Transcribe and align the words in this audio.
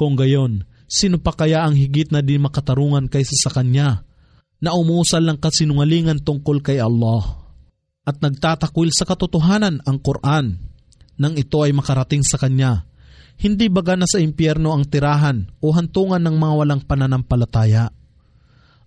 Kung 0.00 0.16
gayon, 0.16 0.64
sino 0.88 1.20
pa 1.20 1.36
kaya 1.36 1.60
ang 1.60 1.76
higit 1.76 2.08
na 2.08 2.24
di 2.24 2.40
makatarungan 2.40 3.12
kaysa 3.12 3.36
sa 3.36 3.52
Kanya? 3.52 4.00
Na 4.64 4.72
umusal 4.72 5.28
ng 5.28 5.36
kasinungalingan 5.36 6.24
tungkol 6.24 6.64
kay 6.64 6.80
Allah. 6.80 7.20
At 8.08 8.16
nagtatakwil 8.24 8.96
sa 8.96 9.04
katotohanan 9.04 9.84
ang 9.84 10.00
Quran. 10.00 10.56
Nang 11.20 11.36
ito 11.36 11.60
ay 11.60 11.76
makarating 11.76 12.24
sa 12.24 12.40
Kanya. 12.40 12.88
Hindi 13.36 13.68
baga 13.68 13.92
na 13.92 14.08
sa 14.08 14.24
impyerno 14.24 14.72
ang 14.72 14.88
tirahan 14.88 15.52
o 15.60 15.68
hantungan 15.68 16.24
ng 16.24 16.32
mga 16.32 16.54
walang 16.56 16.82
pananampalataya. 16.88 17.92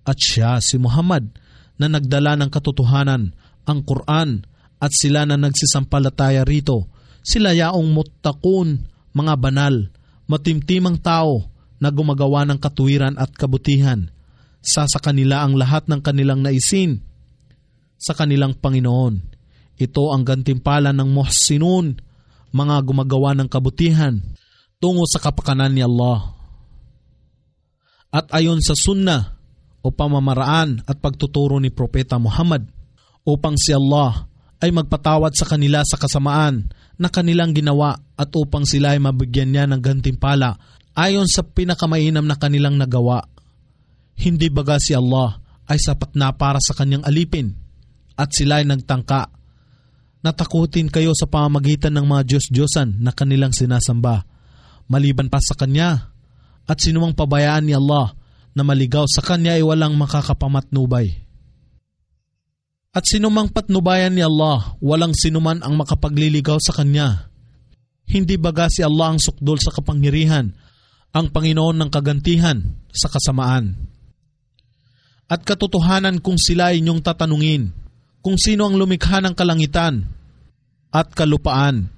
At 0.02 0.18
siya, 0.18 0.58
si 0.66 0.82
Muhammad, 0.82 1.30
na 1.78 1.94
nagdala 1.94 2.42
ng 2.42 2.50
katotohanan, 2.50 3.38
ang 3.70 3.86
Quran, 3.86 4.50
at 4.82 4.90
sila 4.90 5.30
na 5.30 5.38
nagsisampalataya 5.38 6.42
rito, 6.42 6.90
sila 7.22 7.54
yaong 7.54 7.94
mutakun, 7.94 8.90
mga 9.14 9.34
banal, 9.38 9.93
matimtimang 10.34 10.98
tao 10.98 11.46
na 11.78 11.94
gumagawa 11.94 12.42
ng 12.50 12.58
katuwiran 12.58 13.14
at 13.22 13.30
kabutihan. 13.38 14.10
Sa 14.66 14.90
sa 14.90 14.98
kanila 14.98 15.46
ang 15.46 15.54
lahat 15.54 15.86
ng 15.86 16.02
kanilang 16.02 16.42
naisin 16.42 17.06
sa 18.00 18.18
kanilang 18.18 18.58
Panginoon. 18.58 19.22
Ito 19.78 20.04
ang 20.10 20.26
gantimpala 20.26 20.90
ng 20.96 21.10
muhsinun, 21.14 22.00
mga 22.50 22.76
gumagawa 22.82 23.38
ng 23.38 23.50
kabutihan, 23.52 24.18
tungo 24.82 25.06
sa 25.06 25.22
kapakanan 25.22 25.76
ni 25.76 25.86
Allah. 25.86 26.34
At 28.14 28.30
ayon 28.34 28.62
sa 28.62 28.74
sunnah 28.78 29.36
o 29.84 29.92
pamamaraan 29.92 30.86
at 30.88 30.98
pagtuturo 31.02 31.60
ni 31.60 31.74
Propeta 31.74 32.16
Muhammad 32.16 32.70
upang 33.28 33.60
si 33.60 33.76
Allah 33.76 34.30
ay 34.64 34.72
magpatawad 34.72 35.36
sa 35.36 35.44
kanila 35.44 35.84
sa 35.84 36.00
kasamaan 36.00 36.72
na 36.98 37.10
kanilang 37.10 37.54
ginawa 37.54 37.98
at 38.14 38.30
upang 38.38 38.64
sila 38.68 38.94
ay 38.94 39.02
mabigyan 39.02 39.50
niya 39.50 39.66
ng 39.66 39.82
gantimpala 39.82 40.58
ayon 40.94 41.26
sa 41.26 41.42
pinakamainam 41.42 42.26
na 42.26 42.38
kanilang 42.38 42.78
nagawa. 42.78 43.26
Hindi 44.14 44.50
baga 44.54 44.78
si 44.78 44.94
Allah 44.94 45.42
ay 45.66 45.82
sapat 45.82 46.14
na 46.14 46.30
para 46.34 46.62
sa 46.62 46.78
kanyang 46.78 47.02
alipin 47.06 47.58
at 48.14 48.30
sila 48.30 48.62
ay 48.62 48.66
nagtangka. 48.70 49.30
Natakutin 50.24 50.88
kayo 50.88 51.12
sa 51.18 51.28
pamamagitan 51.28 51.92
ng 52.00 52.06
mga 52.08 52.24
Diyos-Diyosan 52.24 53.04
na 53.04 53.12
kanilang 53.12 53.52
sinasamba, 53.52 54.24
maliban 54.88 55.28
pa 55.28 55.44
sa 55.44 55.52
Kanya, 55.52 56.16
at 56.64 56.80
sinumang 56.80 57.12
pabayaan 57.12 57.68
ni 57.68 57.76
Allah 57.76 58.16
na 58.56 58.64
maligaw 58.64 59.04
sa 59.04 59.20
Kanya 59.20 59.60
ay 59.60 59.68
walang 59.68 60.00
makakapamatnubay. 60.00 61.23
At 62.94 63.10
sinumang 63.10 63.50
patnubayan 63.50 64.14
ni 64.14 64.22
Allah, 64.22 64.78
walang 64.78 65.18
sinuman 65.18 65.66
ang 65.66 65.74
makapagliligaw 65.82 66.62
sa 66.62 66.78
Kanya. 66.78 67.26
Hindi 68.06 68.38
baga 68.38 68.70
si 68.70 68.86
Allah 68.86 69.18
ang 69.18 69.20
sukdol 69.20 69.58
sa 69.58 69.74
kapangyarihan 69.74 70.54
ang 71.14 71.30
Panginoon 71.34 71.78
ng 71.82 71.90
kagantihan 71.90 72.62
sa 72.94 73.10
kasamaan. 73.10 73.74
At 75.26 75.42
katotohanan 75.42 76.22
kung 76.22 76.38
sila 76.38 76.74
inyong 76.74 77.02
tatanungin 77.02 77.74
kung 78.24 78.40
sino 78.40 78.64
ang 78.70 78.80
lumikha 78.80 79.20
ng 79.20 79.36
kalangitan 79.36 80.08
at 80.96 81.12
kalupaan. 81.12 81.92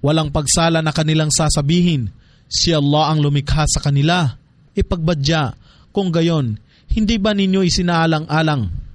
Walang 0.00 0.32
pagsala 0.32 0.80
na 0.80 0.96
kanilang 0.96 1.28
sasabihin, 1.28 2.08
si 2.48 2.72
Allah 2.72 3.12
ang 3.12 3.20
lumikha 3.20 3.68
sa 3.68 3.84
kanila. 3.84 4.40
Ipagbadya, 4.72 5.52
kung 5.92 6.08
gayon, 6.08 6.56
hindi 6.88 7.20
ba 7.20 7.36
ninyo 7.36 7.60
isinaalang-alang 7.60 8.89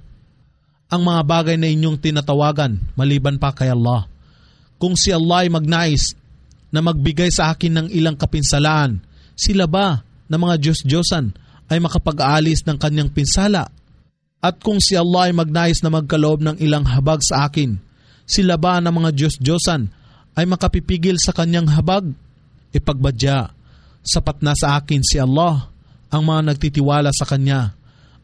ang 0.86 1.02
mga 1.02 1.22
bagay 1.26 1.56
na 1.58 1.66
inyong 1.66 1.98
tinatawagan 1.98 2.78
maliban 2.94 3.36
pa 3.36 3.50
kay 3.50 3.70
Allah? 3.70 4.06
Kung 4.76 4.94
si 4.94 5.10
Allah 5.10 5.46
ay 5.46 5.50
magnais 5.50 6.14
na 6.70 6.84
magbigay 6.84 7.32
sa 7.32 7.50
akin 7.54 7.72
ng 7.72 7.86
ilang 7.94 8.14
kapinsalaan 8.14 9.00
sila 9.36 9.68
ba 9.68 10.00
na 10.26 10.36
mga 10.40 10.56
Diyos-Diyosan 10.56 11.36
ay 11.68 11.78
makapag-aalis 11.82 12.64
ng 12.64 12.78
kanyang 12.80 13.10
pinsala? 13.12 13.68
At 14.40 14.62
kung 14.62 14.78
si 14.78 14.94
Allah 14.94 15.32
ay 15.32 15.34
magnais 15.34 15.82
na 15.82 15.90
magkaloob 15.90 16.44
ng 16.44 16.56
ilang 16.62 16.86
habag 16.86 17.20
sa 17.24 17.48
akin, 17.48 17.76
sila 18.24 18.54
ba 18.56 18.78
na 18.78 18.94
mga 18.94 19.12
Diyos-Diyosan 19.12 19.90
ay 20.36 20.44
makapipigil 20.44 21.16
sa 21.18 21.32
kanyang 21.32 21.66
habag? 21.72 22.12
Ipagbadya, 22.70 23.50
sapat 24.04 24.44
na 24.44 24.52
sa 24.52 24.76
akin 24.76 25.00
si 25.00 25.16
Allah, 25.16 25.72
ang 26.12 26.22
mga 26.22 26.54
nagtitiwala 26.54 27.10
sa 27.10 27.26
Kanya. 27.26 27.74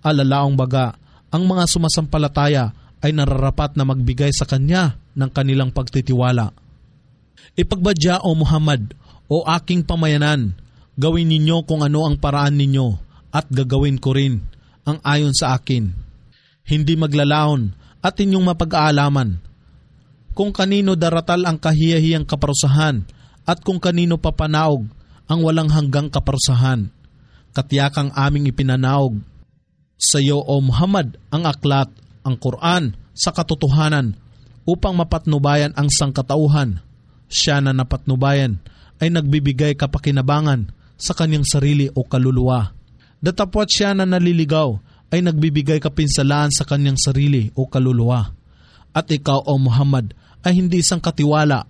Alalaong 0.02 0.54
baga, 0.54 0.94
ang 1.32 1.43
mga 1.48 1.65
sumasampalataya 1.66 2.76
ay 3.03 3.10
nararapat 3.16 3.75
na 3.75 3.88
magbigay 3.88 4.31
sa 4.31 4.44
Kanya 4.44 5.00
ng 5.16 5.31
kanilang 5.32 5.72
pagtitiwala. 5.72 6.53
Ipagbadya 7.59 8.22
o 8.22 8.37
Muhammad, 8.37 8.94
o 9.26 9.43
aking 9.48 9.82
pamayanan, 9.82 10.54
Gawin 10.93 11.32
ninyo 11.32 11.65
kung 11.65 11.81
ano 11.81 12.04
ang 12.04 12.20
paraan 12.20 12.60
ninyo 12.60 12.88
at 13.32 13.48
gagawin 13.48 13.97
ko 13.97 14.12
rin 14.12 14.44
ang 14.84 15.00
ayon 15.00 15.32
sa 15.32 15.56
akin. 15.56 15.88
Hindi 16.69 17.00
maglalaon 17.00 17.72
at 18.04 18.20
inyong 18.20 18.44
mapag-aalaman 18.53 19.41
kung 20.37 20.53
kanino 20.53 20.93
daratal 20.97 21.49
ang 21.49 21.56
kahiyahiyang 21.56 22.28
kaparusahan 22.28 23.09
at 23.49 23.59
kung 23.64 23.81
kanino 23.81 24.20
papanaog 24.20 24.84
ang 25.28 25.41
walang 25.41 25.72
hanggang 25.72 26.12
kaparusahan. 26.12 26.93
Katiyakang 27.56 28.12
aming 28.12 28.53
ipinanaog 28.53 29.16
sa 30.02 30.18
iyo 30.18 30.42
o 30.42 30.58
Muhammad 30.58 31.14
ang 31.30 31.46
aklat, 31.46 31.86
ang 32.26 32.34
Quran 32.34 32.98
sa 33.14 33.30
katotohanan 33.30 34.18
upang 34.66 34.98
mapatnubayan 34.98 35.70
ang 35.78 35.86
sangkatauhan. 35.86 36.82
Siya 37.30 37.62
na 37.62 37.70
napatnubayan 37.70 38.58
ay 38.98 39.14
nagbibigay 39.14 39.78
kapakinabangan 39.78 40.74
sa 40.98 41.14
kanyang 41.14 41.46
sarili 41.46 41.86
o 41.94 42.02
kaluluwa. 42.02 42.74
Datapwat 43.22 43.70
siya 43.70 43.94
na 43.94 44.02
naliligaw 44.02 44.74
ay 45.14 45.22
nagbibigay 45.22 45.78
kapinsalaan 45.78 46.50
sa 46.50 46.66
kanyang 46.66 46.98
sarili 46.98 47.54
o 47.54 47.70
kaluluwa. 47.70 48.34
At 48.92 49.08
ikaw 49.08 49.46
o 49.48 49.54
Muhammad 49.56 50.12
ay 50.42 50.58
hindi 50.58 50.82
isang 50.82 51.00
katiwala 51.00 51.64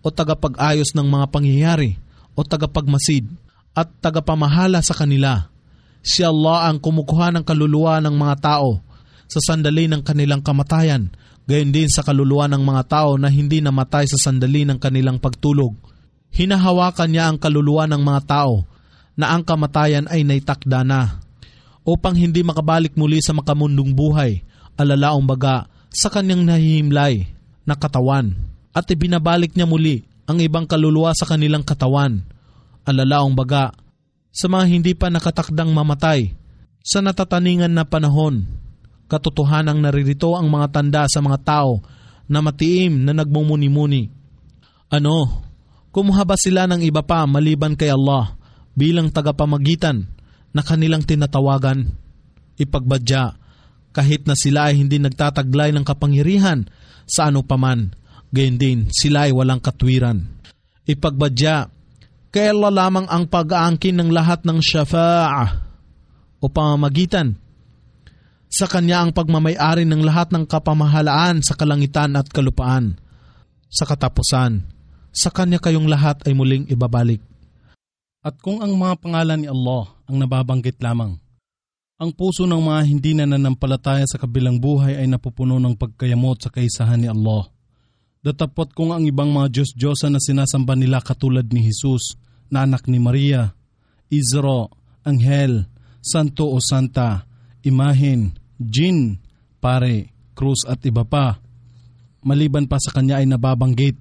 o 0.00 0.06
tagapag-ayos 0.08 0.94
ng 0.94 1.06
mga 1.06 1.26
pangyayari 1.28 1.98
o 2.32 2.40
tagapagmasid 2.46 3.28
at 3.76 3.90
tagapamahala 4.00 4.80
sa 4.80 4.96
kanila. 4.96 5.51
Si 6.02 6.26
Allah 6.26 6.66
ang 6.66 6.82
kumukuha 6.82 7.30
ng 7.30 7.44
kaluluwa 7.46 8.02
ng 8.02 8.14
mga 8.18 8.36
tao 8.42 8.82
sa 9.30 9.38
sandali 9.38 9.86
ng 9.86 10.02
kanilang 10.02 10.42
kamatayan, 10.42 11.14
gayon 11.46 11.70
din 11.70 11.86
sa 11.86 12.02
kaluluwa 12.02 12.50
ng 12.50 12.62
mga 12.62 12.82
tao 12.90 13.14
na 13.14 13.30
hindi 13.30 13.62
namatay 13.62 14.10
sa 14.10 14.18
sandali 14.18 14.66
ng 14.66 14.82
kanilang 14.82 15.22
pagtulog. 15.22 15.78
Hinahawakan 16.34 17.08
niya 17.08 17.24
ang 17.30 17.38
kaluluwa 17.38 17.86
ng 17.86 18.02
mga 18.02 18.20
tao 18.26 18.66
na 19.14 19.30
ang 19.30 19.46
kamatayan 19.46 20.10
ay 20.10 20.26
naitakda 20.26 20.82
na 20.82 21.22
upang 21.86 22.18
hindi 22.18 22.42
makabalik 22.42 22.98
muli 22.98 23.22
sa 23.22 23.34
makamundong 23.34 23.94
buhay, 23.94 24.42
alalaong 24.74 25.26
baga 25.26 25.70
sa 25.92 26.08
kanyang 26.10 26.46
nahihimlay 26.46 27.30
na 27.62 27.78
katawan 27.78 28.34
at 28.72 28.88
ibinabalik 28.88 29.52
niya 29.52 29.68
muli 29.68 30.08
ang 30.24 30.40
ibang 30.40 30.64
kaluluwa 30.64 31.12
sa 31.12 31.28
kanilang 31.28 31.66
katawan, 31.66 32.24
alalaong 32.88 33.36
baga 33.36 33.74
sa 34.32 34.48
mga 34.48 34.64
hindi 34.66 34.92
pa 34.96 35.12
nakatakdang 35.12 35.70
mamatay 35.70 36.32
sa 36.82 36.98
natataningan 37.04 37.70
na 37.70 37.84
panahon. 37.84 38.48
Katotohanang 39.06 39.78
naririto 39.78 40.32
ang 40.34 40.48
mga 40.48 40.72
tanda 40.72 41.02
sa 41.04 41.20
mga 41.20 41.38
tao 41.44 41.84
na 42.26 42.40
matiim 42.40 43.04
na 43.04 43.12
nagmumuni-muni. 43.12 44.08
Ano, 44.88 45.44
kumuha 45.92 46.24
ba 46.24 46.34
sila 46.40 46.64
ng 46.64 46.80
iba 46.80 47.04
pa 47.04 47.28
maliban 47.28 47.76
kay 47.76 47.92
Allah 47.92 48.34
bilang 48.72 49.12
tagapamagitan 49.12 50.08
na 50.56 50.64
kanilang 50.64 51.04
tinatawagan. 51.04 51.92
Ipagbadya 52.56 53.42
kahit 53.92 54.24
na 54.24 54.32
sila 54.32 54.72
ay 54.72 54.80
hindi 54.80 54.96
nagtataglay 54.96 55.70
ng 55.76 55.84
kapangyarihan 55.84 56.64
sa 57.04 57.28
ano 57.28 57.44
paman, 57.44 57.92
gayon 58.32 58.56
din 58.56 58.78
sila 58.88 59.28
ay 59.28 59.36
walang 59.36 59.60
katwiran. 59.60 60.24
Ipagbadya, 60.88 61.68
kaya 62.32 62.56
lamang 62.56 63.04
ang 63.12 63.28
pag-aangkin 63.28 63.92
ng 64.00 64.08
lahat 64.08 64.48
ng 64.48 64.56
syafa'ah 64.56 65.48
o 66.40 66.48
pamamagitan. 66.48 67.36
Sa 68.48 68.64
kanya 68.64 69.04
ang 69.04 69.12
pagmamayari 69.12 69.84
ng 69.84 70.00
lahat 70.00 70.32
ng 70.32 70.48
kapamahalaan 70.48 71.44
sa 71.44 71.56
kalangitan 71.56 72.16
at 72.16 72.28
kalupaan. 72.32 72.96
Sa 73.68 73.84
katapusan, 73.88 74.64
sa 75.12 75.28
kanya 75.32 75.60
kayong 75.60 75.88
lahat 75.88 76.24
ay 76.24 76.32
muling 76.32 76.68
ibabalik. 76.68 77.20
At 78.24 78.40
kung 78.40 78.64
ang 78.64 78.76
mga 78.76 79.00
pangalan 79.00 79.40
ni 79.44 79.48
Allah 79.48 79.92
ang 80.08 80.16
nababanggit 80.20 80.80
lamang, 80.80 81.16
ang 82.00 82.10
puso 82.16 82.48
ng 82.48 82.60
mga 82.60 82.80
hindi 82.88 83.12
na 83.12 83.28
nanampalataya 83.28 84.08
sa 84.08 84.16
kabilang 84.16 84.56
buhay 84.56 85.00
ay 85.00 85.06
napupuno 85.06 85.60
ng 85.60 85.76
pagkayamot 85.76 86.40
sa 86.40 86.48
kaisahan 86.48 86.98
ni 86.98 87.08
Allah. 87.08 87.48
Datapot 88.22 88.70
kung 88.70 88.94
ang 88.94 89.02
ibang 89.02 89.34
mga 89.34 89.50
Diyos-Diyosa 89.50 90.06
na 90.06 90.22
sinasamba 90.22 90.78
nila 90.78 91.02
katulad 91.02 91.42
ni 91.50 91.66
Jesus 91.66 92.14
na 92.54 92.62
anak 92.62 92.86
ni 92.86 93.02
Maria, 93.02 93.50
Izro, 94.06 94.70
Anghel, 95.02 95.66
Santo 95.98 96.46
o 96.46 96.62
Santa, 96.62 97.26
Imahin, 97.66 98.30
Jin, 98.62 99.18
Pare, 99.58 100.14
Krus 100.38 100.62
at 100.70 100.86
iba 100.86 101.02
pa. 101.02 101.42
Maliban 102.22 102.70
pa 102.70 102.78
sa 102.78 102.94
kanya 102.94 103.18
ay 103.18 103.26
nababanggit, 103.26 103.98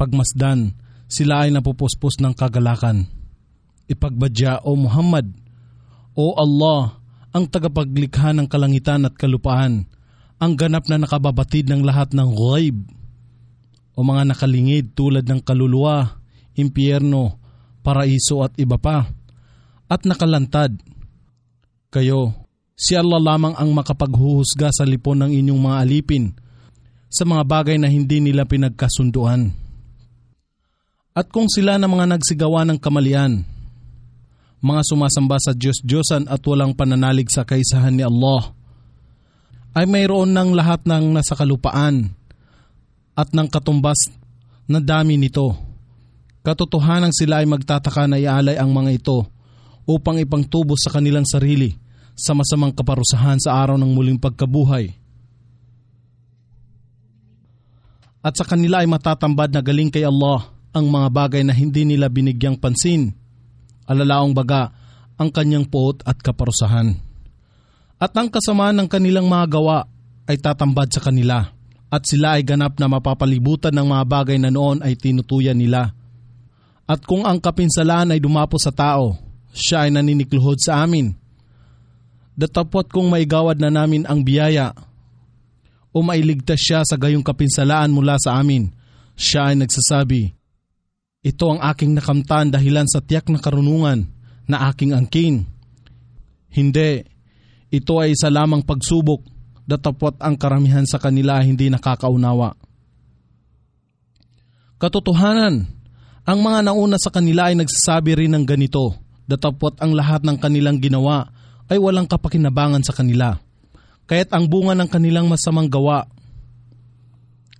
pagmasdan, 0.00 0.72
sila 1.04 1.44
ay 1.44 1.52
napupuspos 1.52 2.16
ng 2.16 2.32
kagalakan 2.32 3.12
Ipagbadya 3.92 4.64
o 4.64 4.72
Muhammad, 4.72 5.36
O 6.16 6.32
Allah, 6.32 6.96
ang 7.36 7.44
tagapaglikha 7.44 8.32
ng 8.32 8.48
kalangitan 8.48 9.04
at 9.04 9.18
kalupaan, 9.20 9.84
ang 10.40 10.52
ganap 10.56 10.88
na 10.88 10.96
nakababatid 10.96 11.68
ng 11.68 11.84
lahat 11.84 12.16
ng 12.16 12.30
ghaib 12.32 12.99
o 13.94 14.04
mga 14.06 14.32
nakalingid 14.32 14.94
tulad 14.94 15.26
ng 15.26 15.40
kaluluwa, 15.42 16.20
impyerno, 16.54 17.38
paraiso 17.80 18.44
at 18.44 18.54
iba 18.60 18.76
pa, 18.76 19.08
at 19.90 20.00
nakalantad. 20.06 20.76
Kayo, 21.90 22.46
si 22.78 22.94
Allah 22.94 23.18
lamang 23.18 23.58
ang 23.58 23.70
makapaghuhusga 23.74 24.70
sa 24.70 24.86
lipon 24.86 25.26
ng 25.26 25.30
inyong 25.34 25.60
mga 25.60 25.76
alipin 25.82 26.24
sa 27.10 27.26
mga 27.26 27.42
bagay 27.42 27.76
na 27.76 27.90
hindi 27.90 28.22
nila 28.22 28.46
pinagkasunduan. 28.46 29.50
At 31.10 31.26
kung 31.34 31.50
sila 31.50 31.74
na 31.74 31.90
mga 31.90 32.06
nagsigawa 32.06 32.62
ng 32.70 32.78
kamalian, 32.78 33.42
mga 34.62 34.82
sumasamba 34.86 35.42
sa 35.42 35.50
Diyos-Diyosan 35.50 36.30
at 36.30 36.38
walang 36.46 36.78
pananalig 36.78 37.26
sa 37.34 37.42
kaisahan 37.42 37.98
ni 37.98 38.06
Allah, 38.06 38.54
ay 39.74 39.90
mayroon 39.90 40.30
ng 40.30 40.54
lahat 40.54 40.86
ng 40.86 41.10
nasa 41.10 41.34
kalupaan 41.34 42.14
at 43.20 43.36
ng 43.36 43.48
katumbas 43.52 44.00
na 44.64 44.80
dami 44.80 45.20
nito. 45.20 45.52
Katotohanan 46.40 47.12
sila 47.12 47.44
ay 47.44 47.46
magtataka 47.52 48.08
na 48.08 48.16
ialay 48.16 48.56
ang 48.56 48.72
mga 48.72 48.96
ito 48.96 49.28
upang 49.84 50.16
ipangtubo 50.16 50.72
sa 50.80 50.88
kanilang 50.88 51.28
sarili 51.28 51.76
sa 52.16 52.32
masamang 52.32 52.72
kaparusahan 52.72 53.36
sa 53.36 53.60
araw 53.60 53.76
ng 53.76 53.92
muling 53.92 54.16
pagkabuhay. 54.16 54.96
At 58.24 58.40
sa 58.40 58.44
kanila 58.48 58.80
ay 58.80 58.88
matatambad 58.88 59.52
na 59.52 59.60
galing 59.60 59.92
kay 59.92 60.04
Allah 60.04 60.48
ang 60.72 60.88
mga 60.88 61.08
bagay 61.12 61.42
na 61.44 61.52
hindi 61.52 61.84
nila 61.84 62.08
binigyang 62.08 62.56
pansin. 62.56 63.12
Alalaong 63.84 64.32
baga 64.32 64.72
ang 65.20 65.28
kanyang 65.28 65.68
puot 65.68 66.04
at 66.08 66.20
kaparusahan. 66.20 66.96
At 68.00 68.16
ang 68.16 68.32
kasamaan 68.32 68.80
ng 68.80 68.88
kanilang 68.88 69.28
mga 69.28 69.60
gawa 69.60 69.84
ay 70.24 70.40
tatambad 70.40 70.88
sa 70.88 71.04
kanila 71.04 71.59
at 71.90 72.06
sila 72.06 72.38
ay 72.38 72.46
ganap 72.46 72.78
na 72.78 72.86
mapapalibutan 72.86 73.74
ng 73.74 73.86
mga 73.90 74.04
bagay 74.06 74.38
na 74.38 74.54
noon 74.54 74.78
ay 74.78 74.94
tinutuyan 74.94 75.58
nila. 75.58 75.90
At 76.86 77.02
kung 77.02 77.26
ang 77.26 77.42
kapinsalaan 77.42 78.14
ay 78.14 78.22
dumapo 78.22 78.54
sa 78.62 78.70
tao, 78.70 79.18
siya 79.50 79.86
ay 79.86 79.90
naninikluhod 79.90 80.62
sa 80.62 80.86
amin. 80.86 81.10
Datapot 82.38 82.86
kung 82.86 83.10
maigawad 83.10 83.58
na 83.58 83.74
namin 83.74 84.06
ang 84.06 84.22
biyaya 84.22 84.70
o 85.90 85.98
mailigtas 86.06 86.62
siya 86.62 86.86
sa 86.86 86.94
gayong 86.94 87.26
kapinsalaan 87.26 87.90
mula 87.90 88.14
sa 88.22 88.38
amin, 88.38 88.70
siya 89.18 89.50
ay 89.50 89.58
nagsasabi, 89.58 90.30
Ito 91.26 91.58
ang 91.58 91.60
aking 91.60 91.98
nakamtan 91.98 92.54
dahilan 92.54 92.86
sa 92.86 93.02
tiyak 93.02 93.26
na 93.28 93.42
karunungan 93.42 94.06
na 94.46 94.70
aking 94.70 94.94
angkin. 94.94 95.44
Hindi, 96.50 97.02
ito 97.70 97.92
ay 97.98 98.14
isa 98.14 98.30
lamang 98.30 98.62
pagsubok, 98.62 99.22
datapot 99.70 100.18
ang 100.18 100.34
karamihan 100.34 100.82
sa 100.82 100.98
kanila 100.98 101.38
hindi 101.38 101.70
nakakaunawa. 101.70 102.58
Katotohanan, 104.82 105.70
ang 106.26 106.38
mga 106.42 106.58
nauna 106.66 106.98
sa 106.98 107.14
kanila 107.14 107.46
ay 107.46 107.54
nagsasabi 107.54 108.18
rin 108.18 108.34
ng 108.34 108.42
ganito, 108.42 108.98
datapot 109.30 109.78
ang 109.78 109.94
lahat 109.94 110.26
ng 110.26 110.34
kanilang 110.42 110.82
ginawa 110.82 111.30
ay 111.70 111.78
walang 111.78 112.10
kapakinabangan 112.10 112.82
sa 112.82 112.90
kanila 112.90 113.38
kaya't 114.10 114.34
ang 114.34 114.50
bunga 114.50 114.74
ng 114.74 114.90
kanilang 114.90 115.30
masamang 115.30 115.70
gawa 115.70 116.02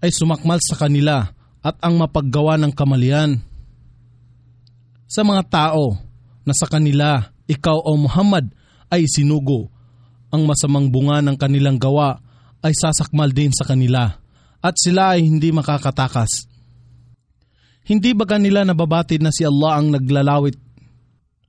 ay 0.03 0.11
sumakmal 0.11 0.59
sa 0.59 0.75
kanila 0.75 1.31
at 1.63 1.79
ang 1.79 1.95
mapaggawa 1.95 2.59
ng 2.59 2.75
kamalian. 2.75 3.39
Sa 5.07 5.23
mga 5.23 5.47
tao 5.47 5.95
na 6.43 6.51
sa 6.51 6.67
kanila, 6.67 7.31
ikaw 7.47 7.79
o 7.79 7.95
Muhammad 7.95 8.51
ay 8.91 9.07
sinugo, 9.07 9.71
ang 10.31 10.47
masamang 10.47 10.89
bunga 10.89 11.19
ng 11.23 11.37
kanilang 11.37 11.77
gawa 11.77 12.23
ay 12.63 12.73
sasakmal 12.75 13.31
din 13.35 13.51
sa 13.51 13.67
kanila 13.67 14.19
at 14.61 14.75
sila 14.79 15.19
ay 15.19 15.27
hindi 15.27 15.51
makakatakas. 15.51 16.47
Hindi 17.85 18.15
ba 18.15 18.29
kanila 18.29 18.63
nababatid 18.63 19.25
na 19.25 19.35
si 19.35 19.43
Allah 19.43 19.83
ang 19.83 19.91
naglalawit 19.91 20.55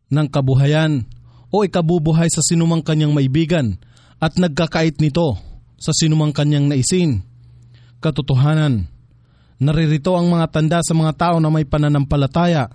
ng 0.09 0.27
kabuhayan 0.31 1.05
o 1.51 1.61
ikabubuhay 1.61 2.31
sa 2.31 2.41
sinumang 2.41 2.81
kanyang 2.81 3.13
maibigan 3.13 3.77
at 4.17 4.39
nagkakait 4.39 4.97
nito 4.97 5.37
sa 5.77 5.91
sinumang 5.93 6.33
kanyang 6.33 6.71
naisin. 6.71 7.21
Katotohanan, 8.01 8.89
naririto 9.61 10.17
ang 10.17 10.31
mga 10.31 10.47
tanda 10.49 10.79
sa 10.81 10.97
mga 10.97 11.13
tao 11.13 11.35
na 11.37 11.53
may 11.53 11.67
pananampalataya. 11.67 12.71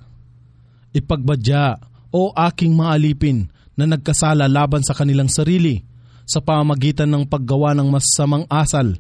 Ipagbadya 0.95 1.81
o 2.15 2.31
aking 2.31 2.77
maalipin 2.77 3.51
na 3.75 3.85
nagkasala 3.91 4.47
laban 4.47 4.87
sa 4.87 4.95
kanilang 4.95 5.29
sarili 5.29 5.96
sa 6.27 6.43
pamamagitan 6.43 7.09
ng 7.09 7.25
paggawa 7.25 7.73
ng 7.79 7.89
masamang 7.89 8.45
asal 8.51 8.99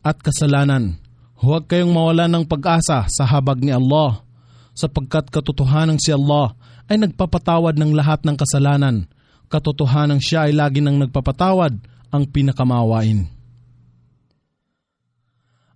at 0.00 0.16
kasalanan. 0.18 0.96
Huwag 1.38 1.68
kayong 1.68 1.92
mawala 1.92 2.26
ng 2.26 2.48
pag-asa 2.48 3.04
sa 3.06 3.24
habag 3.28 3.60
ni 3.60 3.72
Allah 3.72 4.24
sapagkat 4.72 5.28
katotohanan 5.28 6.00
si 6.00 6.10
Allah 6.10 6.56
ay 6.88 6.96
nagpapatawad 6.98 7.76
ng 7.76 7.92
lahat 7.92 8.24
ng 8.24 8.36
kasalanan 8.36 9.08
katotohanan 9.50 10.22
siya 10.22 10.46
ay 10.46 10.54
lagi 10.54 10.78
nang 10.78 11.02
nagpapatawad 11.02 11.74
ang 12.14 12.24
pinakamawain. 12.30 13.26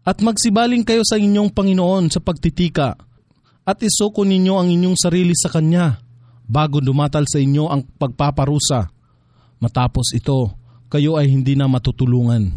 At 0.06 0.22
magsibaling 0.22 0.86
kayo 0.86 1.02
sa 1.02 1.18
inyong 1.18 1.50
Panginoon 1.50 2.12
sa 2.12 2.22
pagtitika 2.22 2.94
at 3.66 3.78
isuko 3.82 4.22
ninyo 4.22 4.54
ang 4.54 4.68
inyong 4.70 4.94
sarili 4.94 5.34
sa 5.34 5.50
Kanya 5.50 5.98
bago 6.46 6.78
dumatal 6.78 7.26
sa 7.26 7.42
inyo 7.42 7.66
ang 7.66 7.82
pagpaparusa. 7.98 8.94
Matapos 9.64 10.12
ito, 10.12 10.52
kayo 10.92 11.16
ay 11.16 11.32
hindi 11.32 11.56
na 11.56 11.64
matutulungan. 11.64 12.52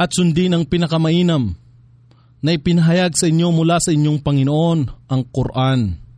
At 0.00 0.16
sundin 0.16 0.56
ang 0.56 0.64
pinakamainam 0.64 1.52
na 2.40 2.50
ipinahayag 2.56 3.12
sa 3.12 3.28
inyo 3.28 3.52
mula 3.52 3.76
sa 3.76 3.92
inyong 3.92 4.24
Panginoon 4.24 4.78
ang 5.12 5.22
Quran 5.28 6.08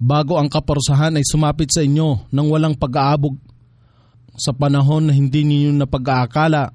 bago 0.00 0.38
ang 0.38 0.48
kaparusahan 0.48 1.18
ay 1.18 1.26
sumapit 1.26 1.74
sa 1.74 1.82
inyo 1.82 2.30
nang 2.30 2.48
walang 2.48 2.78
pag-aabog 2.78 3.34
sa 4.34 4.54
panahon 4.54 5.10
na 5.10 5.12
hindi 5.12 5.42
ninyo 5.42 5.74
na 5.74 5.86
pag-aakala 5.90 6.70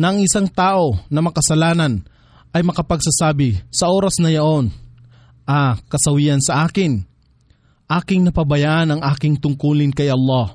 na 0.00 0.06
ang 0.08 0.22
isang 0.22 0.48
tao 0.48 0.96
na 1.12 1.20
makasalanan 1.20 2.02
ay 2.50 2.62
makapagsasabi 2.64 3.62
sa 3.70 3.92
oras 3.92 4.18
na 4.22 4.32
yaon, 4.32 4.72
Ah, 5.50 5.74
kasawian 5.90 6.38
sa 6.38 6.66
akin. 6.66 7.09
Aking 7.90 8.30
napabayaan 8.30 8.94
ang 8.94 9.00
aking 9.02 9.34
tungkulin 9.34 9.90
kay 9.90 10.06
Allah 10.06 10.54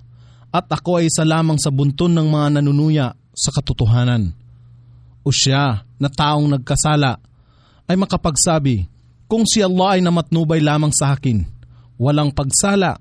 at 0.55 0.71
ako 0.71 1.03
ay 1.03 1.11
isa 1.11 1.27
lamang 1.27 1.59
sa 1.59 1.67
bunton 1.67 2.15
ng 2.15 2.31
mga 2.31 2.47
nanunuya 2.59 3.11
sa 3.35 3.51
katotohanan. 3.51 4.31
O 5.19 5.35
siya 5.35 5.83
na 5.99 6.07
taong 6.07 6.47
nagkasala 6.47 7.19
ay 7.91 7.99
makapagsabi, 7.99 8.87
kung 9.27 9.43
si 9.43 9.59
Allah 9.59 9.99
ay 9.99 10.01
namatnubay 10.01 10.63
lamang 10.63 10.95
sa 10.95 11.11
akin, 11.11 11.43
walang 11.99 12.31
pagsala. 12.31 12.95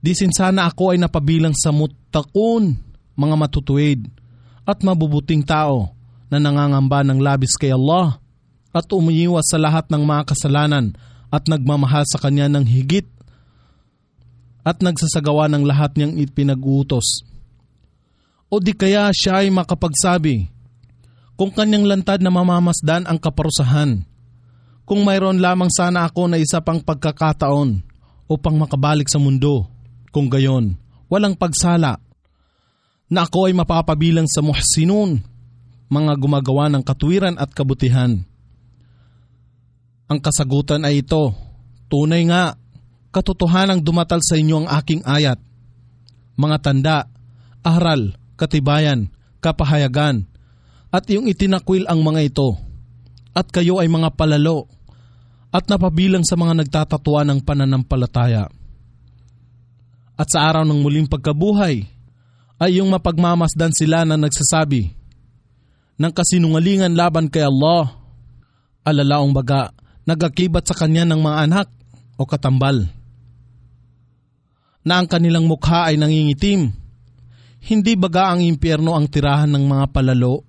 Disin 0.00 0.32
sana 0.32 0.64
ako 0.64 0.96
ay 0.96 0.98
napabilang 1.02 1.52
sa 1.52 1.74
mutakon, 1.76 2.78
mga 3.18 3.34
matutuwid 3.36 4.00
at 4.64 4.80
mabubuting 4.80 5.44
tao 5.44 5.92
na 6.32 6.40
nangangamba 6.40 7.04
ng 7.04 7.20
labis 7.20 7.52
kay 7.58 7.74
Allah 7.74 8.16
at 8.72 8.86
umiiwas 8.88 9.44
sa 9.50 9.58
lahat 9.60 9.90
ng 9.92 10.02
mga 10.06 10.22
kasalanan 10.32 10.94
at 11.28 11.44
nagmamahal 11.48 12.04
sa 12.08 12.20
Kanya 12.20 12.48
ng 12.48 12.64
higit 12.64 13.06
at 14.68 14.84
nagsasagawa 14.84 15.48
ng 15.48 15.64
lahat 15.64 15.96
niyang 15.96 16.20
ipinag-uutos. 16.20 17.24
O 18.52 18.60
di 18.60 18.76
kaya 18.76 19.08
siya 19.12 19.44
ay 19.44 19.48
makapagsabi, 19.48 20.48
kung 21.38 21.54
kanyang 21.54 21.88
lantad 21.88 22.20
na 22.20 22.28
mamamasdan 22.28 23.08
ang 23.08 23.16
kaparusahan, 23.16 24.04
kung 24.88 25.04
mayroon 25.04 25.40
lamang 25.40 25.72
sana 25.72 26.08
ako 26.08 26.28
na 26.28 26.40
isa 26.40 26.60
pang 26.64 26.80
pagkakataon 26.80 27.80
upang 28.28 28.56
makabalik 28.56 29.08
sa 29.08 29.20
mundo, 29.20 29.68
kung 30.12 30.28
gayon, 30.28 30.76
walang 31.08 31.36
pagsala, 31.36 32.00
na 33.08 33.24
ako 33.24 33.48
ay 33.48 33.56
mapapabilang 33.56 34.28
sa 34.28 34.44
muhsinun, 34.44 35.24
mga 35.88 36.12
gumagawa 36.20 36.68
ng 36.68 36.84
katwiran 36.84 37.40
at 37.40 37.48
kabutihan. 37.56 38.20
Ang 40.08 40.24
kasagutan 40.24 40.88
ay 40.88 41.04
ito, 41.04 41.36
tunay 41.92 42.24
nga, 42.24 42.56
katotohanang 43.12 43.84
dumatal 43.84 44.24
sa 44.24 44.40
inyo 44.40 44.64
ang 44.64 44.68
aking 44.80 45.04
ayat. 45.04 45.36
Mga 46.40 46.56
tanda, 46.64 46.96
aral, 47.60 48.16
katibayan, 48.40 49.12
kapahayagan, 49.44 50.24
at 50.88 51.04
yung 51.12 51.28
itinakwil 51.28 51.84
ang 51.84 52.00
mga 52.00 52.24
ito. 52.24 52.56
At 53.36 53.52
kayo 53.52 53.84
ay 53.84 53.88
mga 53.92 54.16
palalo, 54.16 54.64
at 55.52 55.68
napabilang 55.68 56.24
sa 56.24 56.40
mga 56.40 56.64
nagtatatuwa 56.64 57.28
ng 57.28 57.44
pananampalataya. 57.44 58.48
At 60.16 60.28
sa 60.32 60.48
araw 60.48 60.64
ng 60.64 60.80
muling 60.80 61.08
pagkabuhay, 61.08 61.84
ay 62.58 62.70
yung 62.80 62.88
mapagmamasdan 62.90 63.76
sila 63.76 64.08
na 64.08 64.16
nagsasabi 64.16 64.90
ng 66.00 66.12
kasinungalingan 66.16 66.96
laban 66.96 67.28
kay 67.28 67.44
Allah, 67.44 67.92
alalaong 68.88 69.36
baga 69.36 69.70
nagakibat 70.08 70.64
sa 70.64 70.72
kanya 70.72 71.04
ng 71.04 71.20
mga 71.20 71.38
anak 71.44 71.68
o 72.16 72.24
katambal. 72.24 72.88
Na 74.80 75.04
ang 75.04 75.04
kanilang 75.04 75.44
mukha 75.44 75.92
ay 75.92 76.00
nangingitim. 76.00 76.72
Hindi 77.60 77.92
baga 78.00 78.32
ang 78.32 78.40
impyerno 78.40 78.96
ang 78.96 79.04
tirahan 79.04 79.52
ng 79.52 79.64
mga 79.68 79.92
palalo 79.92 80.48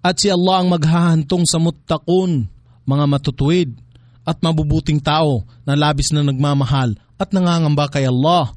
at 0.00 0.16
si 0.16 0.32
Allah 0.32 0.64
ang 0.64 0.72
maghahantong 0.72 1.44
sa 1.44 1.60
muttaqun, 1.60 2.48
mga 2.88 3.04
matutuwid 3.04 3.76
at 4.24 4.40
mabubuting 4.40 5.04
tao 5.04 5.44
na 5.68 5.76
labis 5.76 6.08
na 6.08 6.24
nagmamahal 6.24 6.96
at 7.20 7.28
nangangamba 7.28 7.92
kay 7.92 8.08
Allah 8.08 8.56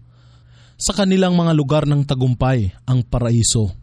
sa 0.79 0.95
kanilang 0.95 1.33
mga 1.33 1.51
lugar 1.57 1.83
ng 1.89 2.05
tagumpay, 2.05 2.71
ang 2.85 3.01
paraiso. 3.01 3.73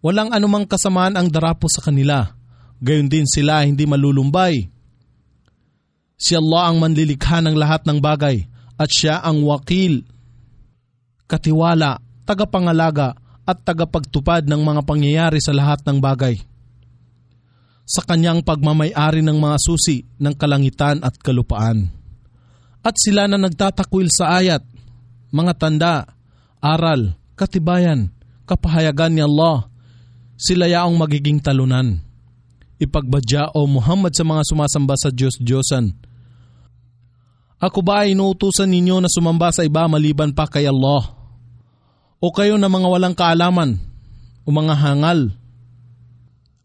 Walang 0.00 0.30
anumang 0.30 0.64
kasamaan 0.64 1.18
ang 1.18 1.26
darapo 1.26 1.66
sa 1.66 1.82
kanila, 1.82 2.30
gayon 2.78 3.10
din 3.10 3.26
sila 3.26 3.66
hindi 3.66 3.82
malulumbay. 3.84 4.75
Si 6.16 6.32
Allah 6.32 6.72
ang 6.72 6.80
manlilikha 6.80 7.44
ng 7.44 7.52
lahat 7.52 7.84
ng 7.84 8.00
bagay 8.00 8.48
at 8.80 8.88
siya 8.88 9.20
ang 9.20 9.44
wakil, 9.44 10.00
katiwala, 11.28 12.00
tagapangalaga 12.24 13.12
at 13.44 13.62
tagapagtupad 13.62 14.48
ng 14.48 14.60
mga 14.64 14.80
pangyayari 14.82 15.38
sa 15.38 15.52
lahat 15.52 15.84
ng 15.84 16.00
bagay. 16.00 16.40
Sa 17.86 18.02
kanyang 18.02 18.42
pagmamayari 18.42 19.22
ng 19.22 19.38
mga 19.38 19.56
susi 19.62 20.02
ng 20.18 20.34
kalangitan 20.34 21.04
at 21.04 21.14
kalupaan. 21.22 21.92
At 22.82 22.98
sila 22.98 23.30
na 23.30 23.38
nagtatakwil 23.38 24.10
sa 24.10 24.42
ayat, 24.42 24.64
mga 25.30 25.52
tanda, 25.54 25.94
aral, 26.58 27.14
katibayan, 27.38 28.10
kapahayagan 28.48 29.12
ni 29.14 29.22
Allah, 29.22 29.70
sila 30.34 30.66
yaong 30.66 30.96
magiging 30.98 31.38
talunan. 31.38 32.02
Ipagbadya 32.76 33.54
o 33.54 33.64
Muhammad 33.70 34.12
sa 34.12 34.26
mga 34.26 34.42
sumasamba 34.44 34.94
sa 34.98 35.08
Diyos-Diyosan. 35.08 36.05
Ako 37.56 37.80
ba 37.80 38.04
ay 38.04 38.12
inuutusan 38.12 38.68
ninyo 38.68 39.00
na 39.00 39.08
sumamba 39.08 39.48
sa 39.48 39.64
iba 39.64 39.88
maliban 39.88 40.28
pa 40.36 40.44
kay 40.44 40.68
Allah? 40.68 41.08
O 42.20 42.28
kayo 42.28 42.60
na 42.60 42.68
mga 42.68 42.88
walang 42.88 43.16
kaalaman 43.16 43.80
o 44.44 44.48
mga 44.52 44.74
hangal? 44.76 45.32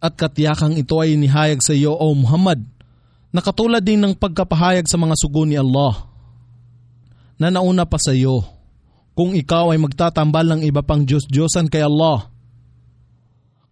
At 0.03 0.19
katiyakang 0.19 0.75
ito 0.75 0.99
ay 0.99 1.15
inihayag 1.15 1.63
sa 1.63 1.71
iyo 1.71 1.95
o 1.95 2.11
Muhammad 2.11 2.59
na 3.31 3.39
katulad 3.39 3.79
din 3.79 4.03
ng 4.03 4.19
pagkapahayag 4.19 4.83
sa 4.89 4.99
mga 4.99 5.15
sugo 5.15 5.47
ni 5.47 5.55
Allah 5.55 6.11
na 7.39 7.47
nauna 7.47 7.87
pa 7.87 7.95
sa 7.95 8.11
iyo 8.11 8.43
kung 9.15 9.31
ikaw 9.31 9.71
ay 9.71 9.79
magtatambal 9.79 10.43
ng 10.43 10.61
iba 10.67 10.83
pang 10.83 11.07
Diyos-Diyosan 11.07 11.71
kay 11.71 11.87
Allah. 11.87 12.27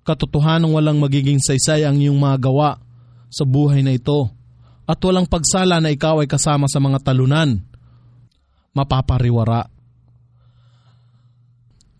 Katotohanang 0.07 0.71
walang 0.71 1.03
magiging 1.03 1.43
saysay 1.43 1.83
ang 1.83 1.99
iyong 1.99 2.15
mga 2.15 2.47
gawa 2.47 2.79
sa 3.27 3.43
buhay 3.43 3.83
na 3.83 3.91
ito 3.91 4.38
at 4.89 4.97
walang 5.05 5.29
pagsala 5.29 5.77
na 5.77 5.93
ikaw 5.93 6.25
ay 6.25 6.25
kasama 6.25 6.65
sa 6.65 6.81
mga 6.81 7.05
talunan. 7.05 7.61
Mapapariwara. 8.73 9.69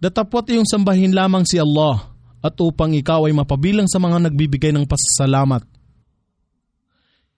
Datapot 0.01 0.41
iyong 0.49 0.65
sambahin 0.65 1.13
lamang 1.13 1.45
si 1.45 1.61
Allah 1.61 2.09
at 2.41 2.57
upang 2.57 2.97
ikaw 2.97 3.29
ay 3.29 3.35
mapabilang 3.35 3.85
sa 3.85 4.01
mga 4.01 4.25
nagbibigay 4.25 4.73
ng 4.73 4.89
pasasalamat. 4.89 5.61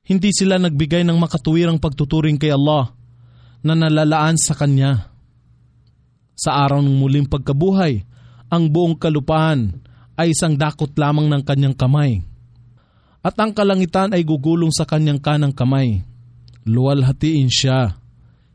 Hindi 0.08 0.32
sila 0.32 0.56
nagbigay 0.56 1.04
ng 1.04 1.18
makatuwirang 1.20 1.84
pagtuturing 1.84 2.40
kay 2.40 2.56
Allah 2.56 2.96
na 3.60 3.76
nalalaan 3.76 4.40
sa 4.40 4.56
Kanya. 4.56 5.12
Sa 6.38 6.58
araw 6.64 6.80
ng 6.80 6.96
muling 6.96 7.28
pagkabuhay, 7.28 8.02
ang 8.50 8.72
buong 8.72 8.98
kalupahan 8.98 9.84
ay 10.16 10.34
isang 10.34 10.58
dakot 10.58 10.90
lamang 10.98 11.30
ng 11.30 11.42
kanyang 11.46 11.78
kamay. 11.78 12.31
At 13.22 13.38
ang 13.38 13.54
kalangitan 13.54 14.18
ay 14.18 14.26
gugulong 14.26 14.74
sa 14.74 14.90
kanyang 14.90 15.22
kanang 15.22 15.54
kamay. 15.54 16.02
Luwalhatiin 16.66 17.54
siya. 17.54 18.02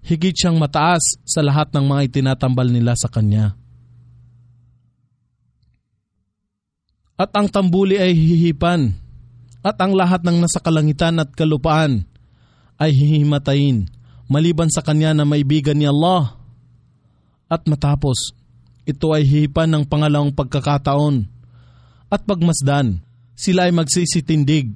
Higit 0.03 0.35
siyang 0.35 0.59
mataas 0.59 1.23
sa 1.23 1.43
lahat 1.43 1.71
ng 1.71 1.87
mga 1.87 2.01
itinatambal 2.11 2.67
nila 2.67 2.99
sa 2.99 3.07
kanya. 3.07 3.55
At 7.17 7.33
ang 7.33 7.49
tambuli 7.49 7.97
ay 7.97 8.13
hihipan, 8.13 8.93
at 9.65 9.81
ang 9.81 9.97
lahat 9.97 10.21
ng 10.21 10.37
nasa 10.37 10.61
kalangitan 10.61 11.17
at 11.17 11.33
kalupaan 11.33 12.05
ay 12.77 12.93
hihimatayin, 12.93 13.89
maliban 14.29 14.69
sa 14.69 14.85
kanya 14.85 15.17
na 15.17 15.25
maibigan 15.25 15.75
ni 15.75 15.89
Allah. 15.89 16.37
At 17.49 17.65
matapos, 17.65 18.37
ito 18.85 19.17
ay 19.17 19.25
hihipan 19.25 19.71
ng 19.73 19.85
pangalawang 19.89 20.35
pagkakataon. 20.35 21.25
At 22.13 22.23
pagmasdan, 22.23 23.06
sila 23.37 23.69
ay 23.69 23.73
magsisitindig 23.77 24.73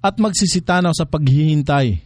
at 0.00 0.16
magsisitanaw 0.16 0.96
sa 0.96 1.04
paghihintay. 1.04 2.00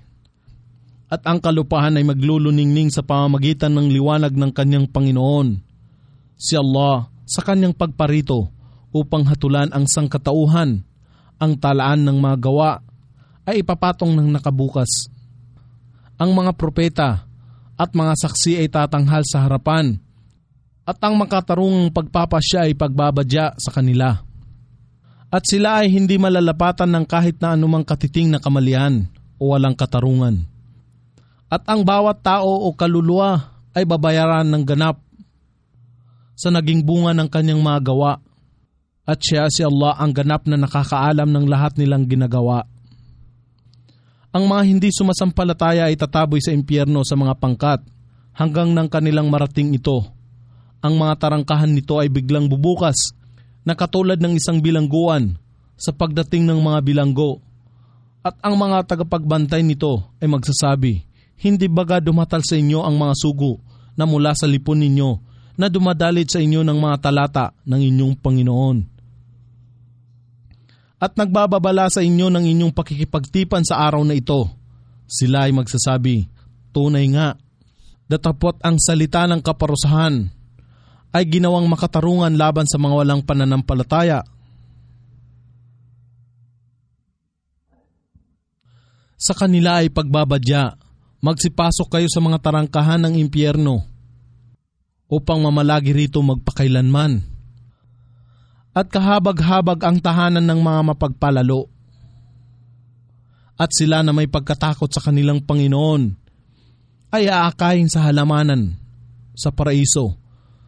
At 1.06 1.22
ang 1.22 1.38
kalupahan 1.38 1.94
ay 1.94 2.02
magluluningning 2.02 2.90
sa 2.90 3.06
pamamagitan 3.06 3.70
ng 3.70 3.94
liwanag 3.94 4.34
ng 4.34 4.50
kanyang 4.50 4.90
Panginoon. 4.90 5.62
Si 6.34 6.58
Allah 6.58 7.06
sa 7.22 7.46
kanyang 7.46 7.78
pagparito 7.78 8.50
upang 8.90 9.22
hatulan 9.30 9.70
ang 9.70 9.86
sangkatauhan, 9.86 10.82
ang 11.38 11.52
talaan 11.62 12.02
ng 12.02 12.18
mga 12.18 12.36
gawa 12.42 12.82
ay 13.46 13.62
ipapatong 13.62 14.18
ng 14.18 14.34
nakabukas. 14.34 15.06
Ang 16.18 16.34
mga 16.34 16.58
propeta 16.58 17.30
at 17.78 17.90
mga 17.94 18.18
saksi 18.18 18.58
ay 18.58 18.66
tatanghal 18.66 19.22
sa 19.22 19.46
harapan 19.46 20.02
at 20.82 20.98
ang 21.06 21.14
makatarungang 21.14 21.94
pagpapasya 21.94 22.66
ay 22.66 22.74
pagbabadya 22.74 23.54
sa 23.54 23.70
kanila. 23.70 24.25
At 25.36 25.44
sila 25.44 25.84
ay 25.84 25.92
hindi 25.92 26.16
malalapatan 26.16 26.88
ng 26.96 27.04
kahit 27.04 27.36
na 27.44 27.52
anumang 27.52 27.84
katiting 27.84 28.32
na 28.32 28.40
kamalian 28.40 29.04
o 29.36 29.52
walang 29.52 29.76
katarungan. 29.76 30.48
At 31.52 31.60
ang 31.68 31.84
bawat 31.84 32.24
tao 32.24 32.64
o 32.64 32.72
kaluluwa 32.72 33.52
ay 33.76 33.84
babayaran 33.84 34.48
ng 34.48 34.64
ganap 34.64 34.96
sa 36.32 36.48
naging 36.48 36.80
bunga 36.80 37.12
ng 37.12 37.28
kanyang 37.28 37.60
mga 37.60 37.84
gawa 37.84 38.16
at 39.04 39.20
siya 39.20 39.52
si 39.52 39.60
Allah 39.60 40.00
ang 40.00 40.16
ganap 40.16 40.48
na 40.48 40.56
nakakaalam 40.56 41.28
ng 41.28 41.44
lahat 41.52 41.76
nilang 41.76 42.08
ginagawa. 42.08 42.64
Ang 44.32 44.48
mga 44.48 44.62
hindi 44.64 44.88
sumasampalataya 44.88 45.92
ay 45.92 46.00
tataboy 46.00 46.40
sa 46.40 46.56
impyerno 46.56 47.04
sa 47.04 47.12
mga 47.12 47.36
pangkat 47.36 47.84
hanggang 48.32 48.72
nang 48.72 48.88
kanilang 48.88 49.28
marating 49.28 49.68
ito. 49.76 50.00
Ang 50.80 50.96
mga 50.96 51.28
tarangkahan 51.28 51.76
nito 51.76 52.00
ay 52.00 52.08
biglang 52.08 52.48
bubukas 52.48 53.12
na 53.66 53.74
katulad 53.74 54.16
ng 54.22 54.38
isang 54.38 54.62
bilangguan 54.62 55.34
sa 55.74 55.90
pagdating 55.90 56.46
ng 56.46 56.62
mga 56.62 56.78
bilanggo. 56.86 57.42
At 58.22 58.38
ang 58.40 58.54
mga 58.54 58.86
tagapagbantay 58.86 59.66
nito 59.66 60.06
ay 60.22 60.30
magsasabi, 60.30 61.02
Hindi 61.36 61.66
baga 61.66 61.98
dumatal 61.98 62.46
sa 62.46 62.54
inyo 62.54 62.86
ang 62.86 62.94
mga 62.94 63.14
sugo 63.18 63.58
na 63.98 64.06
mula 64.06 64.32
sa 64.38 64.46
lipon 64.46 64.78
ninyo 64.78 65.10
na 65.58 65.66
dumadalit 65.66 66.30
sa 66.30 66.38
inyo 66.38 66.62
ng 66.62 66.78
mga 66.78 66.96
talata 67.10 67.50
ng 67.66 67.80
inyong 67.82 68.14
Panginoon 68.22 68.96
at 70.96 71.12
nagbababala 71.12 71.92
sa 71.92 72.00
inyo 72.00 72.32
ng 72.32 72.44
inyong 72.56 72.72
pakikipagtipan 72.72 73.62
sa 73.68 73.84
araw 73.84 74.00
na 74.04 74.16
ito. 74.16 74.48
Sila 75.04 75.46
ay 75.46 75.52
magsasabi, 75.52 76.26
tunay 76.72 77.06
nga, 77.12 77.36
datapot 78.08 78.56
ang 78.64 78.80
salita 78.80 79.28
ng 79.28 79.44
kaparusahan 79.44 80.32
ay 81.16 81.24
ginawang 81.24 81.64
makatarungan 81.64 82.36
laban 82.36 82.68
sa 82.68 82.76
mga 82.76 82.92
walang 82.92 83.22
pananampalataya. 83.24 84.20
Sa 89.16 89.32
kanila 89.32 89.80
ay 89.80 89.88
pagbabadya, 89.88 90.76
magsipasok 91.24 91.88
kayo 91.88 92.08
sa 92.12 92.20
mga 92.20 92.36
tarangkahan 92.44 93.00
ng 93.08 93.14
impyerno 93.16 93.80
upang 95.08 95.40
mamalagi 95.40 95.96
rito 95.96 96.20
magpakailanman 96.20 97.24
at 98.76 98.92
kahabag-habag 98.92 99.80
ang 99.88 99.96
tahanan 100.04 100.44
ng 100.44 100.60
mga 100.60 100.80
mapagpalalo. 100.92 101.72
At 103.56 103.72
sila 103.72 104.04
na 104.04 104.12
may 104.12 104.28
pagkatakot 104.28 104.92
sa 104.92 105.00
kanilang 105.00 105.40
Panginoon 105.40 106.12
ay 107.08 107.32
aakayin 107.32 107.88
sa 107.88 108.04
halamanan, 108.04 108.76
sa 109.32 109.48
paraiso, 109.48 110.20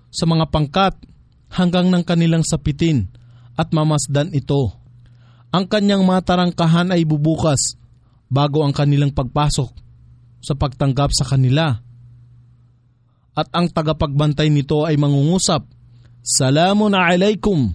sa 0.09 0.25
mga 0.25 0.49
pangkat 0.49 0.95
hanggang 1.53 1.89
ng 1.89 2.05
kanilang 2.05 2.45
sapitin 2.45 3.09
at 3.57 3.73
mamasdan 3.73 4.33
ito. 4.33 4.73
Ang 5.49 5.65
kanyang 5.65 6.05
mga 6.05 6.35
tarangkahan 6.35 6.93
ay 6.93 7.09
bubukas 7.09 7.77
bago 8.29 8.61
ang 8.61 8.77
kanilang 8.77 9.13
pagpasok 9.13 9.71
sa 10.45 10.53
pagtanggap 10.55 11.11
sa 11.13 11.25
kanila. 11.25 11.73
At 13.33 13.49
ang 13.55 13.71
tagapagbantay 13.73 14.53
nito 14.53 14.85
ay 14.85 15.01
mangungusap, 15.01 15.65
Salamun 16.29 16.93
alaikum 16.93 17.73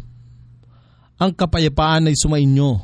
ang 1.24 1.32
kapayapaan 1.32 2.12
ay 2.12 2.20
sumainyo. 2.20 2.84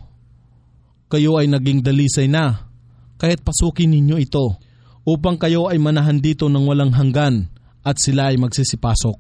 Kayo 1.12 1.42
ay 1.42 1.52
naging 1.52 1.84
dalisay 1.84 2.32
na, 2.32 2.72
kahit 3.20 3.44
pasukin 3.44 3.92
ninyo 3.92 4.16
ito, 4.16 4.56
upang 5.04 5.36
kayo 5.36 5.68
ay 5.68 5.82
manahan 5.82 6.22
dito 6.22 6.48
ng 6.48 6.64
walang 6.64 6.96
hanggan 6.96 7.52
at 7.82 8.00
sila 8.00 8.32
ay 8.32 8.40
magsisipasok. 8.40 9.18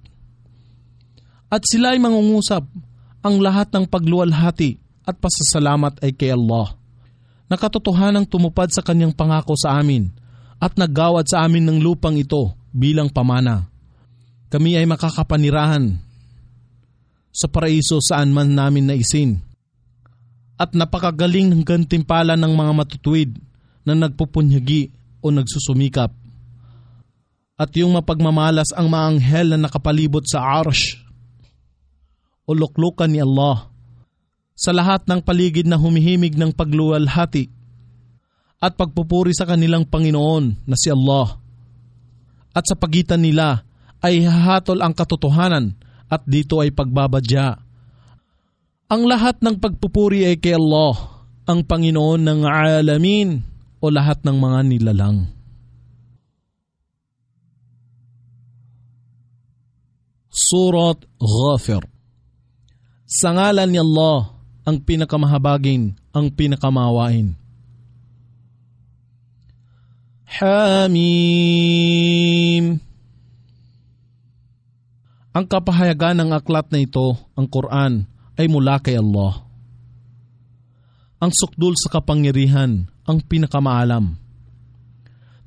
At 1.49 1.65
sila 1.65 1.97
ay 1.97 1.99
mangungusap, 1.99 2.61
ang 3.25 3.35
lahat 3.41 3.73
ng 3.73 3.89
pagluwalhati 3.89 4.77
at 5.03 5.17
pasasalamat 5.17 5.97
ay 6.05 6.13
kay 6.13 6.29
Allah, 6.29 6.77
nakatotohanang 7.49 8.29
tumupad 8.29 8.69
sa 8.69 8.85
kanyang 8.85 9.11
pangako 9.11 9.57
sa 9.57 9.81
amin 9.81 10.13
at 10.61 10.77
naggawad 10.77 11.25
sa 11.25 11.43
amin 11.43 11.65
ng 11.65 11.77
lupang 11.81 12.13
ito 12.15 12.53
bilang 12.69 13.09
pamana. 13.09 13.65
Kami 14.53 14.77
ay 14.77 14.85
makakapanirahan 14.85 15.97
sa 17.33 17.49
paraiso 17.49 17.97
saan 17.97 18.29
man 18.29 18.53
namin 18.53 18.85
naisin. 18.85 19.41
At 20.59 20.77
napakagaling 20.77 21.49
ng 21.49 21.63
gantimpala 21.65 22.37
ng 22.37 22.53
mga 22.53 22.71
matutuwid 22.77 23.31
na 23.87 23.95
nagpupunyagi 23.95 24.91
o 25.23 25.31
nagsusumikap. 25.33 26.11
At 27.59 27.71
yung 27.73 27.95
mapagmamalas 27.95 28.75
ang 28.75 28.91
maanghel 28.91 29.55
na 29.55 29.67
nakapalibot 29.67 30.27
sa 30.27 30.43
arsh 30.61 31.08
o 32.49 32.57
luklukan 32.57 33.05
ni 33.05 33.21
Allah 33.21 33.69
sa 34.57 34.73
lahat 34.73 35.05
ng 35.05 35.21
paligid 35.21 35.69
na 35.69 35.77
humihimig 35.77 36.33
ng 36.33 36.49
pagluwalhati 36.49 37.45
at 38.57 38.73
pagpupuri 38.73 39.31
sa 39.37 39.45
kanilang 39.45 39.85
Panginoon 39.85 40.65
na 40.65 40.75
si 40.75 40.89
Allah. 40.89 41.37
At 42.51 42.65
sa 42.65 42.75
pagitan 42.75 43.21
nila 43.21 43.63
ay 44.01 44.25
hahatol 44.25 44.81
ang 44.81 44.97
katotohanan 44.97 45.77
at 46.09 46.25
dito 46.25 46.59
ay 46.59 46.73
pagbabadya. 46.73 47.55
Ang 48.89 49.01
lahat 49.05 49.39
ng 49.45 49.61
pagpupuri 49.61 50.25
ay 50.25 50.41
kay 50.41 50.57
Allah, 50.57 51.21
ang 51.45 51.61
Panginoon 51.61 52.19
ng 52.25 52.39
alamin 52.49 53.45
o 53.79 53.85
lahat 53.87 54.25
ng 54.25 54.35
mga 54.35 54.59
nilalang. 54.65 55.17
Surat 60.33 60.99
Ghafir 61.21 61.98
Sa 63.09 63.33
ngalan 63.33 63.73
ni 63.73 63.81
Allah, 63.81 64.37
ang 64.69 64.77
pinakamahabagin, 64.85 65.97
ang 66.13 66.29
pinakamawain. 66.29 67.33
Hamim 70.29 71.17
Ang 75.33 75.45
kapahayagan 75.49 76.21
ng 76.21 76.37
aklat 76.37 76.69
na 76.69 76.85
ito, 76.85 77.17
ang 77.33 77.49
Quran, 77.49 78.05
ay 78.37 78.45
mula 78.45 78.77
kay 78.77 79.01
Allah. 79.01 79.41
Ang 81.17 81.33
sukdul 81.33 81.73
sa 81.81 81.89
kapangyarihan, 81.89 82.85
ang 83.09 83.25
pinakamaalam. 83.25 84.05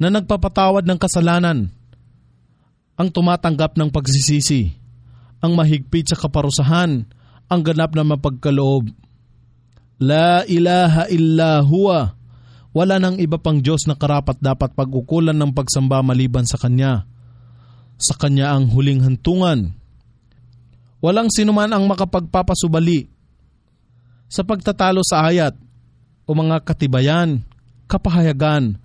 Na 0.02 0.10
nagpapatawad 0.10 0.82
ng 0.82 0.98
kasalanan, 0.98 1.70
ang 2.98 3.06
tumatanggap 3.06 3.78
ng 3.78 3.86
pagsisisi, 3.86 4.74
ang 5.38 5.54
mahigpit 5.54 6.10
sa 6.10 6.18
kaparusahan, 6.18 7.21
ang 7.52 7.60
ganap 7.60 7.92
na 7.92 8.02
mapagkaloob 8.02 8.88
La 10.02 10.42
ilaha 10.50 11.06
illa 11.06 11.62
huwa. 11.62 12.18
Wala 12.74 12.98
nang 12.98 13.22
iba 13.22 13.38
pang 13.38 13.62
Diyos 13.62 13.86
na 13.86 13.94
karapat 13.94 14.42
dapat 14.42 14.74
pag-ukulan 14.74 15.36
ng 15.38 15.54
pagsamba 15.54 16.02
maliban 16.02 16.42
sa 16.42 16.58
Kanya. 16.58 17.06
Sa 18.02 18.18
Kanya 18.18 18.50
ang 18.50 18.66
huling 18.74 19.06
hantungan. 19.06 19.70
Walang 20.98 21.30
sinuman 21.30 21.70
ang 21.70 21.86
makapagpapasubali 21.86 23.06
sa 24.26 24.42
pagtatalo 24.42 25.06
sa 25.06 25.28
ayat 25.30 25.54
o 26.26 26.30
mga 26.34 26.66
katibayan, 26.66 27.44
kapahayagan, 27.86 28.80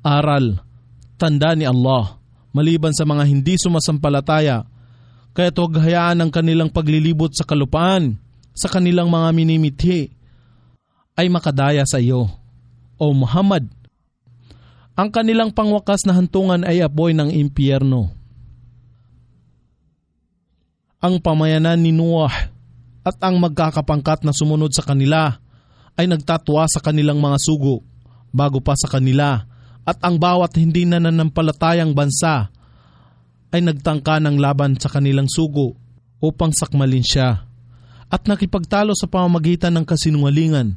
aral, 0.00 0.64
tanda 1.20 1.52
ni 1.52 1.68
Allah 1.68 2.16
maliban 2.54 2.94
sa 2.94 3.02
mga 3.02 3.26
hindi 3.26 3.58
sumasampalataya 3.58 4.64
kaya 5.34 5.50
huwag 5.50 5.82
hayaan 5.82 6.22
ang 6.22 6.30
kanilang 6.30 6.70
paglilibot 6.70 7.34
sa 7.34 7.42
kalupaan, 7.42 8.22
sa 8.54 8.70
kanilang 8.70 9.10
mga 9.10 9.28
minimithi, 9.34 10.14
ay 11.18 11.26
makadaya 11.26 11.82
sa 11.82 11.98
iyo. 11.98 12.30
O 12.94 13.10
Muhammad, 13.10 13.66
ang 14.94 15.10
kanilang 15.10 15.50
pangwakas 15.50 16.06
na 16.06 16.14
hantungan 16.14 16.62
ay 16.62 16.78
apoy 16.78 17.18
ng 17.18 17.34
impyerno. 17.34 18.14
Ang 21.02 21.18
pamayanan 21.18 21.82
ni 21.82 21.90
Noah 21.90 22.32
at 23.02 23.18
ang 23.18 23.42
magkakapangkat 23.42 24.22
na 24.22 24.30
sumunod 24.30 24.70
sa 24.70 24.86
kanila 24.86 25.34
ay 25.98 26.06
nagtatwa 26.06 26.64
sa 26.70 26.78
kanilang 26.78 27.18
mga 27.18 27.42
sugo 27.42 27.82
bago 28.30 28.62
pa 28.62 28.78
sa 28.78 28.86
kanila 28.86 29.42
at 29.82 29.98
ang 30.00 30.16
bawat 30.16 30.54
hindi 30.56 30.86
na 30.86 31.02
nananampalatayang 31.02 31.92
bansa 31.92 32.53
ay 33.54 33.62
nagtangka 33.62 34.18
ng 34.18 34.42
laban 34.42 34.74
sa 34.74 34.90
kanilang 34.90 35.30
sugo 35.30 35.78
upang 36.18 36.50
sakmalin 36.50 37.06
siya 37.06 37.46
at 38.10 38.26
nakipagtalo 38.26 38.90
sa 38.98 39.06
pamamagitan 39.06 39.70
ng 39.78 39.86
kasinungalingan 39.86 40.74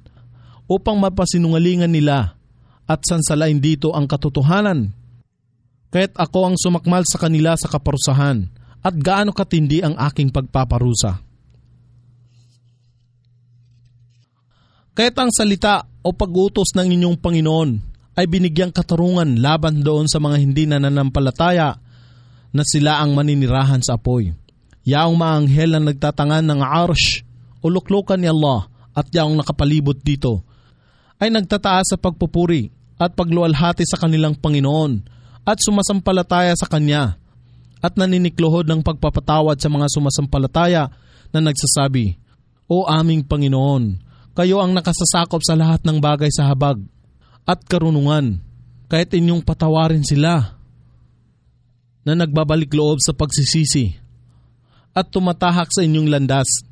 upang 0.70 1.02
mapasinungalingan 1.02 1.90
nila 1.90 2.38
at 2.86 3.02
sansalain 3.02 3.58
dito 3.58 3.98
ang 3.98 4.06
katotohanan. 4.06 4.94
Kaya't 5.90 6.22
ako 6.22 6.54
ang 6.54 6.56
sumakmal 6.60 7.02
sa 7.08 7.18
kanila 7.18 7.58
sa 7.58 7.66
kaparusahan 7.66 8.46
at 8.86 8.94
gaano 8.94 9.34
katindi 9.34 9.82
ang 9.82 9.98
aking 9.98 10.30
pagpaparusa. 10.30 11.18
Kaya't 14.94 15.18
ang 15.18 15.32
salita 15.34 15.82
o 16.06 16.14
pag-utos 16.14 16.78
ng 16.78 16.94
inyong 16.94 17.18
Panginoon 17.18 17.70
ay 18.18 18.26
binigyang 18.26 18.74
katarungan 18.74 19.38
laban 19.42 19.82
doon 19.82 20.10
sa 20.10 20.18
mga 20.18 20.38
hindi 20.42 20.66
nananampalataya 20.66 21.87
na 22.52 22.64
sila 22.64 23.00
ang 23.04 23.14
maninirahan 23.14 23.84
sa 23.84 24.00
apoy. 24.00 24.34
Yaong 24.88 25.16
maanghel 25.20 25.76
na 25.76 25.82
nagtatangan 25.84 26.44
ng 26.48 26.62
arsh 26.64 27.24
o 27.60 27.68
luklukan 27.68 28.16
ni 28.16 28.32
Allah 28.32 28.72
at 28.96 29.12
yaong 29.12 29.36
nakapalibot 29.36 30.00
dito 30.00 30.42
ay 31.20 31.28
nagtataas 31.30 31.94
sa 31.94 31.98
pagpupuri 32.00 32.72
at 32.98 33.14
pagluwalhati 33.14 33.86
sa 33.86 34.00
kanilang 34.00 34.34
Panginoon 34.38 35.06
at 35.46 35.58
sumasampalataya 35.62 36.56
sa 36.58 36.66
Kanya 36.66 37.20
at 37.78 37.94
naninikluhod 37.94 38.66
ng 38.66 38.82
pagpapatawad 38.82 39.62
sa 39.62 39.70
mga 39.70 39.86
sumasampalataya 39.94 40.90
na 41.30 41.40
nagsasabi, 41.44 42.18
O 42.66 42.90
aming 42.90 43.22
Panginoon, 43.22 44.02
kayo 44.34 44.60
ang 44.60 44.74
nakasasakop 44.74 45.46
sa 45.46 45.54
lahat 45.54 45.86
ng 45.86 46.02
bagay 46.02 46.30
sa 46.34 46.50
habag 46.50 46.82
at 47.48 47.64
karunungan, 47.70 48.42
kahit 48.92 49.14
inyong 49.14 49.46
patawarin 49.46 50.04
sila 50.04 50.57
na 52.08 52.16
nagbabalik 52.16 52.72
loob 52.72 53.04
sa 53.04 53.12
pagsisisi 53.12 53.92
at 54.96 55.12
tumatahak 55.12 55.68
sa 55.68 55.84
inyong 55.84 56.08
landas 56.08 56.64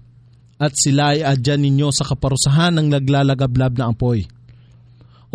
at 0.56 0.72
sila 0.72 1.12
ay 1.12 1.28
adyan 1.28 1.68
ninyo 1.68 1.92
sa 1.92 2.08
kaparusahan 2.08 2.80
ng 2.80 2.88
naglalagablab 2.88 3.76
na 3.76 3.92
apoy. 3.92 4.24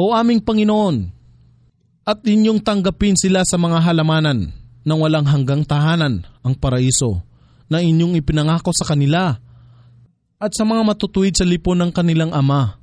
O 0.00 0.16
aming 0.16 0.40
Panginoon, 0.40 1.12
at 2.08 2.24
inyong 2.24 2.64
tanggapin 2.64 3.12
sila 3.14 3.44
sa 3.44 3.60
mga 3.60 3.84
halamanan 3.84 4.48
ng 4.80 4.98
walang 4.98 5.28
hanggang 5.28 5.60
tahanan, 5.68 6.24
ang 6.40 6.56
paraiso, 6.56 7.20
na 7.68 7.84
inyong 7.84 8.16
ipinangako 8.16 8.72
sa 8.72 8.88
kanila 8.88 9.36
at 10.40 10.50
sa 10.56 10.64
mga 10.64 10.82
matutuwid 10.82 11.36
sa 11.36 11.44
lipon 11.44 11.76
ng 11.76 11.92
kanilang 11.92 12.32
ama, 12.32 12.80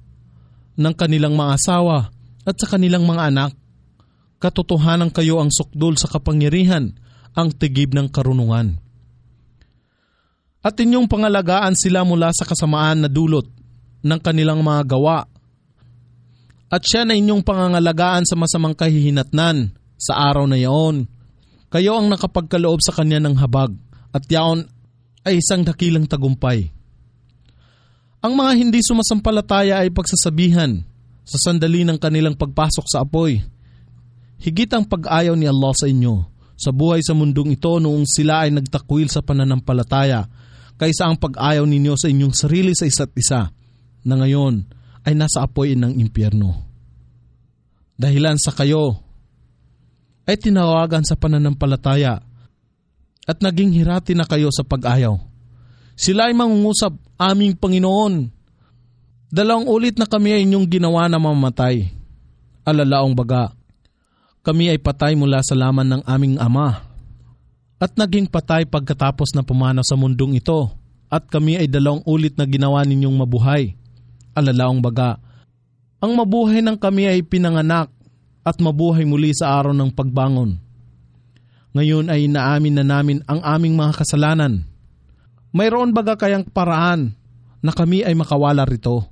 ng 0.77 0.93
kanilang 0.93 1.33
mga 1.33 1.57
asawa 1.57 2.13
at 2.45 2.55
sa 2.55 2.69
kanilang 2.69 3.03
mga 3.03 3.33
anak. 3.33 3.51
Katotohanan 4.37 5.09
kayo 5.09 5.41
ang 5.41 5.49
sukdol 5.49 5.97
sa 5.97 6.05
kapangyarihan, 6.05 6.93
ang 7.37 7.53
tigib 7.53 7.93
ng 7.93 8.09
karunungan. 8.09 8.81
At 10.65 10.73
inyong 10.73 11.05
pangalagaan 11.05 11.77
sila 11.77 12.01
mula 12.01 12.33
sa 12.33 12.43
kasamaan 12.43 13.05
na 13.05 13.09
dulot 13.09 13.45
ng 14.01 14.19
kanilang 14.19 14.65
mga 14.65 14.81
gawa 14.89 15.29
at 16.67 16.81
siya 16.83 17.07
na 17.07 17.15
inyong 17.15 17.45
pangangalagaan 17.45 18.27
sa 18.27 18.35
masamang 18.35 18.75
kahihinatnan 18.75 19.71
sa 19.95 20.33
araw 20.33 20.49
na 20.49 20.59
yaon. 20.59 21.07
Kayo 21.71 21.95
ang 21.95 22.11
nakapagkaloob 22.11 22.83
sa 22.83 22.91
kanya 22.91 23.23
ng 23.23 23.39
habag 23.39 23.71
at 24.11 24.27
yaon 24.27 24.67
ay 25.23 25.39
isang 25.39 25.63
dakilang 25.63 26.09
tagumpay. 26.09 26.67
Ang 28.19 28.33
mga 28.35 28.51
hindi 28.59 28.83
sumasampalataya 28.83 29.79
ay 29.85 29.93
pagsasabihan 29.93 30.83
sa 31.23 31.37
sandali 31.39 31.87
ng 31.87 31.95
kanilang 31.95 32.35
pagpasok 32.35 32.85
sa 32.87 33.07
apoy. 33.07 33.39
Higit 34.43 34.71
ang 34.75 34.83
pag-ayaw 34.83 35.35
ni 35.39 35.47
Allah 35.47 35.71
sa 35.75 35.87
inyo 35.87 36.36
sa 36.57 36.73
buhay 36.73 37.05
sa 37.05 37.13
mundong 37.13 37.53
ito 37.53 37.77
noong 37.77 38.09
sila 38.09 38.49
ay 38.49 38.51
nagtakwil 38.51 39.07
sa 39.13 39.21
pananampalataya 39.21 40.25
kaysa 40.77 41.05
ang 41.05 41.21
pag-ayaw 41.21 41.65
ninyo 41.65 41.93
sa 41.93 42.09
inyong 42.09 42.33
sarili 42.33 42.73
sa 42.73 42.89
isa't 42.89 43.13
isa 43.13 43.49
na 44.05 44.13
ngayon 44.17 44.65
ay 45.05 45.13
nasa 45.13 45.45
apoy 45.45 45.77
ng 45.77 45.97
impyerno. 46.01 46.53
Dahilan 47.97 48.37
sa 48.37 48.53
kayo 48.53 48.93
ay 50.29 50.37
tinawagan 50.37 51.01
sa 51.01 51.17
pananampalataya 51.17 52.21
at 53.27 53.37
naging 53.41 53.73
hirati 53.73 54.13
na 54.13 54.23
kayo 54.29 54.53
sa 54.53 54.61
pag-ayaw. 54.61 55.17
Sila 55.97 56.29
ay 56.29 56.35
mangungusap, 56.37 56.93
aming 57.17 57.57
Panginoon. 57.57 58.29
Dalawang 59.33 59.65
ulit 59.65 59.97
na 59.97 60.05
kami 60.05 60.37
ay 60.37 60.45
inyong 60.45 60.67
ginawa 60.69 61.09
na 61.09 61.17
mamatay. 61.17 61.89
Alalaong 62.61 63.17
baga, 63.17 63.56
kami 64.47 64.71
ay 64.71 64.79
patay 64.79 65.11
mula 65.11 65.43
sa 65.43 65.59
laman 65.59 65.99
ng 65.99 66.01
aming 66.07 66.39
ama. 66.39 66.87
At 67.83 67.99
naging 67.99 68.31
patay 68.31 68.63
pagkatapos 68.63 69.35
na 69.35 69.43
pumanaw 69.43 69.83
sa 69.83 69.99
mundong 69.99 70.39
ito. 70.39 70.71
At 71.11 71.27
kami 71.27 71.59
ay 71.59 71.67
dalawang 71.67 71.99
ulit 72.07 72.39
na 72.39 72.47
ginawa 72.47 72.79
ninyong 72.87 73.11
mabuhay 73.11 73.75
alalaong 74.31 74.79
baga. 74.79 75.19
Ang 75.99 76.15
mabuhay 76.15 76.63
ng 76.63 76.79
kami 76.79 77.11
ay 77.11 77.27
pinanganak 77.27 77.91
at 78.47 78.55
mabuhay 78.63 79.03
muli 79.03 79.35
sa 79.35 79.59
araw 79.59 79.75
ng 79.75 79.91
pagbangon. 79.91 80.55
Ngayon 81.75 82.07
ay 82.07 82.31
inaamin 82.31 82.79
na 82.79 82.85
namin 82.87 83.19
ang 83.27 83.43
aming 83.43 83.75
mga 83.75 83.99
kasalanan. 83.99 84.63
Mayroon 85.51 85.91
baga 85.91 86.15
kayang 86.15 86.47
paraan 86.47 87.11
na 87.59 87.75
kami 87.75 88.07
ay 88.07 88.15
makawala 88.15 88.63
rito? 88.63 89.03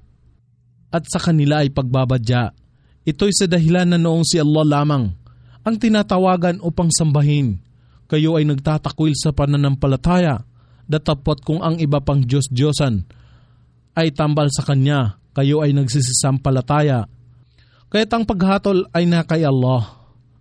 At 0.95 1.04
sa 1.12 1.19
kanila 1.19 1.60
ay 1.60 1.76
pagbabadya. 1.76 2.56
Ito'y 3.04 3.34
sa 3.36 3.52
dahilan 3.52 3.91
na 3.91 4.00
noong 4.00 4.24
si 4.24 4.39
Allah 4.39 4.63
lamang 4.63 5.25
ang 5.65 5.75
tinatawagan 5.82 6.62
upang 6.62 6.93
sambahin. 6.93 7.58
Kayo 8.06 8.38
ay 8.38 8.45
nagtatakwil 8.45 9.17
sa 9.17 9.34
pananampalataya, 9.34 10.45
datapot 10.86 11.41
kung 11.41 11.65
ang 11.65 11.82
iba 11.82 11.97
pang 12.06 12.21
Diyos-Diyosan 12.21 13.01
ay 13.97 14.13
tambal 14.13 14.54
sa 14.54 14.62
Kanya, 14.62 15.17
kayo 15.34 15.65
ay 15.65 15.73
nagsisisampalataya. 15.73 17.10
Kaya't 17.89 18.12
ang 18.13 18.23
paghatol 18.30 18.86
ay 18.93 19.10
na 19.10 19.25
kay 19.25 19.41
Allah, 19.41 19.89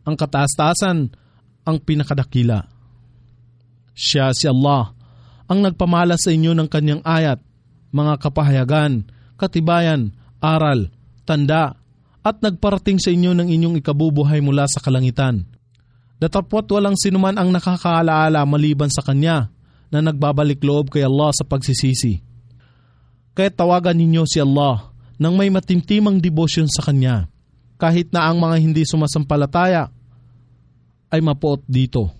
ang 0.04 0.14
kataas-taasan, 0.18 1.08
ang 1.64 1.76
pinakadakila. 1.80 2.68
Siya 3.96 4.34
si 4.36 4.44
Allah, 4.44 4.92
ang 5.48 5.64
nagpamala 5.64 6.20
sa 6.20 6.34
inyo 6.34 6.52
ng 6.52 6.68
kanyang 6.68 7.02
ayat, 7.06 7.40
mga 7.94 8.20
kapahayagan, 8.20 9.06
katibayan, 9.40 10.12
aral, 10.42 10.90
tanda, 11.24 11.78
at 12.24 12.40
nagparating 12.40 12.96
sa 12.96 13.12
inyo 13.12 13.36
ng 13.36 13.52
inyong 13.52 13.76
ikabubuhay 13.84 14.40
mula 14.40 14.64
sa 14.64 14.80
kalangitan. 14.80 15.44
Datapwat 16.16 16.64
walang 16.72 16.96
sinuman 16.96 17.36
ang 17.36 17.52
nakakaalaala 17.52 18.40
maliban 18.48 18.88
sa 18.88 19.04
Kanya 19.04 19.52
na 19.92 20.00
nagbabalik 20.00 20.64
loob 20.64 20.88
kay 20.88 21.04
Allah 21.04 21.36
sa 21.36 21.44
pagsisisi. 21.44 22.24
Kaya 23.36 23.52
tawagan 23.52 24.00
ninyo 24.00 24.24
si 24.24 24.40
Allah 24.40 24.88
nang 25.20 25.36
may 25.36 25.52
matimtimang 25.52 26.16
debosyon 26.18 26.66
sa 26.66 26.80
Kanya, 26.80 27.28
kahit 27.76 28.08
na 28.08 28.24
ang 28.24 28.40
mga 28.40 28.56
hindi 28.56 28.82
sumasampalataya 28.88 29.92
ay 31.12 31.20
mapuot 31.20 31.60
dito. 31.68 32.10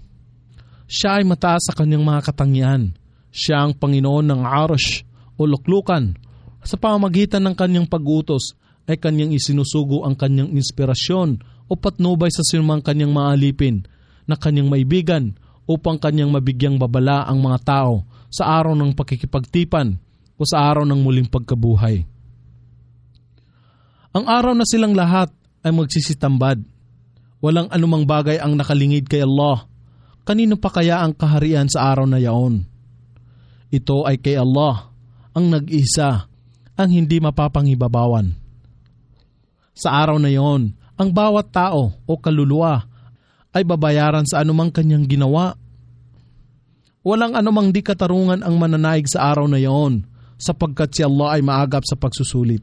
Siya 0.84 1.18
ay 1.18 1.24
mataas 1.24 1.66
sa 1.66 1.74
kanyang 1.74 2.04
mga 2.04 2.20
katangian. 2.30 2.92
Siya 3.32 3.64
ang 3.64 3.72
Panginoon 3.74 4.30
ng 4.30 4.42
Arash 4.44 5.02
o 5.34 5.48
luklukan. 5.48 6.14
Sa 6.62 6.76
pamamagitan 6.78 7.42
ng 7.42 7.56
kanyang 7.56 7.88
pag-utos 7.88 8.54
ay 8.85 9.01
kanyang 9.01 9.33
isinusugo 9.33 10.05
ang 10.05 10.16
kanyang 10.16 10.53
inspirasyon 10.53 11.40
o 11.68 11.73
patnubay 11.77 12.29
sa 12.29 12.44
sinumang 12.44 12.85
kanyang 12.85 13.12
maalipin 13.12 13.88
na 14.29 14.37
kanyang 14.37 14.68
maibigan 14.68 15.37
upang 15.64 15.97
kanyang 15.97 16.29
mabigyang 16.29 16.77
babala 16.77 17.25
ang 17.25 17.40
mga 17.40 17.59
tao 17.64 18.05
sa 18.29 18.61
araw 18.61 18.77
ng 18.77 18.92
pakikipagtipan 18.92 19.97
o 20.37 20.42
sa 20.44 20.68
araw 20.68 20.85
ng 20.85 21.01
muling 21.01 21.29
pagkabuhay. 21.31 22.05
Ang 24.14 24.25
araw 24.29 24.53
na 24.53 24.68
silang 24.68 24.94
lahat 24.94 25.33
ay 25.64 25.73
magsisitambad. 25.73 26.61
Walang 27.40 27.73
anumang 27.73 28.05
bagay 28.07 28.38
ang 28.38 28.55
nakalingid 28.55 29.09
kay 29.09 29.25
Allah. 29.25 29.66
Kanino 30.25 30.57
pa 30.57 30.73
kaya 30.73 31.03
ang 31.05 31.12
kaharian 31.16 31.68
sa 31.68 31.92
araw 31.92 32.09
na 32.09 32.20
yaon? 32.20 32.64
Ito 33.75 34.07
ay 34.07 34.23
kay 34.23 34.38
Allah, 34.38 34.94
ang 35.35 35.51
nag-isa, 35.51 36.31
ang 36.79 36.88
hindi 36.88 37.18
mapapangibabawan. 37.18 38.43
Sa 39.74 39.90
araw 39.90 40.22
na 40.22 40.30
yon, 40.30 40.70
ang 40.94 41.10
bawat 41.10 41.50
tao 41.50 41.90
o 42.06 42.12
kaluluwa 42.14 42.87
ay 43.50 43.66
babayaran 43.66 44.22
sa 44.22 44.46
anumang 44.46 44.70
kanyang 44.70 45.06
ginawa. 45.10 45.58
Walang 47.02 47.34
anumang 47.34 47.74
di 47.74 47.82
katarungan 47.82 48.46
ang 48.46 48.54
mananaig 48.56 49.10
sa 49.10 49.34
araw 49.34 49.50
na 49.50 49.58
yon 49.58 50.06
sapagkat 50.38 50.94
si 50.94 51.02
Allah 51.02 51.38
ay 51.38 51.42
maagap 51.42 51.82
sa 51.82 51.98
pagsusulit. 51.98 52.62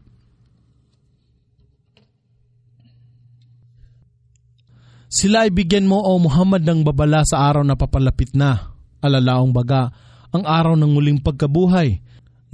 Sila 5.12 5.44
ay 5.44 5.52
bigyan 5.52 5.92
mo 5.92 6.00
o 6.00 6.16
Muhammad 6.16 6.64
ng 6.64 6.88
babala 6.88 7.28
sa 7.28 7.44
araw 7.52 7.68
na 7.68 7.76
papalapit 7.76 8.32
na, 8.32 8.72
alalaong 9.04 9.52
baga, 9.52 9.92
ang 10.32 10.48
araw 10.48 10.80
ng 10.80 10.88
muling 10.88 11.20
pagkabuhay, 11.20 12.00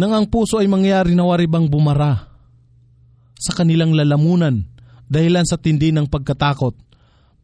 nang 0.01 0.17
ang 0.17 0.25
puso 0.25 0.57
ay 0.57 0.65
mangyari 0.65 1.13
na 1.13 1.21
waribang 1.21 1.69
bumara 1.69 2.36
sa 3.37 3.53
kanilang 3.53 3.93
lalamunan 3.93 4.65
dahilan 5.07 5.47
sa 5.47 5.55
tindi 5.55 5.93
ng 5.95 6.05
pagkatakot 6.11 6.75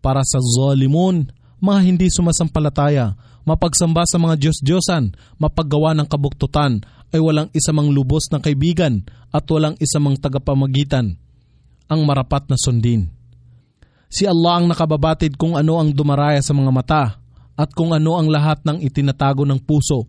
para 0.04 0.20
sa 0.28 0.44
zalimun, 0.44 1.32
mga 1.64 1.80
hindi 1.80 2.08
sumasampalataya, 2.12 3.16
mapagsamba 3.48 4.04
sa 4.04 4.20
mga 4.20 4.36
Diyos-Diyosan, 4.36 5.16
mapaggawa 5.40 5.96
ng 5.96 6.08
kabuktutan, 6.12 6.84
ay 7.14 7.24
walang 7.24 7.48
isamang 7.56 7.88
lubos 7.94 8.28
na 8.34 8.44
kaibigan 8.44 9.06
at 9.32 9.48
walang 9.48 9.80
isamang 9.80 10.20
tagapamagitan, 10.20 11.16
ang 11.88 12.02
marapat 12.04 12.52
na 12.52 12.60
sundin. 12.60 13.08
Si 14.12 14.28
Allah 14.28 14.60
ang 14.60 14.66
nakababatid 14.70 15.40
kung 15.40 15.56
ano 15.56 15.80
ang 15.80 15.90
dumaraya 15.90 16.44
sa 16.44 16.54
mga 16.54 16.72
mata 16.74 17.04
at 17.54 17.70
kung 17.74 17.96
ano 17.96 18.18
ang 18.20 18.30
lahat 18.30 18.62
ng 18.66 18.82
itinatago 18.82 19.46
ng 19.46 19.62
puso 19.62 20.06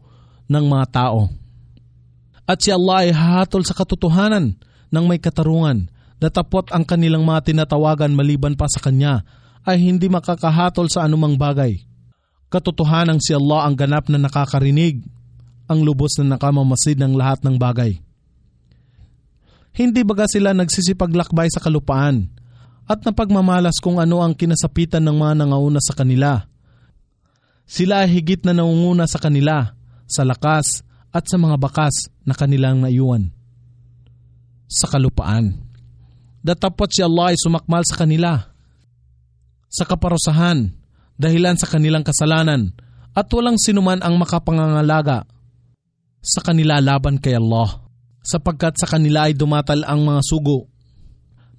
ng 0.49 0.65
mga 0.65 0.87
tao. 0.93 1.31
At 2.45 2.61
si 2.61 2.69
Allah 2.69 3.09
ay 3.09 3.11
hahatol 3.17 3.65
sa 3.65 3.73
katotohanan 3.73 4.61
ng 4.95 5.11
may 5.11 5.19
katarungan, 5.19 5.91
datapot 6.23 6.71
ang 6.71 6.87
kanilang 6.87 7.27
mga 7.27 7.51
tinatawagan 7.51 8.15
maliban 8.15 8.55
pa 8.55 8.71
sa 8.71 8.79
Kanya 8.79 9.27
ay 9.67 9.83
hindi 9.83 10.07
makakahatol 10.07 10.87
sa 10.87 11.03
anumang 11.03 11.35
bagay. 11.35 11.83
Katotohanan 12.53 13.19
si 13.19 13.35
Allah 13.35 13.67
ang 13.67 13.75
ganap 13.75 14.07
na 14.07 14.23
nakakarinig, 14.23 15.03
ang 15.67 15.83
lubos 15.83 16.15
na 16.21 16.37
nakamamasid 16.37 17.01
ng 17.01 17.19
lahat 17.19 17.43
ng 17.43 17.59
bagay. 17.59 17.99
Hindi 19.75 20.07
baga 20.07 20.31
sila 20.31 20.55
nagsisipaglakbay 20.55 21.51
sa 21.51 21.59
kalupaan 21.59 22.31
at 22.87 23.03
napagmamalas 23.03 23.83
kung 23.83 23.99
ano 23.99 24.23
ang 24.23 24.37
kinasapitan 24.37 25.03
ng 25.03 25.17
mga 25.19 25.35
nangauna 25.43 25.83
sa 25.83 25.99
kanila. 25.99 26.47
Sila 27.65 28.05
ay 28.05 28.13
higit 28.13 28.45
na 28.45 28.55
nangunguna 28.55 29.09
sa 29.09 29.19
kanila, 29.19 29.73
sa 30.05 30.23
lakas 30.23 30.85
at 31.11 31.25
sa 31.27 31.41
mga 31.41 31.57
bakas 31.57 32.13
na 32.23 32.37
kanilang 32.37 32.85
naiwan. 32.85 33.33
Sa 34.69 34.91
kalupaan. 34.91 35.61
Datapot 36.45 36.93
si 36.93 37.01
Allah 37.01 37.33
ay 37.33 37.39
sumakmal 37.41 37.85
sa 37.89 37.97
kanila. 37.97 38.53
Sa 39.73 39.89
kaparusahan, 39.89 40.71
dahilan 41.17 41.57
sa 41.57 41.67
kanilang 41.67 42.05
kasalanan, 42.05 42.77
at 43.15 43.31
walang 43.31 43.57
sinuman 43.57 44.03
ang 44.03 44.19
makapangangalaga 44.19 45.25
sa 46.25 46.41
kanila 46.41 46.81
laban 46.83 47.21
kay 47.21 47.39
Allah, 47.39 47.85
sapagkat 48.25 48.81
sa 48.81 48.89
kanila 48.91 49.31
ay 49.31 49.37
dumatal 49.37 49.85
ang 49.85 50.03
mga 50.03 50.21
sugo 50.25 50.67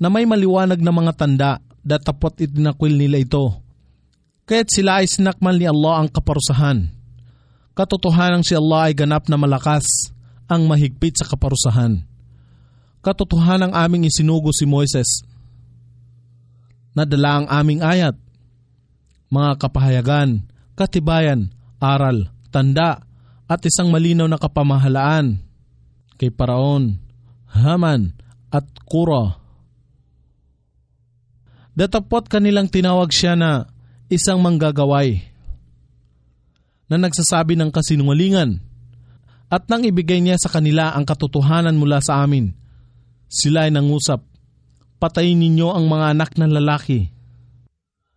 na 0.01 0.11
may 0.11 0.27
maliwanag 0.27 0.81
na 0.81 0.91
mga 0.91 1.13
tanda 1.15 1.51
datapot 1.85 2.33
itinakwil 2.41 2.97
nila 2.97 3.21
ito. 3.21 3.61
Kaya't 4.45 4.69
sila 4.69 5.01
ay 5.01 5.07
sinakmal 5.09 5.57
ni 5.57 5.65
Allah 5.65 6.01
ang 6.01 6.09
kaparusahan. 6.09 6.89
Katotohanan 7.77 8.45
si 8.45 8.53
Allah 8.53 8.91
ay 8.91 8.93
ganap 8.93 9.29
na 9.29 9.37
malakas 9.37 9.85
ang 10.45 10.65
mahigpit 10.69 11.17
sa 11.17 11.25
kaparusahan. 11.25 12.14
Katotohanan 13.05 13.69
aming 13.69 14.09
isinugo 14.09 14.49
si 14.49 14.65
Moises. 14.65 15.21
Nadala 16.97 17.45
ang 17.45 17.47
aming 17.53 17.85
ayat, 17.85 18.17
mga 19.29 19.61
kapahayagan, 19.61 20.41
katibayan, 20.73 21.53
aral, 21.77 22.33
tanda, 22.49 23.05
at 23.45 23.61
isang 23.61 23.93
malinaw 23.93 24.25
na 24.25 24.41
kapamahalaan 24.41 25.37
kay 26.17 26.33
Paraon, 26.33 26.97
Haman, 27.53 28.17
at 28.49 28.65
Kura 28.89 29.45
Datapot 31.75 32.31
kanilang 32.31 32.71
tinawag 32.71 33.11
siya 33.11 33.35
na 33.35 33.67
isang 34.07 34.39
manggagaway 34.39 35.19
na 36.87 36.95
nagsasabi 36.95 37.59
ng 37.59 37.67
kasinungalingan 37.67 38.63
at 39.51 39.67
nang 39.67 39.83
ibigay 39.83 40.23
niya 40.23 40.39
sa 40.39 40.47
kanila 40.47 40.95
ang 40.95 41.03
katotohanan 41.03 41.75
mula 41.75 41.99
sa 41.99 42.23
amin. 42.23 42.55
Sila 43.29 43.67
ay 43.67 43.71
nangusap, 43.73 44.23
patayin 45.01 45.39
ninyo 45.41 45.73
ang 45.73 45.85
mga 45.89 46.05
anak 46.15 46.31
ng 46.37 46.51
lalaki 46.55 47.09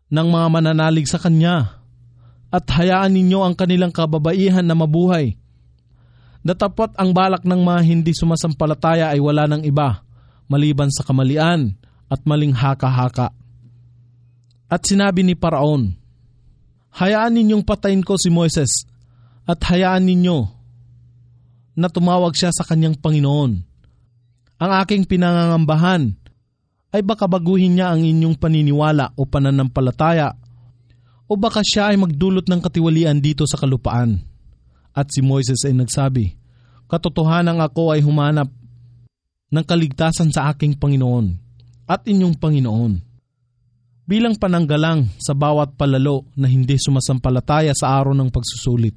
ng 0.08 0.28
mga 0.28 0.46
mananalig 0.48 1.04
sa 1.04 1.20
kanya 1.20 1.84
at 2.48 2.64
hayaan 2.64 3.12
ninyo 3.12 3.44
ang 3.44 3.52
kanilang 3.52 3.92
kababaihan 3.92 4.64
na 4.64 4.72
mabuhay. 4.72 5.36
Datapot 6.40 6.96
ang 6.96 7.12
balak 7.12 7.44
ng 7.44 7.60
mga 7.60 7.80
hindi 7.84 8.12
sumasampalataya 8.16 9.12
ay 9.12 9.20
wala 9.20 9.44
ng 9.44 9.68
iba 9.68 10.00
maliban 10.48 10.88
sa 10.88 11.04
kamalian 11.04 11.76
at 12.08 12.24
maling 12.24 12.56
haka-haka. 12.56 13.36
At 14.68 14.80
sinabi 14.88 15.20
ni 15.20 15.36
Paraon, 15.36 15.92
Hayaan 16.96 17.36
ninyong 17.36 17.68
patayin 17.68 18.00
ko 18.00 18.16
si 18.16 18.32
Moises 18.32 18.88
at 19.44 19.60
hayaan 19.68 20.08
ninyo 20.08 20.48
na 21.76 21.92
tumawag 21.92 22.32
siya 22.32 22.48
sa 22.48 22.64
kanyang 22.64 22.96
Panginoon. 22.96 23.67
Ang 24.58 24.70
aking 24.82 25.06
pinangangambahan 25.06 26.18
ay 26.90 27.02
baka 27.06 27.30
baguhin 27.30 27.78
niya 27.78 27.94
ang 27.94 28.02
inyong 28.02 28.34
paniniwala 28.34 29.14
o 29.14 29.22
pananampalataya 29.22 30.34
o 31.30 31.32
baka 31.38 31.62
siya 31.62 31.94
ay 31.94 31.96
magdulot 32.00 32.48
ng 32.48 32.60
katiwalian 32.64 33.22
dito 33.22 33.46
sa 33.46 33.60
kalupaan. 33.60 34.18
At 34.96 35.14
si 35.14 35.22
Moises 35.22 35.62
ay 35.62 35.78
nagsabi, 35.78 36.34
Katotohanan 36.88 37.60
ako 37.60 37.94
ay 37.94 38.00
humanap 38.02 38.48
ng 39.52 39.64
kaligtasan 39.64 40.32
sa 40.32 40.50
aking 40.50 40.74
Panginoon. 40.74 41.46
at 41.88 42.04
inyong 42.04 42.36
Panginoon. 42.36 42.92
Bilang 44.04 44.36
pananggalang 44.36 45.08
sa 45.16 45.32
bawat 45.32 45.72
palalo 45.72 46.28
na 46.36 46.44
hindi 46.44 46.76
sumasampalataya 46.76 47.72
sa 47.72 47.96
araw 47.96 48.12
ng 48.12 48.28
pagsusulit. 48.28 48.92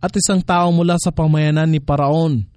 At 0.00 0.16
isang 0.16 0.40
tao 0.40 0.72
mula 0.72 0.96
sa 0.96 1.12
pamayanan 1.12 1.68
ni 1.68 1.80
Paraon 1.80 2.48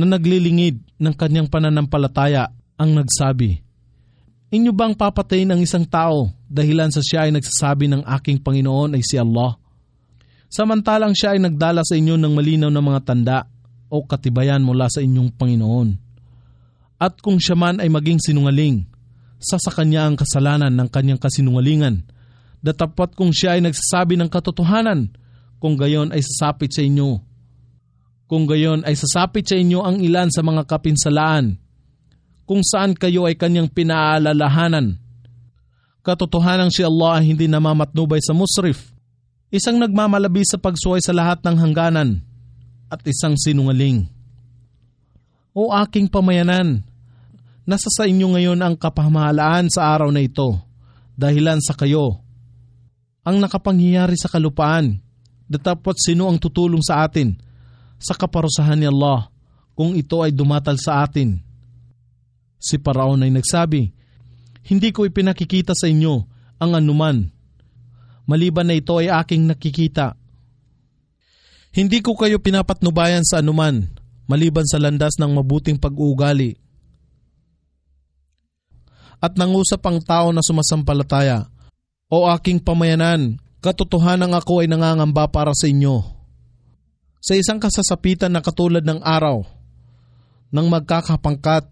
na 0.00 0.16
naglilingid 0.16 0.80
ng 0.96 1.14
kanyang 1.14 1.52
pananampalataya 1.52 2.48
ang 2.80 2.96
nagsabi, 2.96 3.60
Inyo 4.50 4.72
bang 4.72 4.96
papatayin 4.96 5.52
ang 5.52 5.60
isang 5.60 5.84
tao 5.84 6.32
dahilan 6.48 6.90
sa 6.90 7.04
siya 7.04 7.28
ay 7.28 7.36
nagsasabi 7.36 7.86
ng 7.86 8.02
aking 8.18 8.40
Panginoon 8.40 8.98
ay 8.98 9.02
si 9.04 9.14
Allah? 9.14 9.54
Samantalang 10.50 11.14
siya 11.14 11.36
ay 11.36 11.40
nagdala 11.44 11.86
sa 11.86 11.94
inyo 11.94 12.18
ng 12.18 12.32
malinaw 12.34 12.72
na 12.72 12.82
mga 12.82 13.00
tanda 13.06 13.38
o 13.86 14.02
katibayan 14.02 14.64
mula 14.64 14.90
sa 14.90 14.98
inyong 14.98 15.30
Panginoon 15.38 16.10
at 17.00 17.16
kung 17.24 17.40
siya 17.40 17.56
man 17.56 17.80
ay 17.80 17.88
maging 17.88 18.20
sinungaling, 18.20 18.84
sa 19.40 19.56
sa 19.56 19.72
kanya 19.72 20.04
ang 20.04 20.20
kasalanan 20.20 20.68
ng 20.68 20.88
kanyang 20.92 21.16
kasinungalingan. 21.16 22.04
Datapat 22.60 23.16
kung 23.16 23.32
siya 23.32 23.56
ay 23.56 23.64
nagsasabi 23.64 24.20
ng 24.20 24.28
katotohanan, 24.28 25.08
kung 25.56 25.80
gayon 25.80 26.12
ay 26.12 26.20
sasapit 26.20 26.76
sa 26.76 26.84
inyo. 26.84 27.24
Kung 28.30 28.46
gayon 28.46 28.86
ay 28.86 28.94
sasapit 28.94 29.50
sa 29.50 29.58
inyo 29.58 29.82
ang 29.82 29.98
ilan 29.98 30.30
sa 30.30 30.46
mga 30.46 30.62
kapinsalaan, 30.70 31.58
kung 32.46 32.62
saan 32.62 32.94
kayo 32.94 33.26
ay 33.26 33.34
kanyang 33.34 33.66
pinaalalahanan. 33.66 35.02
Katotohanan 36.06 36.70
si 36.70 36.86
Allah 36.86 37.18
ay 37.18 37.34
hindi 37.34 37.50
namamatnubay 37.50 38.22
sa 38.22 38.30
musrif, 38.30 38.94
isang 39.50 39.82
nagmamalabi 39.82 40.46
sa 40.46 40.62
pagsuway 40.62 41.02
sa 41.02 41.10
lahat 41.10 41.42
ng 41.42 41.58
hangganan, 41.58 42.22
at 42.86 43.02
isang 43.02 43.34
sinungaling. 43.34 44.06
O 45.50 45.74
aking 45.74 46.06
pamayanan, 46.06 46.86
Nasa 47.66 47.86
sa 47.86 48.02
inyo 48.02 48.34
ngayon 48.34 48.58
ang 48.62 48.74
kapamahalaan 48.74 49.70
sa 49.70 49.94
araw 49.94 50.10
na 50.10 50.22
ito, 50.22 50.58
dahilan 51.14 51.58
sa 51.62 51.74
kayo. 51.78 52.18
Ang 53.26 53.38
nakapangyayari 53.42 54.18
sa 54.18 54.26
kalupaan, 54.26 54.98
datapot 55.46 55.94
sino 55.94 56.26
ang 56.26 56.38
tutulong 56.38 56.82
sa 56.82 57.06
atin 57.06 57.49
sa 58.00 58.16
kaparusahan 58.16 58.80
ni 58.80 58.88
Allah 58.88 59.28
kung 59.76 59.92
ito 59.92 60.24
ay 60.24 60.32
dumatal 60.32 60.80
sa 60.80 61.04
atin. 61.04 61.36
Si 62.56 62.80
Paraon 62.80 63.22
ay 63.22 63.32
nagsabi, 63.32 63.92
Hindi 64.64 64.88
ko 64.92 65.04
ipinakikita 65.04 65.76
sa 65.76 65.88
inyo 65.88 66.14
ang 66.60 66.76
anuman, 66.76 67.28
maliban 68.28 68.68
na 68.68 68.76
ito 68.76 68.96
ay 69.00 69.08
aking 69.08 69.48
nakikita. 69.48 70.16
Hindi 71.70 72.00
ko 72.02 72.16
kayo 72.16 72.42
pinapatnubayan 72.42 73.24
sa 73.24 73.40
anuman, 73.40 73.88
maliban 74.28 74.64
sa 74.64 74.80
landas 74.80 75.16
ng 75.16 75.32
mabuting 75.32 75.80
pag-uugali 75.80 76.60
at 79.20 79.36
nangusap 79.36 79.84
ang 79.84 80.00
tao 80.00 80.32
na 80.32 80.40
sumasampalataya. 80.40 81.46
O 82.10 82.26
aking 82.26 82.58
pamayanan, 82.58 83.38
katotohanan 83.62 84.32
ako 84.34 84.64
ay 84.64 84.66
nangangamba 84.66 85.28
para 85.30 85.52
sa 85.54 85.68
inyo. 85.68 86.02
Sa 87.20 87.36
isang 87.36 87.60
kasasapitan 87.60 88.32
na 88.32 88.40
katulad 88.40 88.80
ng 88.80 89.04
araw, 89.04 89.44
nang 90.48 90.72
magkakapangkat, 90.72 91.68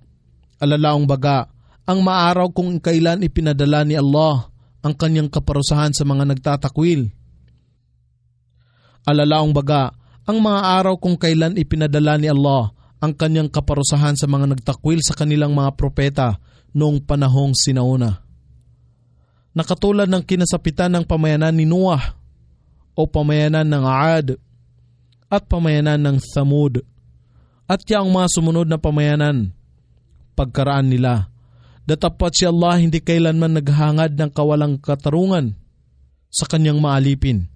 alalaong 0.60 1.08
baga, 1.08 1.48
ang 1.88 2.04
maaraw 2.04 2.52
kung 2.52 2.76
kailan 2.76 3.24
ipinadala 3.24 3.80
ni 3.88 3.96
Allah 3.96 4.52
ang 4.84 4.92
kanyang 4.92 5.32
kaparusahan 5.32 5.96
sa 5.96 6.04
mga 6.04 6.28
nagtatakwil. 6.36 7.08
Alalaong 9.08 9.56
baga, 9.56 9.96
ang 10.28 10.44
mga 10.44 10.60
araw 10.84 11.00
kung 11.00 11.16
kailan 11.16 11.56
ipinadala 11.56 12.20
ni 12.20 12.28
Allah 12.28 12.76
ang 13.00 13.16
kanyang 13.16 13.48
kaparusahan 13.48 14.20
sa 14.20 14.28
mga 14.28 14.52
nagtakwil 14.52 15.00
sa 15.00 15.16
kanilang 15.16 15.56
mga 15.56 15.72
propeta 15.80 16.36
noong 16.76 17.00
panahong 17.08 17.56
sinauna. 17.56 18.20
Nakatulad 19.56 20.12
ng 20.12 20.22
kinasapitan 20.28 20.92
ng 20.92 21.04
pamayanan 21.08 21.56
ni 21.56 21.64
Noah 21.64 22.20
o 22.92 23.08
pamayanan 23.08 23.64
ng 23.64 23.84
Aad 23.88 24.28
at 25.28 25.44
pamayanan 25.44 26.00
ng 26.00 26.16
Thamud 26.32 26.80
at 27.68 27.80
yang 27.84 28.08
mga 28.08 28.28
sumunod 28.32 28.68
na 28.68 28.80
pamayanan 28.80 29.52
pagkaraan 30.32 30.88
nila. 30.88 31.28
Datapat 31.88 32.36
si 32.36 32.44
Allah 32.44 32.80
hindi 32.80 33.00
kailanman 33.00 33.60
naghangad 33.60 34.16
ng 34.16 34.30
kawalang 34.32 34.76
katarungan 34.80 35.56
sa 36.28 36.44
kanyang 36.44 36.80
maalipin. 36.80 37.48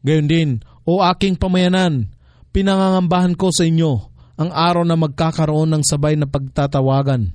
Gayon 0.00 0.28
din, 0.28 0.50
o 0.82 1.04
aking 1.04 1.36
pamayanan, 1.38 2.10
pinangangambahan 2.50 3.38
ko 3.38 3.52
sa 3.54 3.68
inyo 3.68 3.92
ang 4.40 4.50
araw 4.50 4.82
na 4.82 4.96
magkakaroon 4.98 5.70
ng 5.70 5.82
sabay 5.84 6.16
na 6.16 6.26
pagtatawagan 6.26 7.30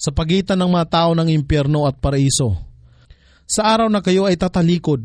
sa 0.00 0.10
pagitan 0.16 0.56
ng 0.56 0.70
mga 0.72 0.86
tao 0.88 1.10
ng 1.12 1.28
impyerno 1.28 1.84
at 1.84 2.00
paraiso. 2.00 2.56
Sa 3.44 3.68
araw 3.68 3.92
na 3.92 4.00
kayo 4.00 4.24
ay 4.24 4.40
tatalikod 4.40 5.04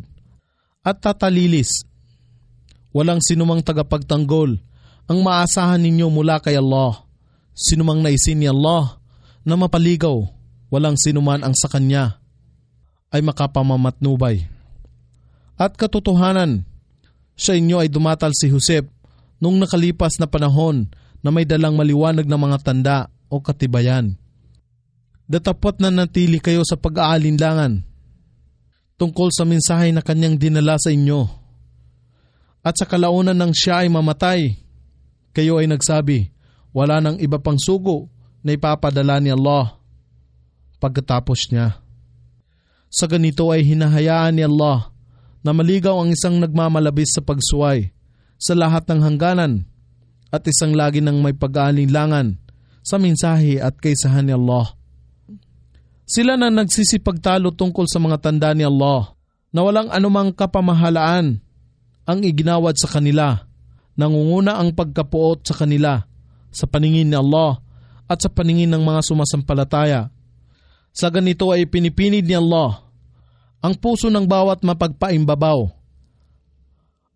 at 0.80 1.04
tatalilis. 1.04 1.84
Walang 2.96 3.20
sinumang 3.20 3.60
tagapagtanggol 3.60 4.56
ang 5.12 5.20
maasahan 5.20 5.84
ninyo 5.84 6.08
mula 6.08 6.40
kay 6.40 6.56
Allah. 6.56 7.04
Sinumang 7.52 8.00
naisin 8.00 8.40
ni 8.40 8.48
Allah 8.48 8.96
na 9.44 9.60
mapaligaw, 9.60 10.24
walang 10.72 10.96
sinuman 10.96 11.44
ang 11.44 11.52
sa 11.52 11.68
Kanya 11.68 12.24
ay 13.12 13.20
makapamamatnubay. 13.20 14.48
At 15.60 15.76
katotohanan, 15.76 16.64
sa 17.36 17.52
inyo 17.52 17.84
ay 17.84 17.92
dumatal 17.92 18.32
si 18.32 18.48
Josep 18.48 18.88
nung 19.44 19.60
nakalipas 19.60 20.16
na 20.20 20.28
panahon 20.32 20.88
na 21.20 21.36
may 21.36 21.44
dalang 21.44 21.76
maliwanag 21.76 22.24
na 22.24 22.40
mga 22.40 22.58
tanda 22.64 22.98
o 23.28 23.44
katibayan 23.44 24.16
datapot 25.26 25.82
na 25.82 25.90
natili 25.90 26.38
kayo 26.38 26.62
sa 26.62 26.78
pag-aalinlangan 26.78 27.82
tungkol 28.96 29.34
sa 29.34 29.44
mensahe 29.44 29.92
na 29.92 30.06
kanyang 30.06 30.38
dinala 30.40 30.78
sa 30.80 30.94
inyo. 30.94 31.45
At 32.66 32.82
sa 32.82 32.90
kalaunan 32.90 33.38
ng 33.38 33.54
siya 33.54 33.86
ay 33.86 33.94
mamatay, 33.94 34.58
kayo 35.38 35.62
ay 35.62 35.70
nagsabi, 35.70 36.34
wala 36.74 36.98
nang 36.98 37.22
iba 37.22 37.38
pang 37.38 37.62
sugo 37.62 38.10
na 38.42 38.58
ipapadala 38.58 39.22
ni 39.22 39.30
Allah 39.30 39.78
pagkatapos 40.82 41.54
niya. 41.54 41.78
Sa 42.90 43.06
ganito 43.06 43.54
ay 43.54 43.62
hinahayaan 43.62 44.34
ni 44.34 44.44
Allah 44.44 44.90
na 45.46 45.54
maligaw 45.54 46.02
ang 46.02 46.10
isang 46.10 46.42
nagmamalabis 46.42 47.14
sa 47.14 47.22
pagsuway 47.22 47.94
sa 48.42 48.58
lahat 48.58 48.90
ng 48.90 49.02
hangganan 49.06 49.70
at 50.34 50.42
isang 50.50 50.74
lagi 50.74 51.06
ng 51.06 51.22
may 51.22 51.38
pag-aalinlangan 51.38 52.42
sa 52.82 52.98
mensahe 52.98 53.62
at 53.62 53.78
kaysahan 53.78 54.26
ni 54.26 54.34
Allah 54.34 54.74
sila 56.06 56.38
na 56.38 56.54
nagsisipagtalo 56.54 57.50
tungkol 57.54 57.90
sa 57.90 57.98
mga 57.98 58.22
tanda 58.22 58.54
ni 58.54 58.62
Allah 58.62 59.18
na 59.50 59.66
walang 59.66 59.90
anumang 59.90 60.30
kapamahalaan 60.30 61.42
ang 62.06 62.22
iginawad 62.22 62.78
sa 62.78 62.88
kanila. 62.88 63.46
Nangunguna 63.98 64.62
ang 64.62 64.72
pagkapuot 64.72 65.46
sa 65.46 65.54
kanila 65.58 66.06
sa 66.54 66.70
paningin 66.70 67.10
ni 67.10 67.18
Allah 67.18 67.60
at 68.06 68.22
sa 68.22 68.30
paningin 68.30 68.72
ng 68.72 68.84
mga 68.86 69.02
sumasampalataya. 69.04 70.14
Sa 70.96 71.12
ganito 71.12 71.52
ay 71.52 71.68
pinipinid 71.68 72.24
ni 72.24 72.38
Allah 72.38 72.86
ang 73.60 73.74
puso 73.76 74.08
ng 74.14 74.24
bawat 74.24 74.62
mapagpaimbabaw 74.62 75.68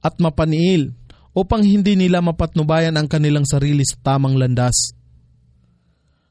at 0.02 0.18
mapaniil 0.18 0.98
upang 1.32 1.62
hindi 1.62 1.94
nila 1.94 2.20
mapatnubayan 2.26 2.98
ang 2.98 3.06
kanilang 3.06 3.46
sarili 3.46 3.86
sa 3.86 3.96
tamang 4.02 4.34
landas. 4.34 4.92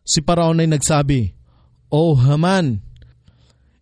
Si 0.03 0.19
Paraon 0.25 0.59
ay 0.59 0.69
nagsabi, 0.69 1.37
o 1.89 2.17
Haman, 2.17 2.81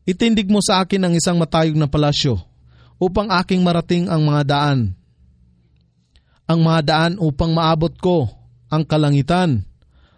itindig 0.04 0.50
mo 0.50 0.60
sa 0.60 0.84
akin 0.84 1.06
ang 1.06 1.14
isang 1.16 1.38
matayog 1.38 1.78
na 1.78 1.88
palasyo 1.88 2.38
upang 2.96 3.28
aking 3.42 3.60
marating 3.60 4.08
ang 4.08 4.24
mga 4.24 4.42
daan. 4.46 4.78
Ang 6.46 6.60
mga 6.62 6.80
daan 6.86 7.12
upang 7.18 7.52
maabot 7.52 7.92
ko 7.98 8.30
ang 8.70 8.86
kalangitan 8.86 9.66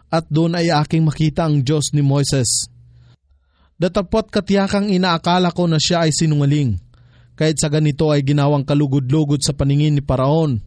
at 0.09 0.25
doon 0.29 0.57
ay 0.57 0.73
aking 0.73 1.05
makita 1.05 1.49
ang 1.49 1.61
Diyos 1.61 1.93
ni 1.93 2.01
Moises. 2.01 2.69
Datapot 3.79 4.29
katiyakang 4.29 4.91
inaakala 4.91 5.55
ko 5.55 5.71
na 5.71 5.79
siya 5.79 6.09
ay 6.09 6.13
sinungaling, 6.13 6.81
kahit 7.39 7.63
sa 7.63 7.71
ganito 7.71 8.11
ay 8.11 8.27
ginawang 8.27 8.67
kalugod-lugod 8.67 9.39
sa 9.39 9.55
paningin 9.55 9.95
ni 9.95 10.03
Paraon 10.03 10.59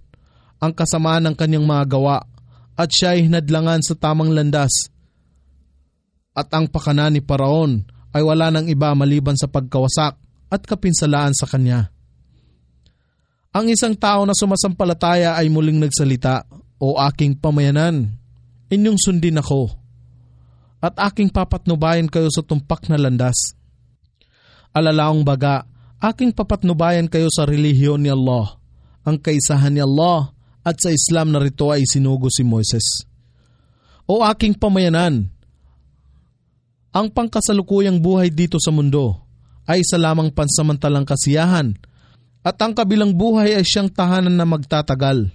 ang 0.61 0.71
kasamaan 0.71 1.25
ng 1.25 1.35
kanyang 1.35 1.65
mga 1.65 1.85
gawa 1.89 2.23
at 2.77 2.89
siya 2.93 3.17
ay 3.17 3.27
hinadlangan 3.27 3.81
sa 3.81 3.97
tamang 3.97 4.31
landas 4.31 4.93
at 6.31 6.47
ang 6.55 6.71
pakana 6.71 7.11
ni 7.11 7.19
Paraon 7.19 7.83
ay 8.15 8.23
wala 8.23 8.47
nang 8.53 8.67
iba 8.67 8.95
maliban 8.95 9.35
sa 9.35 9.51
pagkawasak 9.51 10.15
at 10.51 10.61
kapinsalaan 10.63 11.35
sa 11.35 11.47
kanya. 11.47 11.91
Ang 13.51 13.67
isang 13.67 13.91
tao 13.99 14.23
na 14.23 14.31
sumasampalataya 14.31 15.35
ay 15.35 15.51
muling 15.51 15.75
nagsalita, 15.75 16.47
O 16.79 16.95
aking 16.95 17.35
pamayanan, 17.35 18.15
inyong 18.71 18.95
sundin 18.95 19.37
ako, 19.37 19.75
at 20.79 20.95
aking 21.11 21.27
papatnubayan 21.29 22.07
kayo 22.07 22.31
sa 22.31 22.41
tumpak 22.41 22.87
na 22.87 22.95
landas. 22.95 23.53
Alalaong 24.71 25.21
baga, 25.27 25.67
aking 25.99 26.31
papatnubayan 26.31 27.11
kayo 27.11 27.27
sa 27.27 27.43
relihiyon 27.43 28.01
ni 28.01 28.09
Allah, 28.09 28.55
ang 29.03 29.19
kaisahan 29.19 29.75
ni 29.75 29.83
Allah 29.83 30.31
at 30.63 30.79
sa 30.79 30.89
Islam 30.89 31.35
na 31.35 31.43
rito 31.43 31.69
ay 31.69 31.83
sinugo 31.83 32.31
si 32.31 32.47
Moises. 32.47 33.03
O 34.07 34.23
aking 34.23 34.55
pamayanan, 34.55 35.27
Ang 36.91 37.07
pangkasalukuyang 37.11 38.03
buhay 38.03 38.31
dito 38.31 38.59
sa 38.59 38.71
mundo 38.71 39.15
ay 39.63 39.79
isa 39.79 39.95
lamang 39.95 40.27
pansamantalang 40.27 41.07
kasiyahan 41.07 41.71
at 42.41 42.57
ang 42.57 42.73
kabilang 42.73 43.13
buhay 43.13 43.53
ay 43.53 43.65
siyang 43.65 43.89
tahanan 43.89 44.33
na 44.33 44.45
magtatagal. 44.45 45.29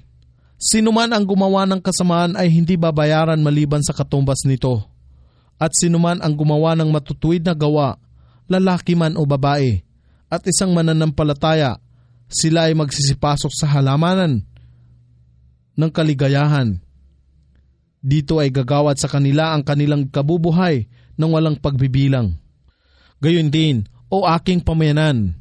Sino 0.58 0.90
man 0.90 1.14
ang 1.14 1.22
gumawa 1.22 1.62
ng 1.68 1.78
kasamaan 1.78 2.34
ay 2.34 2.50
hindi 2.50 2.74
babayaran 2.74 3.38
maliban 3.38 3.84
sa 3.84 3.94
katumbas 3.94 4.42
nito. 4.42 4.82
At 5.56 5.70
sino 5.72 6.02
man 6.02 6.18
ang 6.20 6.34
gumawa 6.34 6.74
ng 6.74 6.90
matutuwid 6.90 7.46
na 7.46 7.54
gawa, 7.54 7.96
lalaki 8.50 8.98
man 8.98 9.14
o 9.14 9.24
babae, 9.24 9.80
at 10.26 10.42
isang 10.50 10.74
mananampalataya, 10.74 11.78
sila 12.26 12.66
ay 12.66 12.74
magsisipasok 12.74 13.52
sa 13.54 13.70
halamanan 13.70 14.42
ng 15.78 15.90
kaligayahan. 15.94 16.82
Dito 18.02 18.42
ay 18.42 18.50
gagawad 18.50 18.98
sa 18.98 19.06
kanila 19.06 19.54
ang 19.54 19.62
kanilang 19.62 20.10
kabubuhay 20.10 20.90
ng 21.14 21.30
walang 21.30 21.56
pagbibilang. 21.58 22.34
Gayon 23.22 23.48
din, 23.48 23.86
o 24.10 24.26
aking 24.26 24.62
pamayanan, 24.62 25.34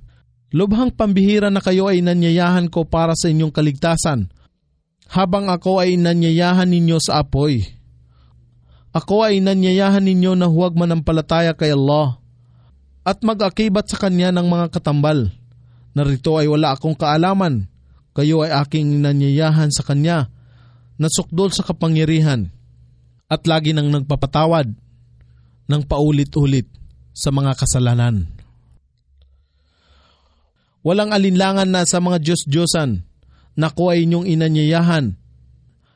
lubhang 0.55 0.95
pambihira 0.95 1.51
na 1.51 1.59
kayo 1.59 1.91
ay 1.91 1.99
nanyayahan 1.99 2.71
ko 2.71 2.87
para 2.87 3.11
sa 3.11 3.27
inyong 3.27 3.51
kaligtasan, 3.51 4.31
habang 5.11 5.51
ako 5.51 5.83
ay 5.83 5.99
nanyayahan 5.99 6.71
ninyo 6.71 6.95
sa 7.03 7.19
apoy. 7.19 7.67
Ako 8.95 9.27
ay 9.27 9.43
nanyayahan 9.43 10.07
ninyo 10.07 10.39
na 10.39 10.47
huwag 10.47 10.79
manampalataya 10.79 11.51
kay 11.51 11.75
Allah 11.75 12.23
at 13.03 13.19
mag-akibat 13.19 13.91
sa 13.91 13.99
Kanya 13.99 14.31
ng 14.31 14.47
mga 14.47 14.71
katambal. 14.71 15.27
Narito 15.91 16.39
ay 16.39 16.47
wala 16.47 16.71
akong 16.71 16.95
kaalaman, 16.95 17.67
kayo 18.15 18.47
ay 18.47 18.55
aking 18.63 19.03
nanyayahan 19.03 19.75
sa 19.75 19.83
Kanya 19.83 20.31
na 20.95 21.11
sukdol 21.11 21.51
sa 21.51 21.67
kapangyarihan 21.67 22.47
at 23.27 23.43
lagi 23.43 23.75
nang 23.75 23.91
nagpapatawad 23.91 24.71
ng 25.67 25.81
paulit-ulit 25.83 26.71
sa 27.11 27.35
mga 27.35 27.51
kasalanan. 27.59 28.34
Walang 30.85 31.09
alinlangan 31.09 31.65
na 31.65 31.81
sa 31.89 31.97
mga 31.97 32.21
Diyos-Diyosan 32.21 33.01
na 33.57 33.73
ay 33.73 34.05
inyong 34.05 34.29
inanyayahan 34.29 35.17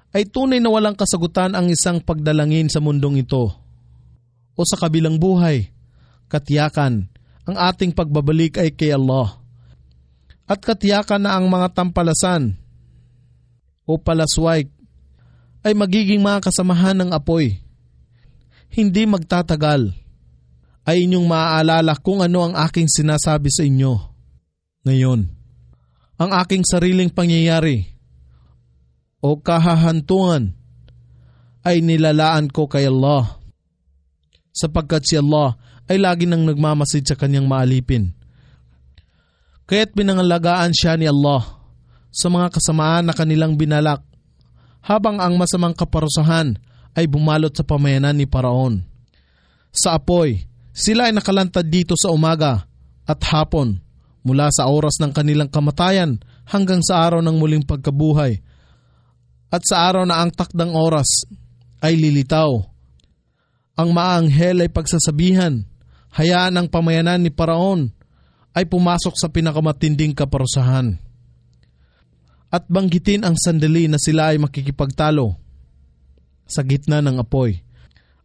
ay 0.10 0.26
tunay 0.26 0.58
na 0.58 0.74
walang 0.74 0.98
kasagutan 0.98 1.54
ang 1.54 1.70
isang 1.70 2.02
pagdalangin 2.02 2.66
sa 2.66 2.82
mundong 2.82 3.22
ito. 3.22 3.54
O 4.58 4.66
sa 4.66 4.74
kabilang 4.82 5.22
buhay, 5.22 5.70
katiyakan, 6.26 7.06
ang 7.46 7.56
ating 7.70 7.94
pagbabalik 7.94 8.58
ay 8.58 8.74
kay 8.74 8.90
Allah. 8.90 9.38
At 10.50 10.66
katiyakan 10.66 11.30
na 11.30 11.38
ang 11.38 11.46
mga 11.46 11.78
tampalasan 11.78 12.58
o 13.86 14.02
palasway 14.02 14.66
ay 15.62 15.74
magiging 15.78 16.26
mga 16.26 16.50
kasamahan 16.50 16.98
ng 16.98 17.14
apoy 17.14 17.62
hindi 18.70 19.10
magtatagal, 19.10 19.98
ay 20.86 21.06
inyong 21.06 21.26
maaalala 21.26 21.98
kung 21.98 22.22
ano 22.22 22.50
ang 22.50 22.54
aking 22.70 22.86
sinasabi 22.86 23.50
sa 23.50 23.66
inyo. 23.66 24.09
Ngayon, 24.88 25.28
ang 26.20 26.32
aking 26.40 26.64
sariling 26.64 27.12
pangyayari 27.12 27.88
o 29.20 29.36
kahahantungan 29.36 30.56
ay 31.64 31.84
nilalaan 31.84 32.48
ko 32.48 32.68
kay 32.72 32.88
Allah 32.88 33.40
sapagkat 34.56 35.04
si 35.04 35.16
Allah 35.20 35.60
ay 35.92 36.00
lagi 36.00 36.24
nang 36.24 36.48
nagmamasid 36.48 37.08
sa 37.08 37.16
kanyang 37.20 37.48
maalipin. 37.48 38.16
Kaya't 39.68 39.94
pinangalagaan 39.94 40.74
siya 40.74 40.96
ni 40.96 41.06
Allah 41.06 41.44
sa 42.10 42.28
mga 42.32 42.50
kasamaan 42.50 43.06
na 43.10 43.14
kanilang 43.14 43.54
binalak 43.60 44.02
habang 44.82 45.20
ang 45.20 45.36
masamang 45.36 45.76
kaparusahan 45.76 46.58
ay 46.98 47.06
bumalot 47.06 47.52
sa 47.54 47.68
pamayanan 47.68 48.18
ni 48.18 48.26
Paraon. 48.26 48.82
Sa 49.70 49.94
apoy, 50.00 50.50
sila 50.74 51.12
ay 51.12 51.14
nakalantad 51.14 51.68
dito 51.68 51.94
sa 51.94 52.10
umaga 52.10 52.66
at 53.06 53.20
hapon 53.30 53.78
mula 54.30 54.54
sa 54.54 54.70
oras 54.70 55.02
ng 55.02 55.10
kanilang 55.10 55.50
kamatayan 55.50 56.22
hanggang 56.46 56.86
sa 56.86 57.02
araw 57.02 57.26
ng 57.26 57.36
muling 57.42 57.66
pagkabuhay. 57.66 58.38
At 59.50 59.66
sa 59.66 59.90
araw 59.90 60.06
na 60.06 60.22
ang 60.22 60.30
takdang 60.30 60.78
oras 60.78 61.26
ay 61.82 61.98
lilitaw. 61.98 62.62
Ang 63.74 63.90
maanghel 63.90 64.62
ay 64.62 64.70
pagsasabihan, 64.70 65.66
hayaan 66.14 66.54
ang 66.54 66.68
pamayanan 66.70 67.26
ni 67.26 67.34
Paraon 67.34 67.90
ay 68.54 68.70
pumasok 68.70 69.18
sa 69.18 69.34
pinakamatinding 69.34 70.14
kaparusahan. 70.14 71.02
At 72.50 72.66
banggitin 72.70 73.26
ang 73.26 73.38
sandali 73.38 73.90
na 73.90 73.98
sila 73.98 74.34
ay 74.34 74.38
makikipagtalo 74.42 75.38
sa 76.50 76.66
gitna 76.66 77.02
ng 77.02 77.22
apoy. 77.22 77.62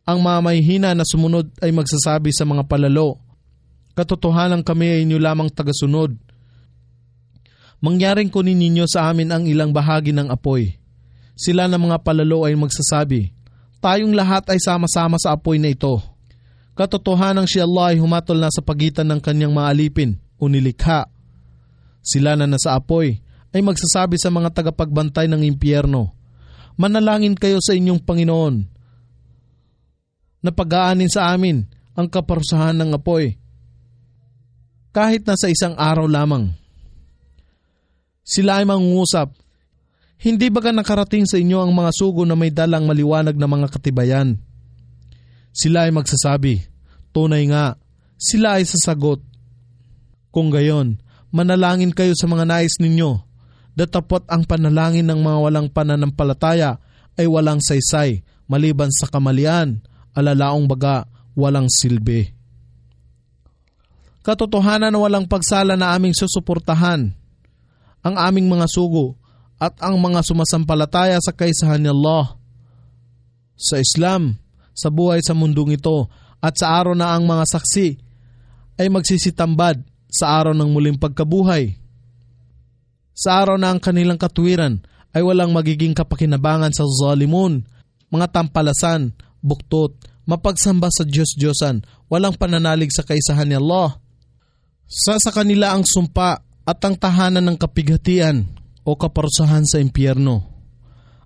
Ang 0.04 0.20
mamayhina 0.20 0.92
na 0.92 1.04
sumunod 1.04 1.48
ay 1.64 1.72
magsasabi 1.72 2.32
sa 2.32 2.44
mga 2.44 2.68
palalo, 2.68 3.23
Katotohanan 3.94 4.66
kami 4.66 4.90
ay 4.90 4.98
inyo 5.06 5.22
lamang 5.22 5.50
tagasunod. 5.50 6.18
Mangyaring 7.78 8.30
kunin 8.30 8.58
ninyo 8.58 8.90
sa 8.90 9.10
amin 9.10 9.30
ang 9.30 9.44
ilang 9.46 9.70
bahagi 9.70 10.10
ng 10.10 10.30
apoy. 10.30 10.74
Sila 11.34 11.66
na 11.66 11.78
mga 11.78 12.02
palalo 12.02 12.46
ay 12.46 12.54
magsasabi, 12.58 13.34
Tayong 13.84 14.16
lahat 14.16 14.48
ay 14.48 14.58
sama-sama 14.58 15.20
sa 15.20 15.36
apoy 15.36 15.60
na 15.60 15.68
ito. 15.68 16.00
Katotohanan 16.72 17.44
si 17.44 17.60
Allah 17.60 17.92
ay 17.92 18.00
humatol 18.00 18.40
na 18.40 18.48
sa 18.48 18.64
pagitan 18.64 19.06
ng 19.12 19.20
kanyang 19.20 19.52
maalipin 19.52 20.16
o 20.40 20.48
nilikha. 20.48 21.06
Sila 22.00 22.34
na 22.34 22.48
nasa 22.48 22.74
apoy 22.74 23.20
ay 23.54 23.60
magsasabi 23.62 24.18
sa 24.18 24.32
mga 24.32 24.50
tagapagbantay 24.50 25.30
ng 25.30 25.46
impyerno, 25.46 26.10
manalangin 26.74 27.38
kayo 27.38 27.62
sa 27.62 27.76
inyong 27.76 28.02
Panginoon 28.02 28.56
na 30.42 30.50
pag-aanin 30.50 31.08
sa 31.08 31.30
amin 31.30 31.62
ang 31.94 32.10
kaparusahan 32.10 32.74
ng 32.74 32.90
apoy. 32.98 33.38
Kahit 34.94 35.26
na 35.26 35.34
sa 35.34 35.50
isang 35.50 35.74
araw 35.74 36.06
lamang. 36.06 36.54
Sila 38.22 38.62
ay 38.62 38.64
mangungusap, 38.64 39.34
hindi 40.22 40.48
ba 40.48 40.62
ka 40.62 40.70
nakarating 40.70 41.26
sa 41.26 41.36
inyo 41.36 41.58
ang 41.60 41.74
mga 41.74 41.90
sugo 41.90 42.22
na 42.22 42.38
may 42.38 42.54
dalang 42.54 42.86
maliwanag 42.86 43.34
na 43.34 43.50
mga 43.50 43.68
katibayan? 43.74 44.38
Sila 45.50 45.84
ay 45.84 45.92
magsasabi, 45.92 46.62
tunay 47.10 47.44
nga, 47.50 47.74
sila 48.14 48.56
ay 48.56 48.64
sasagot. 48.64 49.20
Kung 50.30 50.48
gayon, 50.48 51.02
manalangin 51.34 51.92
kayo 51.92 52.14
sa 52.14 52.30
mga 52.30 52.46
nais 52.46 52.78
ninyo 52.78 53.34
datapot 53.74 54.22
ang 54.30 54.46
panalangin 54.46 55.10
ng 55.10 55.18
mga 55.18 55.38
walang 55.42 55.68
pananampalataya 55.68 56.78
ay 57.18 57.26
walang 57.26 57.58
saysay 57.58 58.22
maliban 58.46 58.90
sa 58.94 59.10
kamalian, 59.10 59.82
alalaong 60.14 60.70
baga, 60.70 61.06
walang 61.34 61.66
silbi. 61.66 62.33
Katotohanan 64.24 64.88
na 64.88 64.98
walang 64.98 65.28
pagsala 65.28 65.76
na 65.76 65.92
aming 65.92 66.16
susuportahan 66.16 67.12
ang 68.04 68.16
aming 68.16 68.48
mga 68.48 68.68
sugo 68.68 69.20
at 69.60 69.76
ang 69.84 70.00
mga 70.00 70.24
sumasampalataya 70.24 71.20
sa 71.20 71.32
kaisahan 71.32 71.80
ni 71.80 71.88
Allah. 71.92 72.36
Sa 73.54 73.80
Islam, 73.80 74.40
sa 74.72 74.88
buhay 74.88 75.20
sa 75.20 75.36
mundong 75.36 75.76
ito 75.76 76.08
at 76.40 76.56
sa 76.56 76.72
araw 76.80 76.96
na 76.96 77.12
ang 77.12 77.28
mga 77.28 77.44
saksi 77.48 77.88
ay 78.80 78.88
magsisitambad 78.90 79.84
sa 80.08 80.40
araw 80.40 80.52
ng 80.56 80.68
muling 80.72 80.98
pagkabuhay 80.98 81.84
sa 83.14 83.46
araw 83.46 83.54
na 83.54 83.70
ang 83.70 83.78
kanilang 83.78 84.18
katuwiran 84.18 84.82
ay 85.14 85.22
walang 85.22 85.54
magiging 85.54 85.94
kapakinabangan 85.94 86.74
sa 86.74 86.82
zalimun, 86.82 87.62
mga 88.10 88.34
tampalasan, 88.34 89.14
buktot, 89.38 89.94
mapagsamba 90.26 90.90
sa 90.90 91.06
Diyos-Diyosan, 91.06 91.86
walang 92.10 92.34
pananalig 92.34 92.90
sa 92.90 93.06
kaisahan 93.06 93.46
ni 93.46 93.54
Allah. 93.54 94.02
Sa 94.84 95.16
sa 95.16 95.30
kanila 95.32 95.72
ang 95.74 95.84
sumpa 95.84 96.40
at 96.64 96.78
ang 96.84 96.94
tahanan 96.96 97.44
ng 97.44 97.56
kapighatian 97.60 98.44
o 98.84 98.96
kaparusahan 98.96 99.64
sa 99.64 99.80
impyerno. 99.80 100.44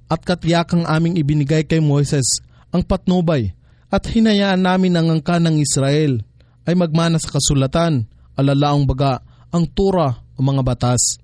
At 0.09 0.25
katiyakang 0.25 0.89
aming 0.89 1.21
ibinigay 1.21 1.69
kay 1.69 1.85
Moises 1.85 2.41
ang 2.73 2.81
patnubay 2.85 3.53
at 3.93 4.05
hinayaan 4.09 4.61
namin 4.61 4.97
ang 4.97 5.21
angka 5.21 5.37
ng 5.41 5.61
Israel 5.61 6.25
ay 6.65 6.75
magmana 6.77 7.17
sa 7.17 7.33
kasulatan, 7.33 8.09
alalaong 8.37 8.85
baga, 8.89 9.21
ang 9.49 9.65
tura 9.69 10.13
o 10.37 10.39
mga 10.41 10.61
batas 10.65 11.21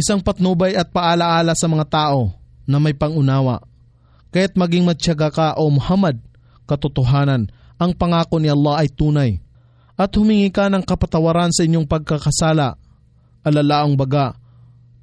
isang 0.00 0.22
patnubay 0.22 0.78
at 0.78 0.88
paalaala 0.88 1.52
sa 1.52 1.66
mga 1.66 1.86
tao 1.90 2.30
na 2.64 2.78
may 2.78 2.94
pangunawa. 2.94 3.60
Kaya't 4.30 4.54
maging 4.54 4.86
matyaga 4.86 5.28
ka 5.28 5.48
o 5.58 5.66
Muhammad, 5.68 6.22
katotohanan, 6.70 7.50
ang 7.80 7.92
pangako 7.96 8.38
ni 8.38 8.46
Allah 8.46 8.86
ay 8.86 8.88
tunay. 8.88 9.42
At 10.00 10.16
humingi 10.16 10.48
ka 10.48 10.72
ng 10.72 10.80
kapatawaran 10.80 11.52
sa 11.52 11.60
inyong 11.68 11.84
pagkakasala, 11.84 12.80
alalaang 13.44 14.00
baga, 14.00 14.32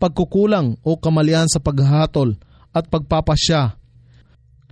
pagkukulang 0.02 0.82
o 0.82 0.98
kamalian 0.98 1.46
sa 1.46 1.62
paghahatol 1.62 2.34
at 2.74 2.90
pagpapasya. 2.90 3.78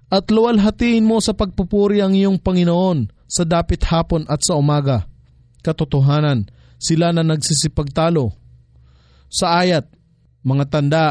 At 0.10 0.26
luwalhatiin 0.34 1.06
mo 1.06 1.22
sa 1.22 1.38
pagpupuri 1.38 2.02
ang 2.02 2.18
iyong 2.18 2.42
Panginoon 2.42 3.14
sa 3.30 3.46
dapit 3.46 3.86
hapon 3.86 4.26
at 4.26 4.42
sa 4.42 4.58
umaga. 4.58 5.06
Katotohanan, 5.62 6.50
sila 6.82 7.14
na 7.14 7.22
nagsisipagtalo. 7.26 8.34
Sa 9.30 9.62
ayat, 9.62 9.90
mga 10.46 10.66
tanda, 10.70 11.06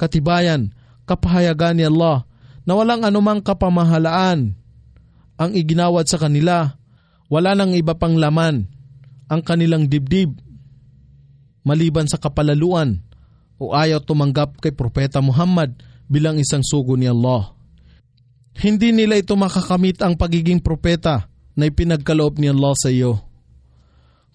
katibayan, 0.00 0.72
kapahayagan 1.04 1.76
ni 1.76 1.84
Allah 1.84 2.24
na 2.64 2.72
walang 2.76 3.04
anumang 3.04 3.44
kapamahalaan 3.44 4.56
ang 5.36 5.50
iginawad 5.52 6.08
sa 6.08 6.16
kanila. 6.16 6.79
Wala 7.30 7.54
nang 7.54 7.72
iba 7.78 7.94
pang 7.94 8.18
laman 8.18 8.66
ang 9.30 9.40
kanilang 9.46 9.86
dibdib 9.86 10.34
maliban 11.62 12.10
sa 12.10 12.18
kapalaluan 12.18 12.98
o 13.60 13.70
ayaw 13.70 14.02
tumanggap 14.02 14.58
kay 14.58 14.74
Propeta 14.74 15.22
Muhammad 15.22 15.78
bilang 16.10 16.42
isang 16.42 16.66
sugo 16.66 16.98
ni 16.98 17.06
Allah. 17.06 17.54
Hindi 18.58 18.90
nila 18.90 19.14
ito 19.14 19.38
makakamit 19.38 20.02
ang 20.02 20.18
pagiging 20.18 20.58
propeta 20.58 21.30
na 21.54 21.70
ipinagkaloob 21.70 22.42
ni 22.42 22.50
Allah 22.50 22.74
sa 22.74 22.90
iyo. 22.90 23.22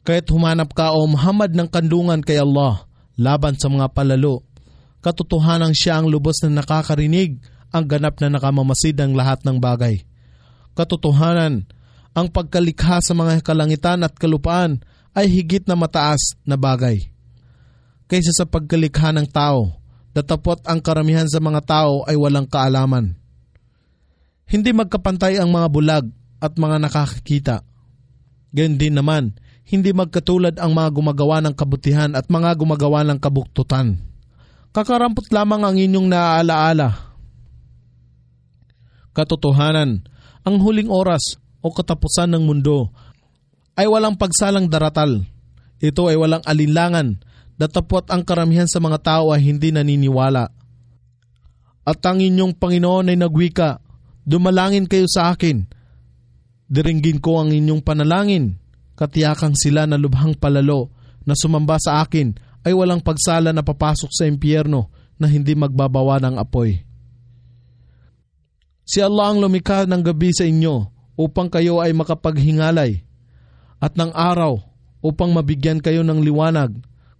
Kaya't 0.08 0.32
humanap 0.32 0.72
ka 0.72 0.96
o 0.96 1.04
Muhammad 1.04 1.52
ng 1.52 1.68
kandungan 1.68 2.24
kay 2.24 2.40
Allah 2.40 2.88
laban 3.20 3.60
sa 3.60 3.68
mga 3.68 3.92
palalo. 3.92 4.48
Katotohanan 5.04 5.76
siya 5.76 6.00
ang 6.00 6.08
lubos 6.08 6.40
na 6.46 6.64
nakakarinig 6.64 7.44
ang 7.76 7.86
ganap 7.86 8.18
na 8.24 8.32
nakamamasid 8.32 8.96
ng 8.96 9.14
lahat 9.14 9.44
ng 9.44 9.60
bagay. 9.60 10.08
Katotohanan, 10.74 11.68
ang 12.16 12.32
pagkalikha 12.32 13.04
sa 13.04 13.12
mga 13.12 13.44
kalangitan 13.44 14.00
at 14.08 14.16
kalupaan 14.16 14.80
ay 15.12 15.28
higit 15.28 15.68
na 15.68 15.76
mataas 15.76 16.40
na 16.48 16.56
bagay. 16.56 17.12
Kaysa 18.08 18.32
sa 18.32 18.46
pagkalikha 18.48 19.12
ng 19.12 19.28
tao, 19.28 19.76
datapot 20.16 20.64
ang 20.64 20.80
karamihan 20.80 21.28
sa 21.28 21.44
mga 21.44 21.62
tao 21.68 22.08
ay 22.08 22.16
walang 22.16 22.48
kaalaman. 22.48 23.20
Hindi 24.48 24.72
magkapantay 24.72 25.44
ang 25.44 25.52
mga 25.52 25.68
bulag 25.68 26.06
at 26.40 26.56
mga 26.56 26.78
nakakikita. 26.88 27.68
Ganyan 28.56 28.80
din 28.80 28.96
naman, 28.96 29.36
hindi 29.68 29.92
magkatulad 29.92 30.56
ang 30.62 30.72
mga 30.72 30.90
gumagawa 30.96 31.44
ng 31.44 31.58
kabutihan 31.58 32.16
at 32.16 32.32
mga 32.32 32.56
gumagawa 32.56 33.04
ng 33.04 33.20
kabuktutan. 33.20 34.00
Kakarampot 34.72 35.28
lamang 35.36 35.68
ang 35.68 35.76
inyong 35.76 36.08
naaalaala. 36.08 36.90
Katotohanan, 39.12 40.06
ang 40.46 40.56
huling 40.62 40.92
oras 40.92 41.42
o 41.66 41.74
katapusan 41.74 42.30
ng 42.38 42.46
mundo 42.46 42.94
ay 43.74 43.90
walang 43.90 44.14
pagsalang 44.14 44.70
daratal. 44.70 45.26
Ito 45.82 46.14
ay 46.14 46.16
walang 46.16 46.46
alinlangan, 46.46 47.18
datapot 47.58 48.06
ang 48.14 48.22
karamihan 48.22 48.70
sa 48.70 48.78
mga 48.78 49.02
tao 49.02 49.34
ay 49.34 49.42
hindi 49.42 49.74
naniniwala. 49.74 50.54
At 51.86 52.00
ang 52.06 52.22
inyong 52.22 52.54
Panginoon 52.62 53.10
ay 53.10 53.18
nagwika, 53.18 53.82
dumalangin 54.22 54.86
kayo 54.86 55.10
sa 55.10 55.34
akin. 55.34 55.66
Diringgin 56.70 57.18
ko 57.18 57.42
ang 57.42 57.50
inyong 57.50 57.82
panalangin, 57.82 58.62
katiyakang 58.94 59.58
sila 59.58 59.90
na 59.90 59.98
lubhang 59.98 60.38
palalo 60.38 60.94
na 61.26 61.34
sumamba 61.34 61.82
sa 61.82 62.06
akin 62.06 62.34
ay 62.66 62.74
walang 62.74 63.02
pagsala 63.02 63.54
na 63.54 63.62
papasok 63.62 64.10
sa 64.14 64.26
impyerno 64.26 64.90
na 65.18 65.30
hindi 65.30 65.54
magbabawa 65.54 66.18
ng 66.22 66.36
apoy. 66.42 66.82
Si 68.86 69.02
Allah 69.02 69.34
ang 69.34 69.42
lumikha 69.42 69.86
ng 69.86 70.02
gabi 70.02 70.30
sa 70.30 70.46
inyo 70.46 70.95
upang 71.16 71.48
kayo 71.48 71.80
ay 71.80 71.96
makapaghingalay 71.96 73.04
at 73.80 73.96
ng 73.96 74.12
araw 74.12 74.60
upang 75.04 75.32
mabigyan 75.32 75.80
kayo 75.84 76.04
ng 76.04 76.24
liwanag. 76.24 76.76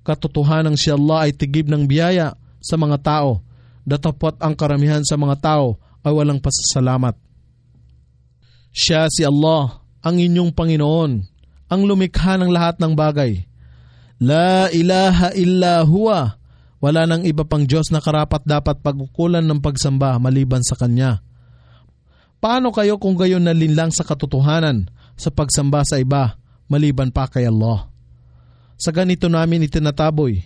Katotohanan 0.06 0.78
si 0.78 0.94
Allah 0.94 1.30
ay 1.30 1.32
tigib 1.34 1.68
ng 1.68 1.86
biyaya 1.90 2.38
sa 2.62 2.78
mga 2.78 2.98
tao. 3.02 3.42
Datapot 3.86 4.38
ang 4.42 4.54
karamihan 4.54 5.02
sa 5.06 5.18
mga 5.18 5.36
tao 5.42 5.78
ay 6.06 6.12
walang 6.14 6.42
pasasalamat. 6.42 7.18
Siya 8.76 9.10
si 9.10 9.24
Allah, 9.24 9.82
ang 10.06 10.18
inyong 10.22 10.52
Panginoon, 10.54 11.12
ang 11.70 11.82
lumikha 11.86 12.38
ng 12.38 12.52
lahat 12.52 12.78
ng 12.78 12.94
bagay. 12.94 13.46
La 14.22 14.70
ilaha 14.70 15.34
illa 15.34 15.82
huwa. 15.86 16.38
Wala 16.84 17.10
nang 17.10 17.26
iba 17.26 17.42
pang 17.48 17.66
Diyos 17.66 17.90
na 17.90 18.04
karapat 18.04 18.46
dapat 18.46 18.84
pagkukulan 18.86 19.42
ng 19.42 19.64
pagsamba 19.64 20.22
maliban 20.22 20.62
sa 20.62 20.78
Kanya. 20.78 21.26
Paano 22.46 22.70
kayo 22.70 23.02
kung 23.02 23.18
gayon 23.18 23.42
nalinlang 23.42 23.90
sa 23.90 24.06
katotohanan 24.06 24.86
sa 25.18 25.34
pagsamba 25.34 25.82
sa 25.82 25.98
iba 25.98 26.38
maliban 26.70 27.10
pa 27.10 27.26
kay 27.26 27.50
Allah? 27.50 27.90
Sa 28.78 28.94
ganito 28.94 29.26
namin 29.26 29.66
itinataboy 29.66 30.46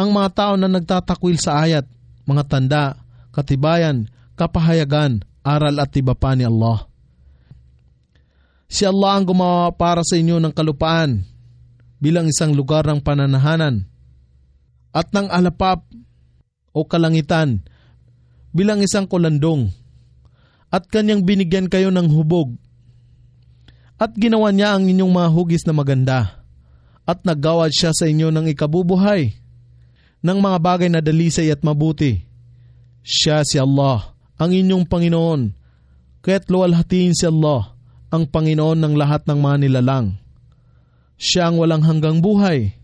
ang 0.00 0.16
mga 0.16 0.28
tao 0.32 0.52
na 0.56 0.64
nagtatakwil 0.64 1.36
sa 1.36 1.60
ayat, 1.60 1.84
mga 2.24 2.48
tanda, 2.48 2.84
katibayan, 3.36 4.08
kapahayagan, 4.32 5.20
aral 5.44 5.76
at 5.76 5.92
iba 5.92 6.16
pa 6.16 6.32
ni 6.32 6.48
Allah. 6.48 6.88
Si 8.64 8.88
Allah 8.88 9.20
ang 9.20 9.28
gumawa 9.28 9.76
para 9.76 10.00
sa 10.00 10.16
inyo 10.16 10.40
ng 10.40 10.56
kalupaan 10.56 11.20
bilang 12.00 12.32
isang 12.32 12.56
lugar 12.56 12.88
ng 12.88 13.04
pananahanan 13.04 13.84
at 14.96 15.12
ng 15.12 15.28
alapap 15.28 15.84
o 16.72 16.80
kalangitan 16.88 17.60
bilang 18.56 18.80
isang 18.80 19.04
kulandong 19.04 19.68
at 20.70 20.86
kanyang 20.86 21.26
binigyan 21.26 21.66
kayo 21.66 21.90
ng 21.90 22.06
hubog. 22.14 22.54
At 24.00 24.16
ginawa 24.16 24.54
niya 24.54 24.78
ang 24.78 24.88
inyong 24.88 25.12
mga 25.12 25.28
hugis 25.34 25.66
na 25.68 25.74
maganda. 25.76 26.40
At 27.04 27.26
naggawad 27.26 27.74
siya 27.74 27.90
sa 27.92 28.06
inyo 28.06 28.30
ng 28.30 28.48
ikabubuhay 28.54 29.34
ng 30.20 30.38
mga 30.38 30.58
bagay 30.62 30.88
na 30.88 31.00
dalisay 31.04 31.48
at 31.52 31.60
mabuti. 31.64 32.24
Siya 33.00 33.42
si 33.44 33.56
Allah, 33.56 34.12
ang 34.36 34.52
inyong 34.52 34.84
Panginoon. 34.84 35.42
Kaya't 36.20 36.52
luwalhatiin 36.52 37.16
si 37.16 37.24
Allah, 37.24 37.72
ang 38.12 38.28
Panginoon 38.28 38.78
ng 38.78 38.94
lahat 38.96 39.24
ng 39.24 39.38
mga 39.40 39.56
nilalang. 39.64 40.20
Siya 41.16 41.48
ang 41.48 41.60
walang 41.60 41.84
hanggang 41.84 42.20
buhay. 42.20 42.76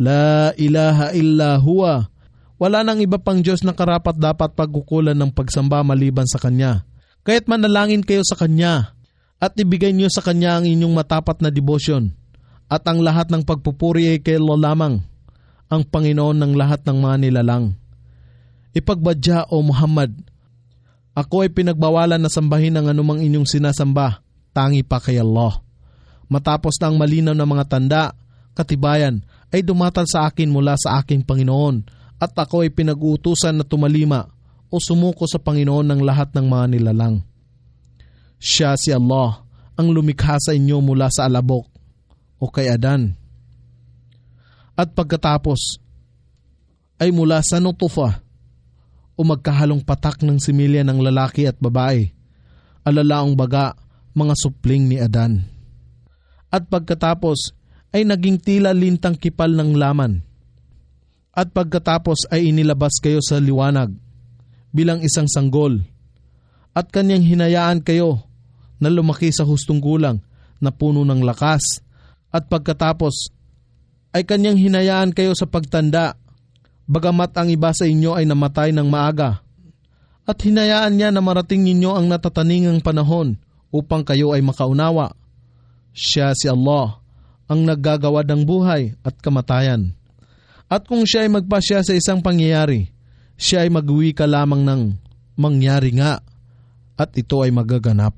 La 0.00 0.52
ilaha 0.56 1.12
illa 1.16 1.56
huwa 1.60 2.13
wala 2.58 2.86
nang 2.86 3.02
iba 3.02 3.18
pang 3.18 3.42
Diyos 3.42 3.66
na 3.66 3.74
karapat 3.74 4.14
dapat 4.14 4.54
pagkukulan 4.54 5.18
ng 5.18 5.30
pagsamba 5.34 5.82
maliban 5.82 6.26
sa 6.26 6.38
Kanya. 6.38 6.86
Kaya't 7.26 7.50
manalangin 7.50 8.04
kayo 8.04 8.22
sa 8.22 8.38
Kanya 8.38 8.94
at 9.42 9.58
ibigay 9.58 9.90
niyo 9.90 10.06
sa 10.12 10.22
Kanya 10.22 10.60
ang 10.60 10.64
inyong 10.68 10.94
matapat 10.94 11.42
na 11.42 11.50
debosyon 11.50 12.14
at 12.70 12.84
ang 12.88 13.02
lahat 13.04 13.28
ng 13.28 13.44
pagpupuri 13.44 14.16
ay 14.16 14.18
kay 14.24 14.40
Allah 14.40 14.72
lamang, 14.72 14.94
ang 15.68 15.82
Panginoon 15.84 16.38
ng 16.40 16.52
lahat 16.56 16.82
ng 16.86 16.96
mga 16.96 17.16
nilalang. 17.22 17.76
Ipagbadya 18.74 19.52
o 19.52 19.62
Muhammad, 19.62 20.10
ako 21.14 21.46
ay 21.46 21.50
pinagbawalan 21.54 22.18
na 22.18 22.30
sambahin 22.32 22.74
ang 22.74 22.90
anumang 22.90 23.22
inyong 23.22 23.46
sinasamba, 23.46 24.24
tangi 24.50 24.82
pa 24.82 24.98
kay 24.98 25.22
Allah. 25.22 25.62
Matapos 26.26 26.74
na 26.82 26.90
ang 26.90 26.96
malinaw 26.98 27.34
na 27.36 27.46
mga 27.46 27.64
tanda, 27.70 28.02
katibayan, 28.56 29.22
ay 29.54 29.62
dumatal 29.62 30.08
sa 30.10 30.26
akin 30.26 30.50
mula 30.50 30.74
sa 30.74 30.98
aking 30.98 31.22
Panginoon 31.22 31.86
at 32.24 32.32
ako 32.32 32.64
ay 32.64 32.72
pinag-uutusan 32.72 33.60
na 33.60 33.64
tumalima 33.68 34.32
o 34.72 34.80
sumuko 34.80 35.28
sa 35.28 35.36
Panginoon 35.36 35.84
ng 35.92 36.00
lahat 36.00 36.32
ng 36.32 36.46
mga 36.48 36.64
nilalang. 36.72 37.20
Siya 38.40 38.72
si 38.80 38.90
Allah 38.90 39.44
ang 39.76 39.92
lumikha 39.92 40.40
sa 40.40 40.56
inyo 40.56 40.80
mula 40.80 41.12
sa 41.12 41.28
alabok 41.28 41.68
o 42.40 42.48
kay 42.48 42.72
Adan. 42.72 43.12
At 44.74 44.96
pagkatapos 44.96 45.78
ay 46.98 47.12
mula 47.12 47.44
sa 47.44 47.60
nutufa 47.60 48.24
o 49.14 49.20
magkahalong 49.22 49.84
patak 49.84 50.24
ng 50.24 50.40
similya 50.42 50.82
ng 50.82 50.98
lalaki 50.98 51.46
at 51.46 51.60
babae, 51.60 52.10
alalaong 52.82 53.38
baga 53.38 53.76
mga 54.16 54.34
supling 54.34 54.90
ni 54.90 54.98
Adan. 54.98 55.46
At 56.50 56.66
pagkatapos 56.66 57.54
ay 57.94 58.02
naging 58.02 58.42
tila 58.42 58.74
lintang 58.74 59.14
kipal 59.14 59.54
ng 59.54 59.78
laman 59.78 60.33
at 61.34 61.50
pagkatapos 61.50 62.30
ay 62.30 62.54
inilabas 62.54 63.02
kayo 63.02 63.18
sa 63.18 63.42
liwanag 63.42 63.90
bilang 64.70 65.02
isang 65.02 65.26
sanggol. 65.26 65.82
At 66.74 66.90
kanyang 66.90 67.26
hinayaan 67.26 67.82
kayo 67.82 68.26
na 68.78 68.90
lumaki 68.90 69.30
sa 69.30 69.46
hustong 69.46 69.78
gulang 69.78 70.22
na 70.58 70.74
puno 70.74 71.06
ng 71.06 71.22
lakas. 71.22 71.82
At 72.34 72.50
pagkatapos 72.50 73.30
ay 74.14 74.26
kanyang 74.26 74.58
hinayaan 74.58 75.14
kayo 75.14 75.34
sa 75.34 75.46
pagtanda. 75.46 76.18
Bagamat 76.86 77.34
ang 77.38 77.50
iba 77.50 77.70
sa 77.70 77.86
inyo 77.86 78.14
ay 78.18 78.26
namatay 78.26 78.74
ng 78.74 78.86
maaga 78.90 79.44
at 80.24 80.38
hinayaan 80.40 80.96
niya 80.96 81.12
na 81.12 81.20
marating 81.20 81.60
ninyo 81.64 81.92
ang 81.92 82.08
natataningang 82.08 82.80
panahon 82.80 83.36
upang 83.68 84.04
kayo 84.04 84.32
ay 84.32 84.40
makaunawa. 84.40 85.12
Siya 85.92 86.32
si 86.32 86.48
Allah 86.48 87.00
ang 87.44 87.60
naggagawa 87.64 88.24
ng 88.24 88.42
buhay 88.48 88.96
at 89.04 89.20
kamatayan 89.20 89.92
at 90.74 90.82
kung 90.90 91.06
siya 91.06 91.22
ay 91.22 91.30
magpasya 91.30 91.86
sa 91.86 91.94
isang 91.94 92.18
pangyayari, 92.18 92.90
siya 93.38 93.62
ay 93.62 93.70
magwi 93.70 94.10
ka 94.10 94.26
lamang 94.26 94.66
ng 94.66 94.82
mangyari 95.38 95.94
nga 95.94 96.18
at 96.98 97.14
ito 97.14 97.46
ay 97.46 97.54
magaganap. 97.54 98.10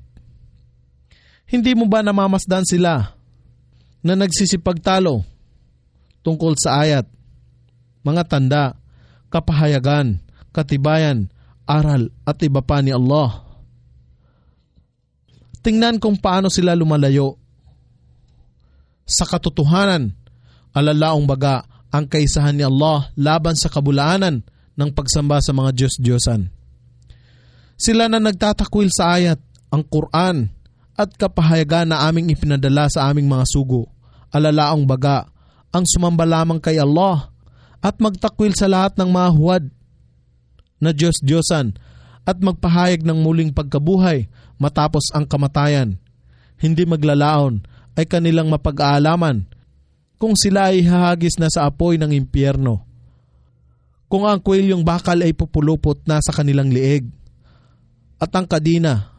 Hindi 1.45 1.77
mo 1.77 1.85
ba 1.85 2.01
namamasdan 2.01 2.65
sila 2.65 3.13
na 4.01 4.13
nagsisipagtalo 4.17 5.21
tungkol 6.25 6.57
sa 6.57 6.81
ayat, 6.81 7.05
mga 8.01 8.23
tanda, 8.25 8.73
kapahayagan, 9.29 10.17
katibayan, 10.49 11.29
aral 11.69 12.09
at 12.25 12.41
iba 12.41 12.65
pa 12.65 12.81
ni 12.81 12.89
Allah? 12.89 13.45
Tingnan 15.61 16.01
kung 16.01 16.17
paano 16.17 16.49
sila 16.49 16.73
lumalayo. 16.73 17.37
Sa 19.05 19.29
katotohanan, 19.29 20.09
alalaong 20.73 21.29
baga 21.29 21.76
ang 21.91 22.05
kaisahan 22.07 22.55
ni 22.55 22.63
Allah 22.63 23.11
laban 23.15 23.55
sa 23.55 23.71
kabulaanan 23.71 24.43
ng 24.77 24.89
pagsamba 24.93 25.41
sa 25.41 25.55
mga 25.55 25.73
Diyos-Diyosan. 25.73 26.51
Sila 27.77 28.09
na 28.09 28.17
nagtatakwil 28.21 28.89
sa 28.89 29.17
ayat 29.17 29.39
ang 29.69 29.85
Quran 29.85 30.49
at 30.97 31.13
kapahayagan 31.13 31.93
na 31.93 32.09
aming 32.09 32.33
ipinadala 32.33 32.89
sa 32.89 33.09
aming 33.09 33.29
mga 33.29 33.45
sugo, 33.45 33.89
alalaong 34.33 34.85
baga, 34.89 35.29
ang 35.69 35.85
sumamba 35.85 36.25
lamang 36.25 36.57
kay 36.57 36.81
Allah 36.81 37.29
at 37.83 38.01
magtakwil 38.01 38.57
sa 38.57 38.65
lahat 38.65 38.97
ng 38.97 39.09
mga 39.13 39.29
huwad 39.37 39.63
na 40.81 40.89
Diyos-Diyosan 40.93 41.77
at 42.27 42.37
magpahayag 42.41 43.05
ng 43.05 43.23
muling 43.23 43.53
pagkabuhay 43.53 44.27
matapos 44.57 45.13
ang 45.13 45.29
kamatayan. 45.29 46.01
Hindi 46.57 46.83
maglalaon 46.89 47.61
ay 47.93 48.09
kanilang 48.09 48.49
mapag-aalaman 48.49 49.45
kung 50.17 50.33
sila 50.33 50.73
ay 50.73 50.81
hahagis 50.81 51.37
na 51.37 51.49
sa 51.49 51.69
apoy 51.69 52.01
ng 52.01 52.09
impyerno. 52.13 52.81
Kung 54.09 54.25
ang 54.25 54.41
kwelyong 54.41 54.81
bakal 54.81 55.21
ay 55.21 55.33
pupulupot 55.37 56.01
na 56.09 56.17
sa 56.23 56.33
kanilang 56.33 56.73
lieg 56.73 57.05
at 58.17 58.33
ang 58.33 58.49
kadina, 58.49 59.13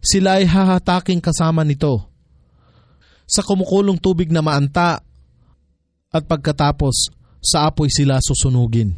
sila 0.00 0.40
ay 0.40 0.48
hahataking 0.48 1.20
kasama 1.20 1.60
nito. 1.60 2.08
Sa 3.28 3.44
kumukulong 3.44 4.00
tubig 4.00 4.32
na 4.32 4.40
maanta 4.40 5.04
at 6.10 6.22
pagkatapos 6.26 7.12
sa 7.38 7.68
apoy 7.68 7.92
sila 7.92 8.18
susunugin. 8.18 8.96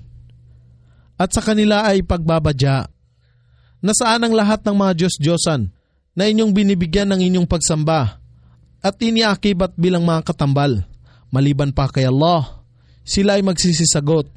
At 1.18 1.34
sa 1.34 1.42
kanila 1.44 1.84
ay 1.84 2.06
pagbabadya. 2.06 2.88
Nasaan 3.82 4.24
ang 4.24 4.34
lahat 4.34 4.62
ng 4.62 4.76
mga 4.78 4.92
Diyos-Diyosan 4.94 5.62
na 6.14 6.24
inyong 6.30 6.54
binibigyan 6.54 7.10
ng 7.10 7.20
inyong 7.20 7.48
pagsamba 7.50 8.22
at 8.82 8.94
iniakibat 8.98 9.74
bilang 9.74 10.06
mga 10.06 10.22
katambal. 10.32 10.86
Maliban 11.32 11.72
pa 11.72 11.88
kay 11.88 12.04
Allah, 12.04 12.60
sila 13.08 13.40
ay 13.40 13.42
magsisisagot. 13.42 14.28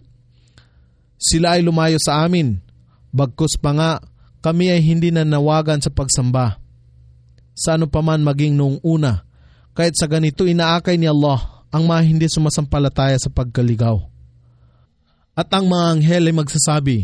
Sila 1.20 1.60
ay 1.60 1.62
lumayo 1.62 2.00
sa 2.00 2.24
amin, 2.24 2.64
bagkus 3.12 3.60
pa 3.60 3.76
nga 3.76 3.92
kami 4.40 4.72
ay 4.72 4.80
hindi 4.80 5.12
na 5.12 5.28
nawagan 5.28 5.84
sa 5.84 5.92
pagsamba. 5.92 6.62
Sa 7.52 7.76
ano 7.76 7.92
paman 7.92 8.24
maging 8.24 8.56
noong 8.56 8.80
una, 8.80 9.28
kahit 9.76 10.00
sa 10.00 10.08
ganito 10.08 10.48
inaakay 10.48 10.96
ni 10.96 11.10
Allah 11.10 11.66
ang 11.68 11.84
mga 11.84 12.02
hindi 12.08 12.28
sumasampalataya 12.32 13.20
sa 13.20 13.28
pagkaligaw. 13.28 14.00
At 15.36 15.52
ang 15.52 15.68
mga 15.68 15.86
anghel 16.00 16.24
ay 16.32 16.36
magsasabi, 16.36 16.98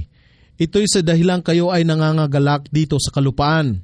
Ito'y 0.62 0.86
sa 0.88 1.02
dahilang 1.02 1.42
kayo 1.42 1.74
ay 1.74 1.82
nangangagalak 1.84 2.70
dito 2.70 2.96
sa 3.02 3.10
kalupaan, 3.12 3.82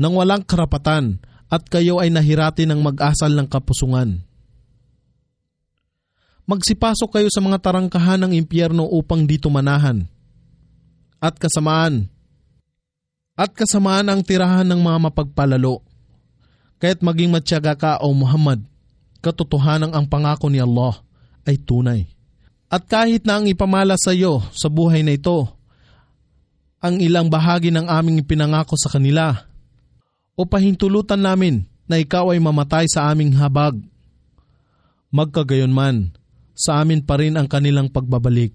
nang 0.00 0.14
walang 0.14 0.46
karapatan, 0.46 1.18
at 1.50 1.66
kayo 1.66 1.98
ay 1.98 2.08
nahirati 2.08 2.64
ng 2.64 2.78
mag-asal 2.78 3.34
ng 3.34 3.50
kapusungan. 3.50 4.29
Magsipasok 6.50 7.14
kayo 7.14 7.28
sa 7.30 7.38
mga 7.38 7.62
tarangkahan 7.62 8.26
ng 8.26 8.32
impyerno 8.34 8.82
upang 8.90 9.22
dito 9.22 9.46
manahan. 9.46 10.02
At 11.22 11.38
kasamaan, 11.38 12.10
at 13.38 13.54
kasamaan 13.54 14.10
ang 14.10 14.18
tirahan 14.26 14.66
ng 14.66 14.82
mga 14.82 14.98
mapagpalalo. 14.98 15.78
Kaya't 16.82 17.06
maging 17.06 17.30
matyaga 17.30 17.78
ka 17.78 17.92
o 18.02 18.10
Muhammad, 18.10 18.66
katotohanan 19.22 19.94
ang 19.94 20.10
pangako 20.10 20.50
ni 20.50 20.58
Allah 20.58 20.98
ay 21.46 21.54
tunay. 21.54 22.10
At 22.66 22.82
kahit 22.90 23.22
na 23.22 23.38
ang 23.38 23.46
ipamala 23.46 23.94
sa 23.94 24.10
iyo 24.10 24.42
sa 24.50 24.66
buhay 24.66 25.06
na 25.06 25.14
ito, 25.14 25.46
ang 26.82 26.98
ilang 26.98 27.30
bahagi 27.30 27.70
ng 27.70 27.86
aming 27.86 28.26
ipinangako 28.26 28.74
sa 28.74 28.90
kanila, 28.90 29.46
o 30.34 30.42
pahintulutan 30.42 31.22
namin 31.22 31.62
na 31.86 32.02
ikaw 32.02 32.34
ay 32.34 32.42
mamatay 32.42 32.90
sa 32.90 33.06
aming 33.06 33.38
habag. 33.38 33.78
Magkagayon 35.14 35.70
man, 35.70 36.10
sa 36.60 36.84
amin 36.84 37.00
pa 37.00 37.16
rin 37.16 37.40
ang 37.40 37.48
kanilang 37.48 37.88
pagbabalik. 37.88 38.52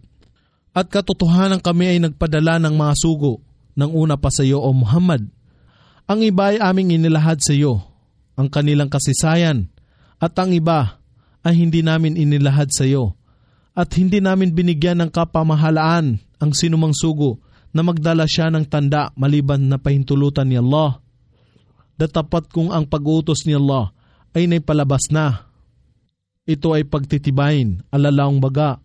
At 0.78 0.94
katotohanan 0.94 1.66
kami 1.66 1.98
ay 1.98 2.00
nagpadala 2.06 2.62
ng 2.62 2.78
mga 2.78 2.94
sugo 2.94 3.42
ng 3.74 3.90
una 3.90 4.14
pa 4.22 4.30
sa 4.30 4.46
iyo 4.46 4.62
o 4.62 4.70
Muhammad. 4.70 5.26
Ang 6.06 6.22
iba 6.22 6.54
ay 6.54 6.62
aming 6.62 6.94
inilahad 7.02 7.42
sa 7.42 7.58
iyo, 7.58 7.82
ang 8.38 8.46
kanilang 8.46 8.94
kasisayan, 8.94 9.74
at 10.22 10.38
ang 10.38 10.54
iba 10.54 11.02
ay 11.42 11.58
hindi 11.58 11.82
namin 11.82 12.14
inilahad 12.14 12.70
sa 12.70 12.86
iyo, 12.86 13.18
at 13.74 13.90
hindi 13.98 14.22
namin 14.22 14.54
binigyan 14.54 15.02
ng 15.02 15.10
kapamahalaan 15.10 16.22
ang 16.38 16.52
sinumang 16.54 16.94
sugo 16.94 17.42
na 17.76 17.84
magdala 17.84 18.24
siya 18.30 18.48
ng 18.54 18.70
tanda 18.70 19.12
maliban 19.20 19.68
na 19.68 19.76
pahintulutan 19.76 20.48
ni 20.48 20.56
Allah. 20.56 21.04
Datapat 22.00 22.48
kung 22.52 22.72
ang 22.72 22.88
pag-utos 22.88 23.44
ni 23.44 23.56
Allah 23.56 23.92
ay 24.32 24.48
naipalabas 24.48 25.12
na. 25.12 25.45
Ito 26.46 26.78
ay 26.78 26.86
pagtitibayin, 26.86 27.82
alalaong 27.90 28.38
baga, 28.38 28.78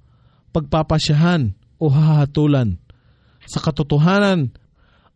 pagpapasyahan 0.57 1.53
o 1.77 1.93
hahatulan. 1.93 2.81
Sa 3.45 3.61
katotohanan, 3.61 4.53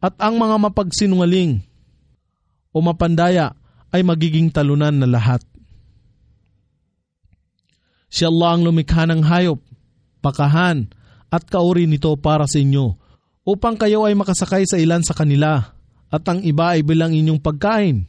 at 0.05 0.13
ang 0.21 0.37
mga 0.37 0.61
mapagsinungaling 0.69 1.65
o 2.69 2.77
mapandaya 2.85 3.57
ay 3.89 4.05
magiging 4.05 4.53
talunan 4.53 4.93
na 4.93 5.09
lahat. 5.09 5.41
Si 8.13 8.21
Allah 8.29 8.53
ang 8.53 8.69
lumikha 8.69 9.09
ng 9.09 9.25
hayop, 9.25 9.65
pakahan 10.21 10.93
at 11.33 11.49
kauri 11.49 11.89
nito 11.89 12.13
para 12.21 12.45
sa 12.45 12.61
inyo 12.61 13.01
upang 13.49 13.81
kayo 13.81 14.05
ay 14.05 14.13
makasakay 14.13 14.69
sa 14.69 14.77
ilan 14.77 15.01
sa 15.01 15.17
kanila 15.17 15.75
at 16.13 16.23
ang 16.29 16.45
iba 16.45 16.77
ay 16.77 16.85
bilang 16.85 17.17
inyong 17.17 17.41
pagkain. 17.41 18.07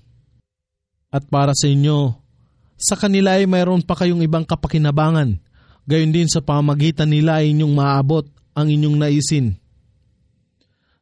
At 1.15 1.31
para 1.31 1.55
sa 1.55 1.71
inyo, 1.71 2.24
sa 2.75 2.99
kanila 2.99 3.39
ay 3.39 3.47
mayroon 3.47 3.83
pa 3.83 3.95
kayong 3.95 4.23
ibang 4.23 4.43
kapakinabangan, 4.43 5.39
gayon 5.87 6.11
din 6.11 6.27
sa 6.27 6.43
pamagitan 6.43 7.07
nila 7.07 7.39
ay 7.39 7.55
inyong 7.55 7.73
maabot 7.73 8.25
ang 8.55 8.67
inyong 8.67 8.97
naisin 8.99 9.55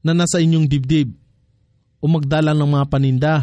na 0.03 0.11
nasa 0.11 0.43
inyong 0.43 0.67
dibdib 0.67 1.15
o 2.03 2.05
magdala 2.11 2.51
ng 2.51 2.69
mga 2.69 2.85
paninda, 2.91 3.35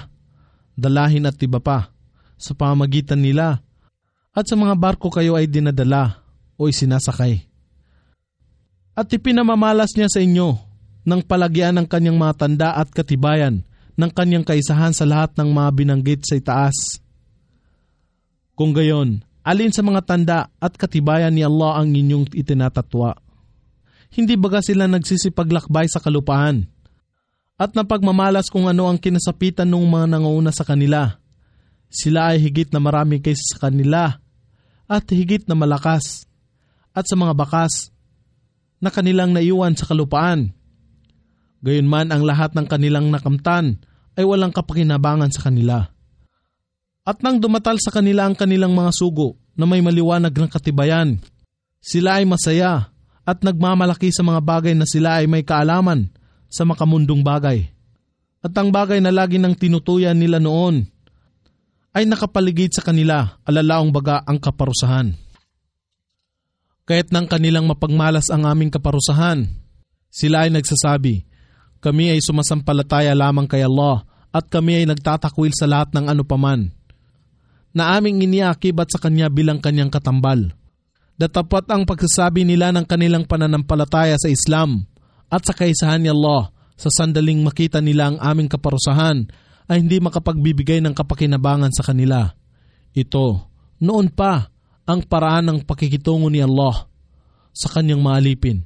dalahin 0.76 1.24
at 1.24 1.40
iba 1.40 1.58
pa 1.58 1.88
sa 2.36 2.52
pamagitan 2.52 3.18
nila 3.18 3.64
at 4.36 4.44
sa 4.46 4.54
mga 4.54 4.76
barko 4.76 5.08
kayo 5.08 5.34
ay 5.34 5.48
dinadala 5.48 6.22
o 6.60 6.68
isinasakay. 6.68 7.48
At 8.92 9.08
ipinamamalas 9.08 9.96
niya 9.96 10.12
sa 10.12 10.20
inyo 10.20 10.60
ng 11.08 11.20
palagyan 11.24 11.80
ng 11.80 11.86
kanyang 11.88 12.20
mga 12.20 12.34
tanda 12.36 12.68
at 12.76 12.92
katibayan 12.92 13.64
ng 13.96 14.10
kanyang 14.12 14.44
kaisahan 14.44 14.92
sa 14.92 15.08
lahat 15.08 15.32
ng 15.40 15.48
mga 15.50 15.70
binanggit 15.72 16.20
sa 16.28 16.36
itaas. 16.36 17.00
Kung 18.60 18.76
gayon, 18.76 19.24
alin 19.40 19.72
sa 19.72 19.80
mga 19.80 20.04
tanda 20.04 20.52
at 20.60 20.76
katibayan 20.76 21.32
ni 21.32 21.40
Allah 21.40 21.80
ang 21.80 21.96
inyong 21.96 22.36
itinatatwa? 22.36 23.16
Hindi 24.12 24.36
baga 24.36 24.60
sila 24.60 24.84
nagsisipaglakbay 24.84 25.88
sa 25.88 25.96
kalupaan 25.96 26.68
at 27.56 27.72
napagmamalas 27.72 28.52
kung 28.52 28.68
ano 28.68 28.84
ang 28.84 29.00
kinasapitan 29.00 29.64
ng 29.64 29.88
mga 29.88 30.12
nanguuna 30.12 30.52
sa 30.52 30.68
kanila. 30.68 31.08
Sila 31.88 32.36
ay 32.36 32.44
higit 32.44 32.68
na 32.68 32.84
marami 32.84 33.24
kaysa 33.24 33.56
sa 33.56 33.72
kanila 33.72 34.20
at 34.84 35.08
higit 35.08 35.48
na 35.48 35.56
malakas 35.56 36.28
at 36.92 37.08
sa 37.08 37.16
mga 37.16 37.32
bakas 37.32 37.88
na 38.76 38.92
kanilang 38.92 39.32
naiwan 39.32 39.72
sa 39.72 39.88
kalupaan. 39.88 40.52
Gayunman 41.64 42.12
ang 42.12 42.28
lahat 42.28 42.52
ng 42.52 42.68
kanilang 42.68 43.08
nakamtan 43.08 43.80
ay 44.20 44.28
walang 44.28 44.52
kapakinabangan 44.52 45.32
sa 45.32 45.48
kanila. 45.48 45.96
At 47.04 47.24
nang 47.24 47.40
dumatal 47.40 47.80
sa 47.80 47.88
kanila 47.88 48.28
ang 48.28 48.36
kanilang 48.36 48.76
mga 48.76 48.92
sugo 48.92 49.40
na 49.56 49.64
may 49.64 49.80
maliwanag 49.80 50.32
ng 50.36 50.50
katibayan, 50.52 51.16
sila 51.80 52.20
ay 52.20 52.28
masaya 52.28 52.92
at 53.24 53.40
nagmamalaki 53.40 54.12
sa 54.12 54.20
mga 54.20 54.40
bagay 54.44 54.74
na 54.76 54.84
sila 54.84 55.20
ay 55.20 55.26
may 55.28 55.40
kaalaman 55.40 56.12
sa 56.52 56.68
makamundong 56.68 57.24
bagay. 57.24 57.72
At 58.40 58.52
ang 58.56 58.72
bagay 58.72 59.00
na 59.00 59.12
lagi 59.12 59.40
nang 59.40 59.56
tinutuyan 59.56 60.16
nila 60.16 60.40
noon 60.40 60.84
ay 61.96 62.04
nakapaligid 62.04 62.76
sa 62.76 62.84
kanila 62.84 63.40
alalaong 63.48 63.90
baga 63.92 64.20
ang 64.24 64.36
kaparusahan. 64.40 65.16
Kahit 66.84 67.12
nang 67.14 67.30
kanilang 67.30 67.68
mapagmalas 67.68 68.28
ang 68.34 68.44
aming 68.44 68.72
kaparusahan, 68.72 69.46
sila 70.10 70.44
ay 70.44 70.50
nagsasabi, 70.50 71.22
kami 71.78 72.12
ay 72.12 72.20
sumasampalataya 72.20 73.14
lamang 73.14 73.48
kay 73.48 73.62
Allah 73.64 74.04
at 74.34 74.50
kami 74.52 74.82
ay 74.82 74.84
nagtatakwil 74.90 75.54
sa 75.54 75.70
lahat 75.70 75.94
ng 75.96 76.06
ano 76.10 76.26
paman 76.26 76.79
na 77.70 77.94
aming 77.98 78.22
iniakibat 78.26 78.90
sa 78.90 78.98
Kanya 78.98 79.30
bilang 79.30 79.62
Kanyang 79.62 79.90
katambal 79.90 80.54
Datapat 81.20 81.68
ang 81.68 81.84
pagsasabi 81.84 82.48
nila 82.48 82.72
ng 82.72 82.88
kanilang 82.88 83.28
pananampalataya 83.28 84.16
sa 84.16 84.32
Islam 84.32 84.88
at 85.28 85.44
sa 85.44 85.52
kaisahan 85.52 86.00
ni 86.00 86.08
Allah 86.08 86.48
sa 86.80 86.88
sandaling 86.88 87.44
makita 87.44 87.84
nila 87.84 88.08
ang 88.08 88.16
aming 88.24 88.48
kaparusahan 88.48 89.28
ay 89.68 89.84
hindi 89.84 90.00
makapagbibigay 90.00 90.80
ng 90.80 90.96
kapakinabangan 90.96 91.76
sa 91.76 91.84
kanila. 91.84 92.32
Ito, 92.96 93.52
noon 93.84 94.08
pa, 94.16 94.48
ang 94.88 95.04
paraan 95.04 95.52
ng 95.52 95.58
pakikitungo 95.68 96.32
ni 96.32 96.40
Allah 96.40 96.88
sa 97.52 97.68
kanyang 97.68 98.00
maalipin. 98.00 98.64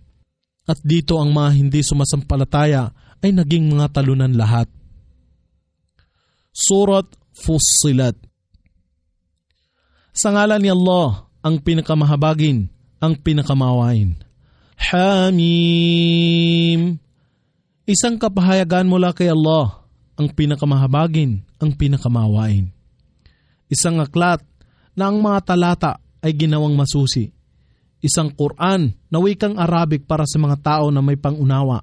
At 0.63 0.79
dito 0.79 1.19
ang 1.19 1.35
mga 1.35 1.59
hindi 1.59 1.83
sumasampalataya 1.83 2.95
ay 3.19 3.35
naging 3.35 3.67
mga 3.67 3.99
talunan 3.99 4.31
lahat. 4.31 4.71
Surat 6.55 7.11
Fussilat 7.35 8.15
Sa 10.15 10.31
ngalan 10.31 10.63
ni 10.63 10.71
Allah, 10.71 11.27
ang 11.43 11.59
pinakamahabagin, 11.59 12.71
ang 13.03 13.19
pinakamawain. 13.19 14.15
Hamim. 14.79 15.43
Isang 17.83 18.23
kapahayagan 18.23 18.87
mula 18.87 19.11
kay 19.11 19.27
Allah, 19.35 19.83
ang 20.15 20.31
pinakamahabagin, 20.31 21.43
ang 21.59 21.75
pinakamawain. 21.75 22.71
Isang 23.67 23.99
aklat 23.99 24.39
na 24.95 25.11
ang 25.11 25.19
mga 25.19 25.51
talata 25.51 25.99
ay 26.23 26.31
ginawang 26.31 26.79
masusi. 26.79 27.35
Isang 27.99 28.31
Quran 28.39 28.95
na 29.11 29.19
wikang 29.19 29.59
Arabic 29.59 30.07
para 30.07 30.23
sa 30.31 30.39
mga 30.39 30.63
tao 30.63 30.95
na 30.95 31.03
may 31.03 31.19
pangunawa 31.19 31.83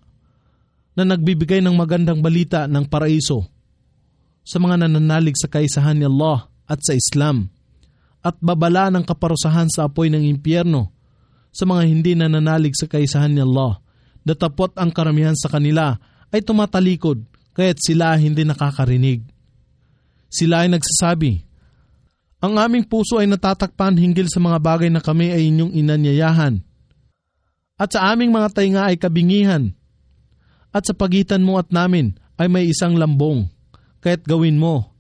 na 0.96 1.04
nagbibigay 1.04 1.60
ng 1.60 1.76
magandang 1.76 2.24
balita 2.24 2.64
ng 2.64 2.88
paraiso 2.88 3.44
sa 4.48 4.56
mga 4.56 4.88
nananalig 4.88 5.36
sa 5.36 5.52
kaisahan 5.52 6.00
ni 6.00 6.08
Allah 6.08 6.48
at 6.64 6.80
sa 6.80 6.96
Islam 6.96 7.52
at 8.22 8.38
babala 8.38 8.94
ng 8.94 9.02
kaparusahan 9.02 9.68
sa 9.70 9.90
apoy 9.90 10.14
ng 10.14 10.22
impyerno 10.22 10.94
sa 11.52 11.66
mga 11.68 11.84
hindi 11.90 12.12
nananalig 12.14 12.78
sa 12.78 12.88
kaisahan 12.88 13.34
ni 13.34 13.42
Allah. 13.42 13.82
Datapot 14.22 14.78
ang 14.78 14.94
karamihan 14.94 15.34
sa 15.34 15.50
kanila 15.50 15.98
ay 16.30 16.46
tumatalikod 16.46 17.26
kaya't 17.58 17.82
sila 17.82 18.16
hindi 18.16 18.46
nakakarinig. 18.48 19.26
Sila 20.32 20.64
ay 20.64 20.72
nagsasabi, 20.72 21.44
Ang 22.42 22.54
aming 22.56 22.86
puso 22.88 23.20
ay 23.20 23.28
natatakpan 23.28 24.00
hinggil 24.00 24.32
sa 24.32 24.40
mga 24.40 24.58
bagay 24.64 24.90
na 24.90 25.04
kami 25.04 25.30
ay 25.30 25.52
inyong 25.52 25.76
inanyayahan. 25.76 26.64
At 27.76 27.98
sa 27.98 28.14
aming 28.14 28.32
mga 28.32 28.50
tainga 28.56 28.82
ay 28.88 28.96
kabingihan. 28.96 29.74
At 30.72 30.88
sa 30.88 30.94
pagitan 30.96 31.44
mo 31.44 31.60
at 31.60 31.74
namin 31.74 32.16
ay 32.40 32.48
may 32.48 32.70
isang 32.70 32.96
lambong. 32.96 33.50
Kaya't 34.00 34.24
gawin 34.24 34.56
mo 34.56 34.92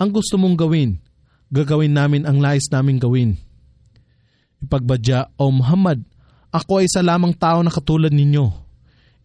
ang 0.00 0.10
gusto 0.16 0.40
mong 0.40 0.56
gawin. 0.56 0.96
Gagawin 1.50 1.94
namin 1.94 2.22
ang 2.24 2.38
lais 2.38 2.70
naming 2.70 3.02
gawin. 3.02 3.34
Ipagbadya, 4.62 5.34
O 5.34 5.50
Muhammad, 5.50 6.06
ako 6.54 6.82
ay 6.82 6.86
isa 6.86 7.02
lamang 7.02 7.34
tao 7.34 7.58
na 7.62 7.74
katulad 7.74 8.14
ninyo. 8.14 8.46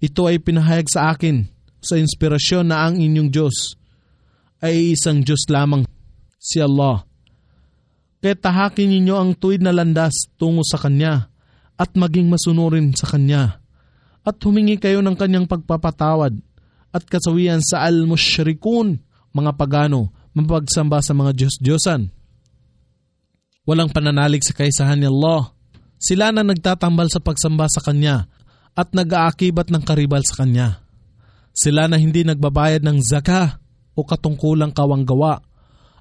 Ito 0.01 0.29
ay 0.29 0.41
pinahayag 0.41 0.89
sa 0.89 1.13
akin 1.13 1.45
sa 1.81 2.01
inspirasyon 2.01 2.65
na 2.69 2.85
ang 2.89 2.97
inyong 2.97 3.29
Diyos 3.29 3.77
ay 4.61 4.97
isang 4.97 5.21
Diyos 5.21 5.45
lamang, 5.49 5.85
si 6.41 6.57
Allah. 6.57 7.05
Kaya 8.25 8.33
tahakin 8.33 8.89
ninyo 8.89 9.13
ang 9.13 9.37
tuwid 9.37 9.61
na 9.61 9.69
landas 9.69 10.25
tungo 10.41 10.65
sa 10.65 10.81
Kanya 10.81 11.29
at 11.77 11.93
maging 11.93 12.25
masunurin 12.25 12.89
sa 12.97 13.05
Kanya 13.05 13.61
at 14.25 14.41
humingi 14.41 14.81
kayo 14.81 15.05
ng 15.05 15.13
Kanyang 15.13 15.45
pagpapatawad 15.45 16.33
at 16.89 17.03
kasawian 17.05 17.61
sa 17.61 17.85
al-mushrikun, 17.85 18.97
mga 19.35 19.51
pagano, 19.53 20.09
mapagsamba 20.33 21.03
sa 21.03 21.11
mga 21.13 21.35
Diyos-Diyosan. 21.37 22.14
Walang 23.65 23.89
pananalig 23.89 24.45
sa 24.45 24.53
kaisahan 24.53 25.01
ni 25.01 25.09
Allah. 25.09 25.49
Sila 25.97 26.29
na 26.29 26.45
nagtatambal 26.45 27.09
sa 27.09 27.17
pagsamba 27.17 27.65
sa 27.65 27.81
Kanya 27.81 28.29
at 28.77 28.93
nag-aakibat 28.93 29.73
ng 29.73 29.81
karibal 29.81 30.21
sa 30.21 30.45
Kanya. 30.45 30.85
Sila 31.49 31.89
na 31.89 31.97
hindi 31.97 32.21
nagbabayad 32.21 32.85
ng 32.85 33.01
zaka 33.01 33.57
o 33.97 34.05
katungkulang 34.05 34.69
kawanggawa 34.69 35.41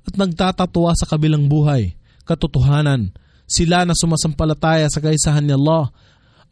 at 0.05 0.13
nagtatatuwa 0.13 0.93
sa 0.93 1.09
kabilang 1.09 1.49
buhay, 1.49 1.97
katotohanan. 2.29 3.17
Sila 3.49 3.89
na 3.89 3.97
sumasampalataya 3.97 4.89
sa 4.93 5.01
kaisahan 5.01 5.45
ni 5.45 5.57
Allah 5.57 5.89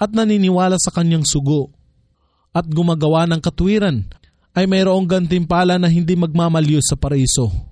at 0.01 0.09
naniniwala 0.13 0.81
sa 0.81 0.89
kanyang 0.89 1.29
sugo 1.29 1.73
at 2.57 2.65
gumagawa 2.69 3.25
ng 3.29 3.41
katwiran 3.41 4.09
ay 4.53 4.69
mayroong 4.69 5.09
gantimpala 5.09 5.81
na 5.81 5.89
hindi 5.89 6.13
magmamalyo 6.17 6.81
sa 6.85 6.97
paraiso. 6.97 7.72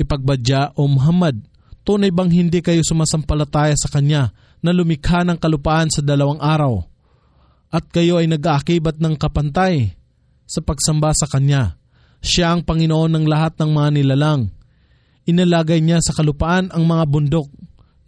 Ipagbadya 0.00 0.80
o 0.80 0.88
Muhammad, 0.88 1.44
tunay 1.84 2.08
bang 2.08 2.32
hindi 2.32 2.64
kayo 2.64 2.80
sumasampalataya 2.80 3.76
sa 3.76 3.92
Kanya 3.92 4.32
na 4.64 4.72
lumikha 4.72 5.20
ng 5.28 5.36
kalupaan 5.36 5.92
sa 5.92 6.00
dalawang 6.00 6.40
araw 6.40 6.80
at 7.68 7.84
kayo 7.92 8.16
ay 8.16 8.26
nag-aakibat 8.32 8.96
ng 8.96 9.14
kapantay 9.20 9.92
sa 10.48 10.64
pagsamba 10.64 11.12
sa 11.12 11.28
Kanya. 11.28 11.76
Siya 12.24 12.56
ang 12.56 12.64
Panginoon 12.64 13.12
ng 13.12 13.26
lahat 13.28 13.60
ng 13.60 13.70
mga 13.76 13.88
nilalang. 14.00 14.48
Inalagay 15.28 15.84
niya 15.84 16.00
sa 16.00 16.16
kalupaan 16.16 16.72
ang 16.72 16.88
mga 16.88 17.04
bundok 17.04 17.48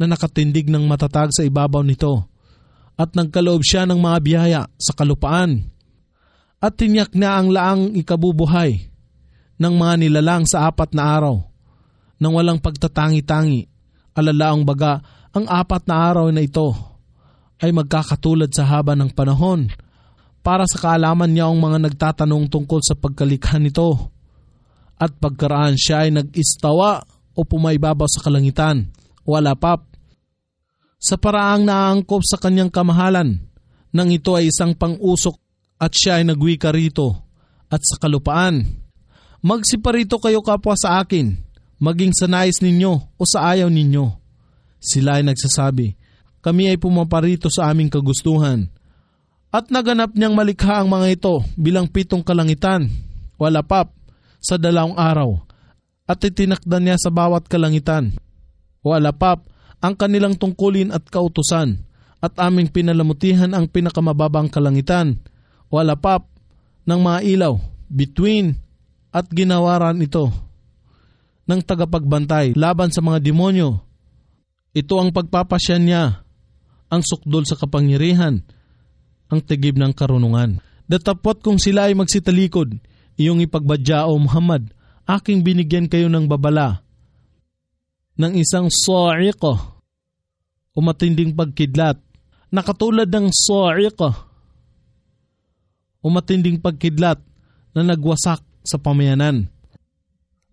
na 0.01 0.09
nakatindig 0.09 0.72
ng 0.72 0.88
matatag 0.88 1.28
sa 1.30 1.45
ibabaw 1.45 1.84
nito 1.84 2.24
at 2.97 3.12
nagkaloob 3.12 3.61
siya 3.61 3.84
ng 3.84 4.01
mga 4.01 4.18
biyaya 4.24 4.62
sa 4.80 4.97
kalupaan 4.97 5.68
at 6.57 6.72
tinyak 6.74 7.12
na 7.12 7.36
ang 7.36 7.53
laang 7.53 7.93
ikabubuhay 7.95 8.90
ng 9.61 9.74
mga 9.76 9.95
nilalang 10.03 10.45
sa 10.49 10.72
apat 10.72 10.97
na 10.97 11.07
araw 11.07 11.51
nang 12.22 12.38
walang 12.38 12.62
pagtatangi-tangi. 12.62 13.66
Alalaang 14.14 14.62
baga, 14.62 15.02
ang 15.34 15.50
apat 15.50 15.90
na 15.90 15.96
araw 16.06 16.30
na 16.30 16.46
ito 16.46 16.70
ay 17.58 17.74
magkakatulad 17.74 18.54
sa 18.54 18.62
haba 18.62 18.94
ng 18.94 19.10
panahon 19.10 19.66
para 20.42 20.62
sa 20.70 20.78
kaalaman 20.78 21.34
niya 21.34 21.50
ang 21.50 21.58
mga 21.58 21.90
nagtatanong 21.90 22.46
tungkol 22.46 22.78
sa 22.78 22.94
pagkalikha 22.94 23.58
nito. 23.58 24.14
At 25.02 25.18
pagkaraan 25.18 25.74
siya 25.74 26.06
ay 26.06 26.14
nag-istawa 26.14 27.02
o 27.34 27.42
pumaibabaw 27.42 28.06
sa 28.06 28.22
kalangitan 28.22 28.86
o 29.26 29.34
alapap. 29.34 29.82
Sa 31.02 31.18
paraang 31.18 31.66
naangkop 31.66 32.22
sa 32.22 32.38
kanyang 32.38 32.70
kamahalan, 32.70 33.42
nang 33.90 34.08
ito 34.14 34.38
ay 34.38 34.54
isang 34.54 34.78
pang-usok 34.78 35.34
at 35.82 35.90
siya 35.90 36.22
ay 36.22 36.30
nagwika 36.30 36.70
rito 36.70 37.18
at 37.66 37.82
sa 37.82 37.98
kalupaan. 37.98 38.62
Magsiparito 39.42 40.22
kayo 40.22 40.38
kapwa 40.38 40.78
sa 40.78 41.02
akin, 41.02 41.34
maging 41.83 42.14
sa 42.14 42.30
nais 42.30 42.62
ninyo 42.62 43.18
o 43.18 43.22
sa 43.26 43.51
ayaw 43.51 43.66
ninyo. 43.66 44.07
Sila 44.78 45.18
ay 45.18 45.26
nagsasabi, 45.26 45.99
kami 46.39 46.70
ay 46.70 46.78
pumaparito 46.78 47.51
sa 47.51 47.74
aming 47.74 47.91
kagustuhan. 47.91 48.70
At 49.51 49.68
naganap 49.68 50.14
niyang 50.14 50.39
malikha 50.39 50.78
ang 50.78 50.89
mga 50.89 51.18
ito 51.18 51.43
bilang 51.59 51.91
pitong 51.91 52.22
kalangitan, 52.22 52.87
wala 53.35 53.66
pap, 53.66 53.91
sa 54.39 54.55
dalawang 54.59 54.95
araw. 54.95 55.43
At 56.07 56.22
itinakda 56.22 56.78
niya 56.78 56.97
sa 56.99 57.11
bawat 57.11 57.51
kalangitan, 57.51 58.14
wala 58.83 59.11
pap, 59.11 59.51
ang 59.83 59.99
kanilang 59.99 60.39
tungkulin 60.39 60.95
at 60.95 61.03
kautusan. 61.11 61.83
At 62.22 62.39
aming 62.39 62.70
pinalamutihan 62.70 63.51
ang 63.51 63.66
pinakamababang 63.66 64.47
kalangitan, 64.47 65.18
wala 65.66 65.99
pap, 65.99 66.30
ng 66.87 66.99
mga 67.03 67.18
ilaw, 67.26 67.55
between, 67.91 68.59
at 69.11 69.26
ginawaran 69.30 69.99
ito 69.99 70.30
ng 71.47 71.61
tagapagbantay 71.62 72.55
laban 72.55 72.90
sa 72.95 73.03
mga 73.03 73.18
demonyo. 73.22 73.82
Ito 74.72 74.95
ang 75.03 75.11
pagpapasya 75.12 75.76
niya 75.82 76.22
ang 76.93 77.03
sukdol 77.05 77.49
sa 77.49 77.57
kapangyarihan, 77.57 78.45
ang 79.32 79.40
tigib 79.40 79.80
ng 79.80 79.97
karunungan. 79.97 80.61
Datapot 80.84 81.40
kung 81.40 81.57
sila 81.57 81.88
ay 81.88 81.97
magsitalikod, 81.97 82.76
iyong 83.16 83.40
ipagbadya 83.45 84.05
o 84.05 84.20
Muhammad, 84.20 84.68
aking 85.09 85.40
binigyan 85.40 85.88
kayo 85.88 86.12
ng 86.12 86.28
babala 86.28 86.84
ng 88.20 88.36
isang 88.36 88.68
sa'iqa 88.68 89.80
o 90.72 90.78
matinding 90.84 91.32
pagkidlat 91.32 91.97
na 92.53 92.61
katulad 92.61 93.09
ng 93.09 93.32
sa'iqa 93.32 94.11
o 96.05 96.07
matinding 96.12 96.61
pagkidlat 96.61 97.24
na 97.72 97.80
nagwasak 97.80 98.45
sa 98.62 98.76
pamayanan 98.76 99.49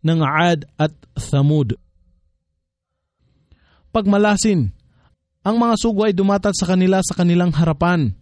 ng 0.06 0.20
Aad 0.24 0.68
at 0.80 0.94
Thamud. 1.16 1.76
Pagmalasin, 3.90 4.70
ang 5.42 5.56
mga 5.58 5.76
sugo 5.80 6.06
ay 6.06 6.14
dumatag 6.14 6.54
sa 6.54 6.70
kanila 6.70 7.02
sa 7.02 7.18
kanilang 7.18 7.50
harapan 7.56 8.14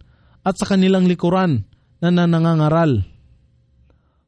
at 0.46 0.56
sa 0.56 0.64
kanilang 0.64 1.04
likuran 1.04 1.66
na 1.98 2.08
nanangangaral. 2.08 3.04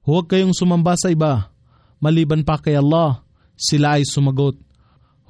Huwag 0.04 0.26
kayong 0.28 0.52
sumamba 0.52 0.98
sa 0.98 1.08
iba, 1.08 1.54
maliban 2.02 2.42
pa 2.42 2.58
kay 2.58 2.76
Allah, 2.76 3.22
sila 3.54 3.96
ay 3.96 4.04
sumagot. 4.04 4.58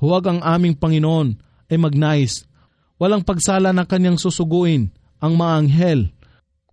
Huwag 0.00 0.24
ang 0.26 0.40
aming 0.40 0.74
Panginoon 0.74 1.36
ay 1.68 1.76
magnais. 1.76 2.48
Walang 2.96 3.22
pagsala 3.22 3.70
na 3.70 3.84
kanyang 3.84 4.16
susuguin 4.16 4.88
ang 5.20 5.36
mga 5.36 5.52
anghel. 5.60 6.00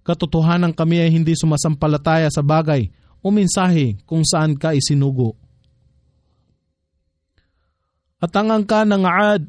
Katotohanan 0.08 0.72
kami 0.72 1.04
ay 1.04 1.12
hindi 1.12 1.36
sumasampalataya 1.36 2.32
sa 2.32 2.40
bagay 2.40 2.88
o 3.28 3.36
mensahe 3.36 4.00
kung 4.08 4.24
saan 4.24 4.56
ka 4.56 4.72
isinugo. 4.72 5.36
At 8.24 8.32
ang 8.40 8.56
angka 8.56 8.88
ng 8.88 9.04
Aad 9.04 9.44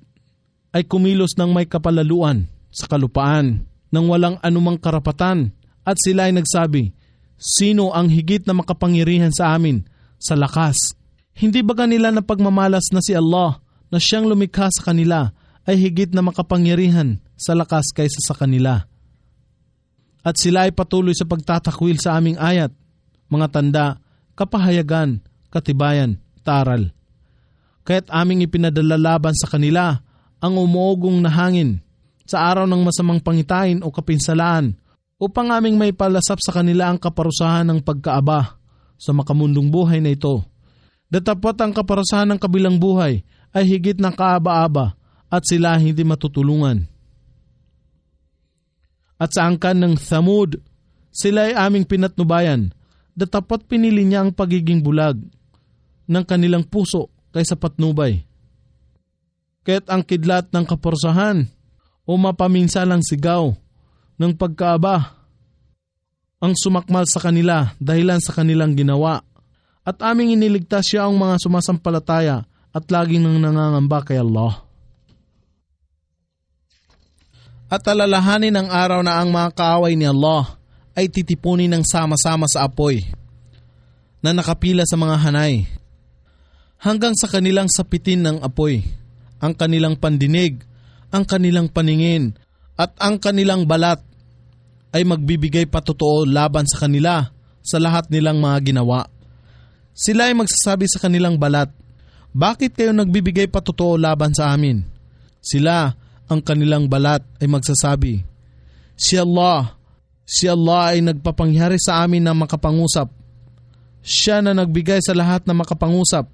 ay 0.75 0.83
kumilos 0.83 1.39
ng 1.39 1.55
may 1.55 1.71
kapalaluan 1.71 2.51
sa 2.75 2.91
kalupaan 2.91 3.63
nang 3.95 4.11
walang 4.11 4.37
anumang 4.43 4.77
karapatan 4.77 5.55
at 5.87 5.97
sila 6.03 6.27
ay 6.27 6.35
nagsabi, 6.35 6.93
Sino 7.39 7.95
ang 7.95 8.11
higit 8.11 8.43
na 8.51 8.53
makapangyarihan 8.53 9.31
sa 9.31 9.55
amin 9.55 9.87
sa 10.19 10.35
lakas? 10.35 10.99
Hindi 11.39 11.63
ba 11.63 11.79
kanila 11.79 12.11
na 12.11 12.19
pagmamalas 12.19 12.91
na 12.91 12.99
si 12.99 13.15
Allah 13.15 13.63
na 13.95 14.03
siyang 14.03 14.27
lumikha 14.27 14.67
sa 14.75 14.91
kanila 14.91 15.31
ay 15.63 15.79
higit 15.79 16.11
na 16.11 16.21
makapangyarihan 16.27 17.23
sa 17.39 17.55
lakas 17.55 17.95
kaysa 17.95 18.19
sa 18.27 18.35
kanila? 18.35 18.91
At 20.27 20.35
sila 20.35 20.67
ay 20.67 20.75
patuloy 20.75 21.15
sa 21.15 21.31
pagtatakwil 21.31 22.03
sa 22.03 22.19
aming 22.19 22.37
ayat, 22.43 22.75
mga 23.29 23.47
tanda, 23.53 23.87
kapahayagan, 24.35 25.21
katibayan, 25.53 26.21
taral. 26.45 26.93
Kaya't 27.85 28.13
aming 28.13 28.45
ipinadala 28.45 29.01
laban 29.01 29.33
sa 29.33 29.49
kanila 29.49 29.97
ang 30.39 30.55
umuugong 30.61 31.25
na 31.25 31.33
hangin 31.33 31.81
sa 32.29 32.53
araw 32.53 32.69
ng 32.69 32.83
masamang 32.85 33.21
pangitain 33.25 33.81
o 33.81 33.89
kapinsalaan 33.89 34.77
upang 35.17 35.49
aming 35.51 35.81
may 35.81 35.97
palasap 35.97 36.39
sa 36.45 36.53
kanila 36.53 36.93
ang 36.93 37.01
kaparusahan 37.01 37.65
ng 37.65 37.81
pagkaaba 37.81 38.61
sa 39.01 39.11
makamundong 39.17 39.73
buhay 39.73 39.99
na 40.05 40.13
ito. 40.13 40.45
Datapat 41.09 41.57
ang 41.65 41.73
kaparasahan 41.73 42.29
ng 42.37 42.41
kabilang 42.41 42.77
buhay 42.77 43.25
ay 43.57 43.65
higit 43.65 43.97
ng 43.97 44.13
kaaba-aba 44.13 44.93
at 45.33 45.43
sila 45.49 45.81
hindi 45.81 46.05
matutulungan. 46.05 46.85
At 49.19 49.35
sa 49.35 49.51
angkan 49.51 49.81
ng 49.83 49.95
Thamud, 49.99 50.63
sila 51.11 51.51
ay 51.51 51.55
aming 51.57 51.89
pinatnubayan, 51.89 52.71
datapat 53.19 53.67
pinili 53.67 54.07
niya 54.07 54.23
ang 54.23 54.31
pagiging 54.31 54.79
bulag 54.79 55.19
ng 56.07 56.23
kanilang 56.23 56.63
puso 56.63 57.11
kaysa 57.35 57.59
patnubay. 57.59 58.23
Kaya't 59.67 59.91
ang 59.91 60.07
kidlat 60.07 60.55
ng 60.55 60.63
kaporsahan 60.63 61.51
o 62.07 62.15
mapaminsalang 62.15 63.03
sigaw 63.03 63.51
ng 64.17 64.33
pagkaaba 64.39 65.19
ang 66.39 66.55
sumakmal 66.55 67.05
sa 67.11 67.19
kanila 67.19 67.75
dahilan 67.83 68.23
sa 68.23 68.31
kanilang 68.31 68.79
ginawa. 68.79 69.27
At 69.83 69.99
aming 70.05 70.39
iniligtas 70.39 70.87
siya 70.95 71.11
ang 71.11 71.19
mga 71.19 71.43
sumasampalataya 71.43 72.47
at 72.71 72.85
laging 72.87 73.25
nang 73.25 73.43
nangangamba 73.43 73.99
kay 74.07 74.21
Allah. 74.21 74.63
At 77.69 77.85
alalahanin 77.85 78.57
ang 78.57 78.69
araw 78.73 79.01
na 79.05 79.21
ang 79.21 79.29
mga 79.29 79.53
kaaway 79.53 79.93
ni 79.93 80.09
Allah 80.09 80.58
ay 80.99 81.07
titipunin 81.07 81.71
ng 81.71 81.87
sama-sama 81.87 82.51
sa 82.51 82.67
apoy 82.67 83.07
na 84.19 84.35
nakapila 84.35 84.83
sa 84.83 84.99
mga 84.99 85.15
hanay 85.15 85.63
hanggang 86.83 87.15
sa 87.15 87.31
kanilang 87.31 87.71
sapitin 87.71 88.27
ng 88.27 88.37
apoy, 88.43 88.83
ang 89.39 89.55
kanilang 89.55 89.95
pandinig, 89.95 90.63
ang 91.15 91.23
kanilang 91.23 91.71
paningin 91.71 92.35
at 92.75 92.95
ang 92.99 93.23
kanilang 93.23 93.67
balat 93.67 94.03
ay 94.91 95.07
magbibigay 95.07 95.71
patotoo 95.71 96.27
laban 96.27 96.67
sa 96.67 96.83
kanila 96.87 97.31
sa 97.63 97.79
lahat 97.79 98.11
nilang 98.11 98.43
mga 98.43 98.73
ginawa. 98.73 99.07
Sila 99.95 100.31
ay 100.31 100.35
magsasabi 100.35 100.87
sa 100.91 101.03
kanilang 101.03 101.39
balat, 101.39 101.71
Bakit 102.35 102.75
kayo 102.75 102.91
nagbibigay 102.95 103.51
patotoo 103.51 103.99
laban 103.99 104.31
sa 104.35 104.55
amin? 104.55 104.83
Sila, 105.43 105.95
ang 106.31 106.41
kanilang 106.43 106.87
balat 106.87 107.23
ay 107.43 107.47
magsasabi, 107.51 108.23
Si 108.95 109.15
Allah, 109.19 109.78
si 110.29 110.45
Allah 110.45 110.93
ay 110.93 111.01
nagpapangyari 111.01 111.81
sa 111.81 112.05
amin 112.05 112.21
na 112.21 112.37
makapangusap. 112.37 113.09
Siya 114.05 114.45
na 114.45 114.53
nagbigay 114.53 115.01
sa 115.01 115.17
lahat 115.17 115.49
na 115.49 115.57
makapangusap 115.57 116.29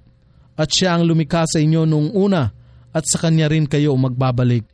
at 0.59 0.67
siya 0.67 0.99
ang 0.99 1.07
lumikha 1.07 1.47
sa 1.47 1.63
inyo 1.63 1.87
noong 1.87 2.11
una 2.11 2.51
at 2.91 3.03
sa 3.07 3.23
kanya 3.23 3.47
rin 3.47 3.71
kayo 3.71 3.95
magbabalik. 3.95 4.67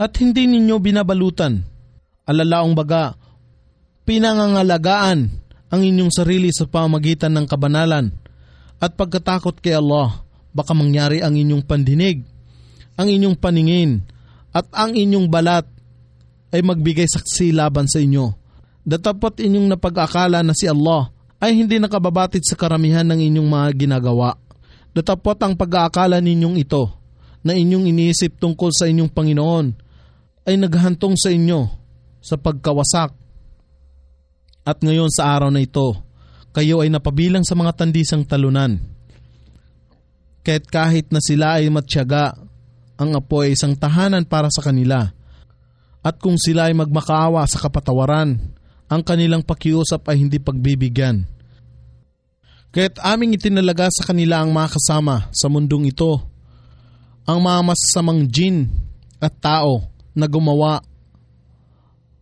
At 0.00 0.16
hindi 0.20 0.48
ninyo 0.48 0.76
binabalutan 0.80 1.60
alalaong 2.24 2.72
baga, 2.72 3.12
pinangangalagaan 4.08 5.20
ang 5.68 5.80
inyong 5.80 6.12
sarili 6.12 6.48
sa 6.52 6.64
pamagitan 6.64 7.36
ng 7.36 7.46
kabanalan 7.48 8.12
at 8.76 8.92
pagkatakot 8.92 9.60
kay 9.60 9.76
Allah, 9.76 10.20
baka 10.52 10.76
mangyari 10.76 11.24
ang 11.24 11.36
inyong 11.36 11.64
pandinig, 11.64 12.24
ang 12.96 13.08
inyong 13.08 13.36
paningin, 13.40 14.04
at 14.52 14.68
ang 14.72 14.92
inyong 14.92 15.28
balat 15.28 15.64
ay 16.52 16.60
magbigay 16.60 17.08
saksi 17.08 17.56
laban 17.56 17.88
sa 17.88 18.00
inyo. 18.00 18.45
Datapot 18.86 19.34
inyong 19.42 19.74
napag-akala 19.74 20.46
na 20.46 20.54
si 20.54 20.70
Allah 20.70 21.10
ay 21.42 21.58
hindi 21.58 21.82
nakababatid 21.82 22.46
sa 22.46 22.54
karamihan 22.54 23.02
ng 23.02 23.18
inyong 23.18 23.48
mga 23.50 23.68
ginagawa. 23.74 24.38
Datapot 24.94 25.34
ang 25.42 25.58
pag-aakala 25.58 26.22
ninyong 26.22 26.54
ito 26.54 26.94
na 27.42 27.58
inyong 27.58 27.90
iniisip 27.90 28.38
tungkol 28.38 28.70
sa 28.70 28.86
inyong 28.86 29.10
Panginoon 29.10 29.66
ay 30.46 30.54
naghantong 30.54 31.18
sa 31.18 31.34
inyo 31.34 31.66
sa 32.22 32.38
pagkawasak. 32.38 33.10
At 34.62 34.78
ngayon 34.78 35.10
sa 35.10 35.34
araw 35.34 35.50
na 35.50 35.66
ito, 35.66 35.98
kayo 36.54 36.80
ay 36.80 36.88
napabilang 36.88 37.42
sa 37.42 37.58
mga 37.58 37.74
tandisang 37.74 38.22
talunan. 38.22 38.78
Kahit 40.46 40.70
kahit 40.70 41.06
na 41.10 41.18
sila 41.18 41.58
ay 41.58 41.68
matyaga, 41.74 42.38
ang 42.96 43.10
apo 43.18 43.42
ay 43.42 43.58
isang 43.58 43.74
tahanan 43.74 44.24
para 44.24 44.46
sa 44.48 44.62
kanila. 44.62 45.10
At 46.06 46.22
kung 46.22 46.38
sila 46.38 46.70
ay 46.70 46.74
magmakaawa 46.78 47.42
sa 47.50 47.58
kapatawaran, 47.60 48.55
ang 48.86 49.02
kanilang 49.02 49.42
pakiusap 49.42 50.06
ay 50.10 50.22
hindi 50.22 50.38
pagbibigyan. 50.38 51.26
Kaya't 52.70 53.02
aming 53.02 53.34
itinalaga 53.34 53.88
sa 53.90 54.06
kanila 54.06 54.44
ang 54.44 54.52
mga 54.52 54.76
kasama 54.78 55.26
sa 55.32 55.48
mundong 55.48 55.90
ito, 55.90 56.22
ang 57.26 57.42
mga 57.42 57.60
masasamang 57.72 58.28
jin 58.28 58.68
at 59.18 59.32
tao 59.40 59.90
na 60.12 60.28
gumawa 60.28 60.84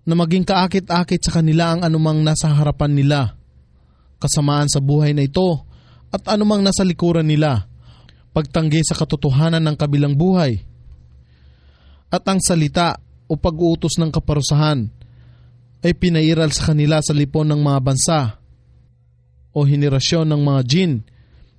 na 0.05 0.15
maging 0.15 0.45
kaakit-akit 0.47 1.21
sa 1.27 1.41
kanila 1.41 1.75
ang 1.75 1.81
anumang 1.83 2.23
nasa 2.23 2.53
harapan 2.53 2.93
nila, 2.93 3.21
kasamaan 4.23 4.71
sa 4.71 4.79
buhay 4.79 5.11
na 5.17 5.25
ito 5.27 5.65
at 6.15 6.23
anumang 6.31 6.63
nasa 6.63 6.87
likuran 6.87 7.27
nila, 7.27 7.67
pagtanggi 8.31 8.85
sa 8.87 8.95
katotohanan 8.95 9.65
ng 9.65 9.77
kabilang 9.77 10.15
buhay. 10.15 10.63
At 12.15 12.23
ang 12.31 12.39
salita 12.39 12.95
o 13.27 13.35
pag-uutos 13.35 13.99
ng 13.99 14.15
kaparusahan 14.15 14.87
ay 15.85 15.93
pinairal 15.93 16.49
sa 16.49 16.73
kanila 16.73 17.05
sa 17.05 17.13
lipon 17.13 17.45
ng 17.45 17.61
mga 17.61 17.81
bansa 17.85 18.21
o 19.53 19.63
henerasyon 19.69 20.25
ng 20.25 20.41
mga 20.41 20.61
jin 20.65 20.93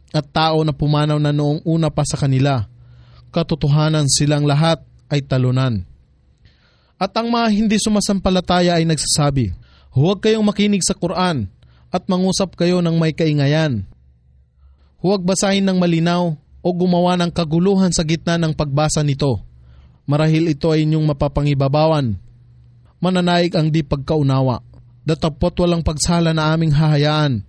at 0.09 0.25
tao 0.33 0.65
na 0.65 0.73
pumanaw 0.73 1.21
na 1.21 1.29
noong 1.29 1.61
una 1.61 1.93
pa 1.93 2.01
sa 2.01 2.17
kanila. 2.17 2.65
Katotohanan 3.29 4.09
silang 4.09 4.49
lahat 4.49 4.81
ay 5.13 5.21
talunan. 5.21 5.85
At 6.97 7.13
ang 7.13 7.29
mga 7.29 7.47
hindi 7.53 7.77
sumasampalataya 7.77 8.81
ay 8.81 8.87
nagsasabi, 8.87 9.53
Huwag 9.95 10.23
kayong 10.23 10.43
makinig 10.43 10.83
sa 10.83 10.91
Quran 10.91 11.47
at 11.87 12.03
mangusap 12.11 12.59
kayo 12.59 12.83
ng 12.83 12.99
may 12.99 13.15
kaingayan. 13.15 13.87
Huwag 14.99 15.23
basahin 15.23 15.63
ng 15.63 15.79
malinaw 15.79 16.35
o 16.35 16.67
gumawa 16.73 17.15
ng 17.15 17.31
kaguluhan 17.31 17.93
sa 17.95 18.03
gitna 18.03 18.35
ng 18.35 18.51
pagbasa 18.51 19.05
nito. 19.05 19.39
Marahil 20.03 20.51
ito 20.51 20.67
ay 20.73 20.83
inyong 20.83 21.15
mapapangibabawan. 21.15 22.24
Mananaig 22.99 23.53
ang 23.55 23.69
di 23.69 23.83
pagkaunawa. 23.83 24.61
Datapot 25.05 25.53
walang 25.61 25.85
pagsala 25.85 26.33
na 26.33 26.49
aming 26.55 26.73
hahayaan. 26.73 27.45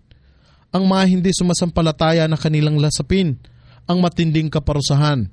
Ang 0.75 0.85
mga 0.85 1.05
hindi 1.09 1.31
sumasampalataya 1.33 2.29
na 2.29 2.37
kanilang 2.37 2.77
lasapin 2.77 3.41
ang 3.87 4.03
matinding 4.03 4.53
kaparusahan 4.53 5.31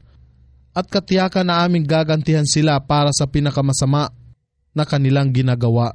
at 0.73 0.85
katiyakan 0.87 1.49
na 1.49 1.65
aming 1.65 1.85
gagantihan 1.85 2.45
sila 2.45 2.79
para 2.81 3.11
sa 3.11 3.27
pinakamasama 3.27 4.13
na 4.73 4.83
kanilang 4.87 5.29
ginagawa. 5.29 5.93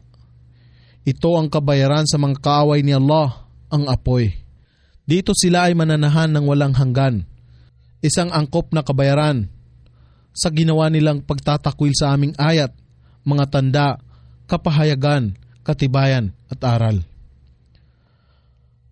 Ito 1.02 1.40
ang 1.40 1.48
kabayaran 1.48 2.04
sa 2.04 2.20
mga 2.20 2.38
kaaway 2.38 2.84
ni 2.84 2.92
Allah, 2.92 3.48
ang 3.72 3.88
apoy. 3.88 4.36
Dito 5.08 5.32
sila 5.32 5.66
ay 5.66 5.74
mananahan 5.74 6.28
ng 6.28 6.44
walang 6.44 6.76
hanggan. 6.76 7.24
Isang 8.04 8.28
angkop 8.30 8.70
na 8.76 8.84
kabayaran 8.84 9.48
sa 10.36 10.52
ginawa 10.52 10.86
nilang 10.92 11.24
pagtatakwil 11.24 11.96
sa 11.96 12.14
aming 12.14 12.36
ayat, 12.38 12.70
mga 13.26 13.44
tanda, 13.50 13.86
kapahayagan, 14.48 15.36
katibayan 15.60 16.32
at 16.48 16.58
aral. 16.64 17.04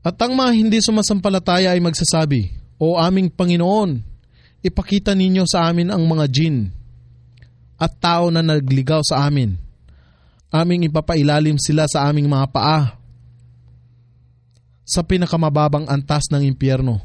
At 0.05 0.15
ang 0.23 0.37
mga 0.37 0.53
hindi 0.55 0.79
sumasampalataya 0.79 1.75
ay 1.75 1.81
magsasabi, 1.83 2.55
O 2.77 3.01
aming 3.01 3.33
Panginoon, 3.33 4.05
ipakita 4.61 5.17
ninyo 5.17 5.49
sa 5.49 5.67
amin 5.67 5.89
ang 5.89 6.05
mga 6.05 6.29
jin 6.29 6.69
at 7.81 7.93
tao 7.97 8.29
na 8.29 8.45
nagligaw 8.45 9.01
sa 9.01 9.25
amin. 9.25 9.57
Aming 10.53 10.87
ipapailalim 10.87 11.59
sila 11.59 11.89
sa 11.91 12.07
aming 12.07 12.31
mga 12.31 12.47
paa 12.53 12.95
sa 14.87 15.03
pinakamababang 15.03 15.91
antas 15.91 16.31
ng 16.31 16.47
impyerno 16.47 17.03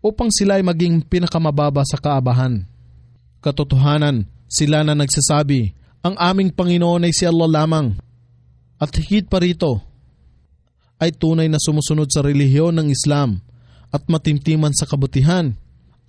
upang 0.00 0.32
sila 0.32 0.56
ay 0.56 0.64
maging 0.64 1.04
pinakamababa 1.04 1.82
sa 1.84 1.98
kaabahan. 1.98 2.64
Katotohanan, 3.44 4.26
sila 4.48 4.82
na 4.82 4.96
nagsasabi, 4.96 5.76
ang 6.08 6.16
aming 6.16 6.56
Panginoon 6.56 7.04
ay 7.04 7.12
si 7.12 7.28
Allah 7.28 7.48
lamang. 7.48 7.92
At 8.80 8.94
higit 8.96 9.28
pa 9.28 9.42
rito, 9.42 9.84
ay 10.98 11.14
tunay 11.14 11.46
na 11.46 11.60
sumusunod 11.60 12.08
sa 12.10 12.24
relihiyon 12.24 12.74
ng 12.80 12.88
Islam 12.90 13.44
at 13.92 14.08
matimtiman 14.10 14.74
sa 14.74 14.88
kabutihan 14.88 15.54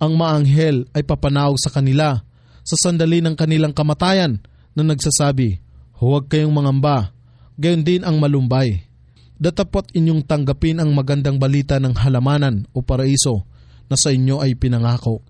ang 0.00 0.12
maanghel 0.16 0.88
ay 0.96 1.04
papanawag 1.04 1.60
sa 1.60 1.68
kanila 1.68 2.24
sa 2.64 2.76
sandali 2.80 3.20
ng 3.20 3.36
kanilang 3.36 3.76
kamatayan 3.76 4.40
na 4.72 4.82
nagsasabi, 4.82 5.60
Huwag 6.00 6.32
kayong 6.32 6.56
mangamba, 6.56 7.12
gayon 7.60 7.84
din 7.84 8.00
ang 8.08 8.16
malumbay. 8.16 8.88
Datapot 9.36 9.92
inyong 9.92 10.24
tanggapin 10.24 10.80
ang 10.80 10.92
magandang 10.96 11.36
balita 11.36 11.76
ng 11.76 11.92
halamanan 11.92 12.64
o 12.72 12.80
paraiso 12.80 13.44
na 13.92 13.96
sa 14.00 14.08
inyo 14.08 14.40
ay 14.40 14.56
pinangako. 14.56 15.20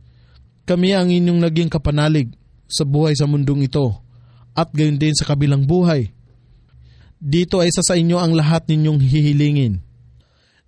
Kami 0.66 0.94
ang 0.94 1.10
inyong 1.10 1.42
naging 1.42 1.70
kapanalig 1.70 2.30
sa 2.70 2.86
buhay 2.86 3.18
sa 3.18 3.26
mundong 3.26 3.66
ito 3.66 3.98
at 4.56 4.70
gayon 4.74 5.00
din 5.00 5.14
sa 5.14 5.26
kabilang 5.28 5.64
buhay. 5.64 6.10
Dito 7.20 7.60
ay 7.60 7.68
sa 7.70 7.84
sa 7.84 7.94
inyo 7.94 8.16
ang 8.16 8.32
lahat 8.32 8.66
ninyong 8.66 9.00
hihilingin. 9.00 9.82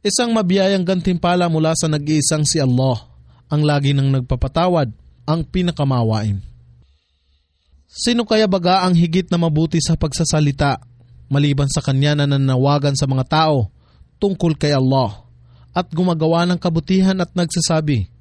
Isang 0.03 0.35
mabiyayang 0.35 0.85
gantimpala 0.85 1.47
mula 1.47 1.73
sa 1.79 1.89
nag-iisang 1.89 2.45
si 2.45 2.59
Allah 2.59 3.09
ang 3.53 3.63
lagi 3.63 3.93
nang 3.93 4.09
nagpapatawad, 4.09 4.89
ang 5.29 5.41
pinakamawain. 5.45 6.41
Sino 7.87 8.25
kaya 8.25 8.49
baga 8.49 8.83
ang 8.89 8.97
higit 8.97 9.29
na 9.29 9.37
mabuti 9.37 9.77
sa 9.79 9.95
pagsasalita 9.95 10.81
maliban 11.29 11.69
sa 11.69 11.85
kanya 11.85 12.17
na 12.17 12.25
nanawagan 12.25 12.97
sa 12.97 13.05
mga 13.05 13.25
tao 13.29 13.69
tungkol 14.17 14.57
kay 14.57 14.73
Allah? 14.73 15.23
at 15.73 15.89
gumagawa 15.89 16.45
ng 16.45 16.61
kabutihan 16.61 17.17
at 17.25 17.33
nagsasabi, 17.33 18.13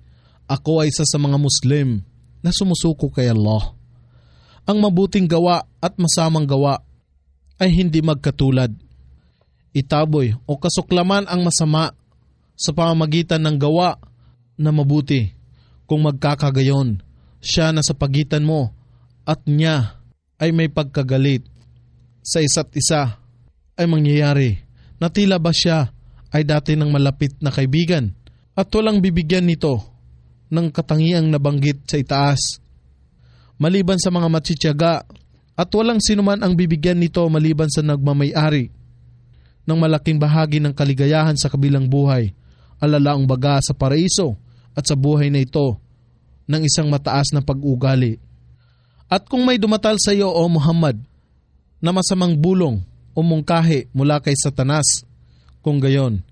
Ako 0.47 0.84
ay 0.84 0.91
isa 0.91 1.03
sa 1.03 1.20
mga 1.20 1.36
Muslim 1.36 2.03
na 2.39 2.51
sumusuko 2.51 3.12
kay 3.12 3.28
Allah. 3.28 3.76
Ang 4.70 4.78
mabuting 4.82 5.26
gawa 5.26 5.66
at 5.82 5.97
masamang 5.97 6.45
gawa 6.45 6.82
ay 7.57 7.70
hindi 7.74 8.01
magkatulad. 8.01 8.74
Itaboy 9.72 10.36
o 10.45 10.57
kasuklaman 10.59 11.26
ang 11.26 11.47
masama 11.47 11.95
sa 12.57 12.72
pamamagitan 12.76 13.41
ng 13.41 13.57
gawa 13.57 13.97
na 14.59 14.70
mabuti. 14.70 15.34
Kung 15.89 16.05
magkakagayon, 16.05 17.01
siya 17.41 17.74
na 17.74 17.82
sa 17.82 17.97
pagitan 17.97 18.45
mo 18.45 18.72
at 19.26 19.43
niya 19.49 20.01
ay 20.38 20.53
may 20.53 20.70
pagkagalit 20.70 21.45
sa 22.22 22.41
isa't 22.41 22.70
isa 22.78 23.18
ay 23.76 23.86
mangyayari 23.89 24.62
na 25.01 25.09
tila 25.09 25.41
ba 25.41 25.49
siya 25.49 25.89
ay 26.32 26.45
dati 26.45 26.78
ng 26.78 26.89
malapit 26.93 27.38
na 27.41 27.49
kaibigan 27.49 28.14
at 28.53 28.70
walang 28.78 29.01
bibigyan 29.01 29.49
nito 29.49 29.82
ng 30.53 30.70
katangiang 30.70 31.28
nabanggit 31.32 31.88
sa 31.89 31.97
itaas. 31.97 32.62
Maliban 33.62 34.01
sa 34.01 34.09
mga 34.09 34.26
matsityaga 34.26 35.05
at 35.53 35.70
walang 35.78 36.01
sinuman 36.01 36.41
ang 36.41 36.57
bibigyan 36.57 36.97
nito 36.97 37.22
maliban 37.30 37.70
sa 37.70 37.86
nagmamayari 37.86 38.74
ng 39.70 39.78
malaking 39.78 40.18
bahagi 40.18 40.57
ng 40.57 40.74
kaligayahan 40.74 41.38
sa 41.38 41.45
kabilang 41.45 41.86
buhay, 41.86 42.34
alalaang 42.82 43.30
baga 43.30 43.62
sa 43.62 43.78
paraiso 43.78 44.34
at 44.74 44.89
sa 44.89 44.97
buhay 44.97 45.30
na 45.30 45.45
ito 45.45 45.78
ng 46.49 46.66
isang 46.66 46.89
mataas 46.89 47.30
na 47.30 47.45
pag-ugali. 47.45 48.18
At 49.05 49.30
kung 49.30 49.45
may 49.45 49.62
dumatal 49.62 50.01
sa 50.01 50.09
iyo, 50.18 50.34
O 50.34 50.49
Muhammad, 50.49 50.97
na 51.78 51.93
masamang 51.93 52.34
bulong 52.34 52.82
o 53.14 53.20
mungkahi 53.22 53.93
mula 53.93 54.18
kay 54.18 54.34
Satanas, 54.34 55.05
kung 55.62 55.78
gayon, 55.78 56.26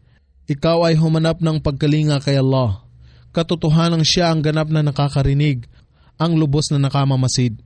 ikaw 0.49 0.89
ay 0.89 0.97
humanap 0.97 1.37
ng 1.37 1.61
pagkalinga 1.61 2.17
kay 2.25 2.41
Allah 2.41 2.89
katotohanang 3.29 4.01
siya 4.01 4.33
ang 4.33 4.41
ganap 4.41 4.67
na 4.73 4.81
nakakarinig, 4.81 5.69
ang 6.19 6.35
lubos 6.35 6.67
na 6.69 6.83
nakamamasid. 6.83 7.57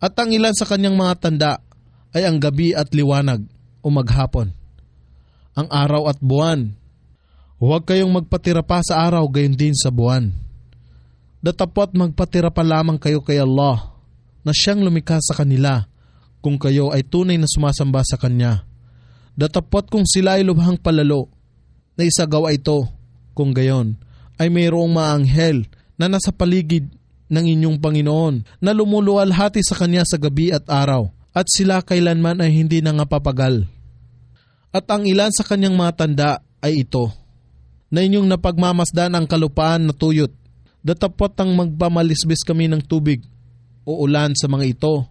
At 0.00 0.16
ang 0.20 0.32
ilan 0.32 0.52
sa 0.52 0.68
kanyang 0.68 0.96
mga 0.96 1.14
tanda 1.16 1.52
ay 2.12 2.28
ang 2.28 2.36
gabi 2.36 2.76
at 2.76 2.92
liwanag 2.92 3.44
o 3.80 3.88
maghapon. 3.88 4.52
Ang 5.56 5.68
araw 5.68 6.08
at 6.12 6.20
buwan. 6.20 6.76
Huwag 7.60 7.84
kayong 7.84 8.12
magpatira 8.12 8.64
pa 8.64 8.80
sa 8.80 9.04
araw 9.04 9.28
gayon 9.28 9.56
din 9.56 9.76
sa 9.76 9.92
buwan. 9.92 10.32
Datapot 11.40 11.92
magpatira 11.96 12.52
pa 12.52 12.64
lamang 12.64 13.00
kayo 13.00 13.24
kay 13.24 13.40
Allah 13.40 13.96
na 14.44 14.52
siyang 14.52 14.84
lumikha 14.84 15.20
sa 15.20 15.36
kanila 15.36 15.88
kung 16.40 16.56
kayo 16.56 16.92
ay 16.92 17.04
tunay 17.04 17.36
na 17.36 17.48
sumasamba 17.48 18.00
sa 18.04 18.16
Kanya. 18.16 18.64
Datapot 19.36 19.88
kung 19.88 20.08
sila 20.08 20.40
ay 20.40 20.44
lubhang 20.44 20.80
palalo 20.80 21.28
na 21.96 22.08
isagawa 22.08 22.52
ito 22.52 22.88
kung 23.36 23.52
gayon, 23.52 23.96
ay 24.40 24.48
mayroong 24.48 24.88
maanghel 24.92 25.68
na 26.00 26.08
nasa 26.08 26.32
paligid 26.32 26.88
ng 27.28 27.44
inyong 27.44 27.76
Panginoon 27.76 28.64
na 28.64 28.72
lumuluwalhati 28.72 29.60
sa 29.60 29.76
Kanya 29.76 30.08
sa 30.08 30.16
gabi 30.16 30.48
at 30.48 30.64
araw 30.64 31.12
at 31.36 31.44
sila 31.52 31.84
kailanman 31.84 32.40
ay 32.40 32.56
hindi 32.56 32.80
nangapapagal. 32.80 33.68
At 34.72 34.88
ang 34.88 35.04
ilan 35.04 35.28
sa 35.28 35.44
Kanyang 35.44 35.76
mga 35.76 35.92
tanda 36.00 36.30
ay 36.64 36.88
ito, 36.88 37.12
na 37.90 38.06
inyong 38.06 38.30
napagmamasdan 38.30 39.12
ang 39.18 39.26
kalupaan 39.26 39.90
na 39.90 39.94
tuyot, 39.94 40.30
datapot 40.80 41.34
ang 41.42 41.52
magpamalisbis 41.58 42.46
kami 42.46 42.70
ng 42.70 42.80
tubig 42.80 43.26
o 43.82 44.06
ulan 44.06 44.32
sa 44.38 44.46
mga 44.46 44.64
ito. 44.78 45.04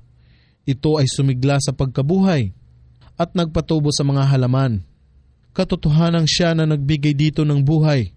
Ito 0.64 1.02
ay 1.02 1.08
sumigla 1.12 1.60
sa 1.60 1.76
pagkabuhay 1.76 2.56
at 3.20 3.36
nagpatubo 3.36 3.92
sa 3.92 4.08
mga 4.08 4.24
halaman. 4.32 4.80
Katotohanan 5.52 6.24
siya 6.24 6.56
na 6.56 6.64
nagbigay 6.64 7.12
dito 7.12 7.44
ng 7.44 7.60
buhay 7.60 8.16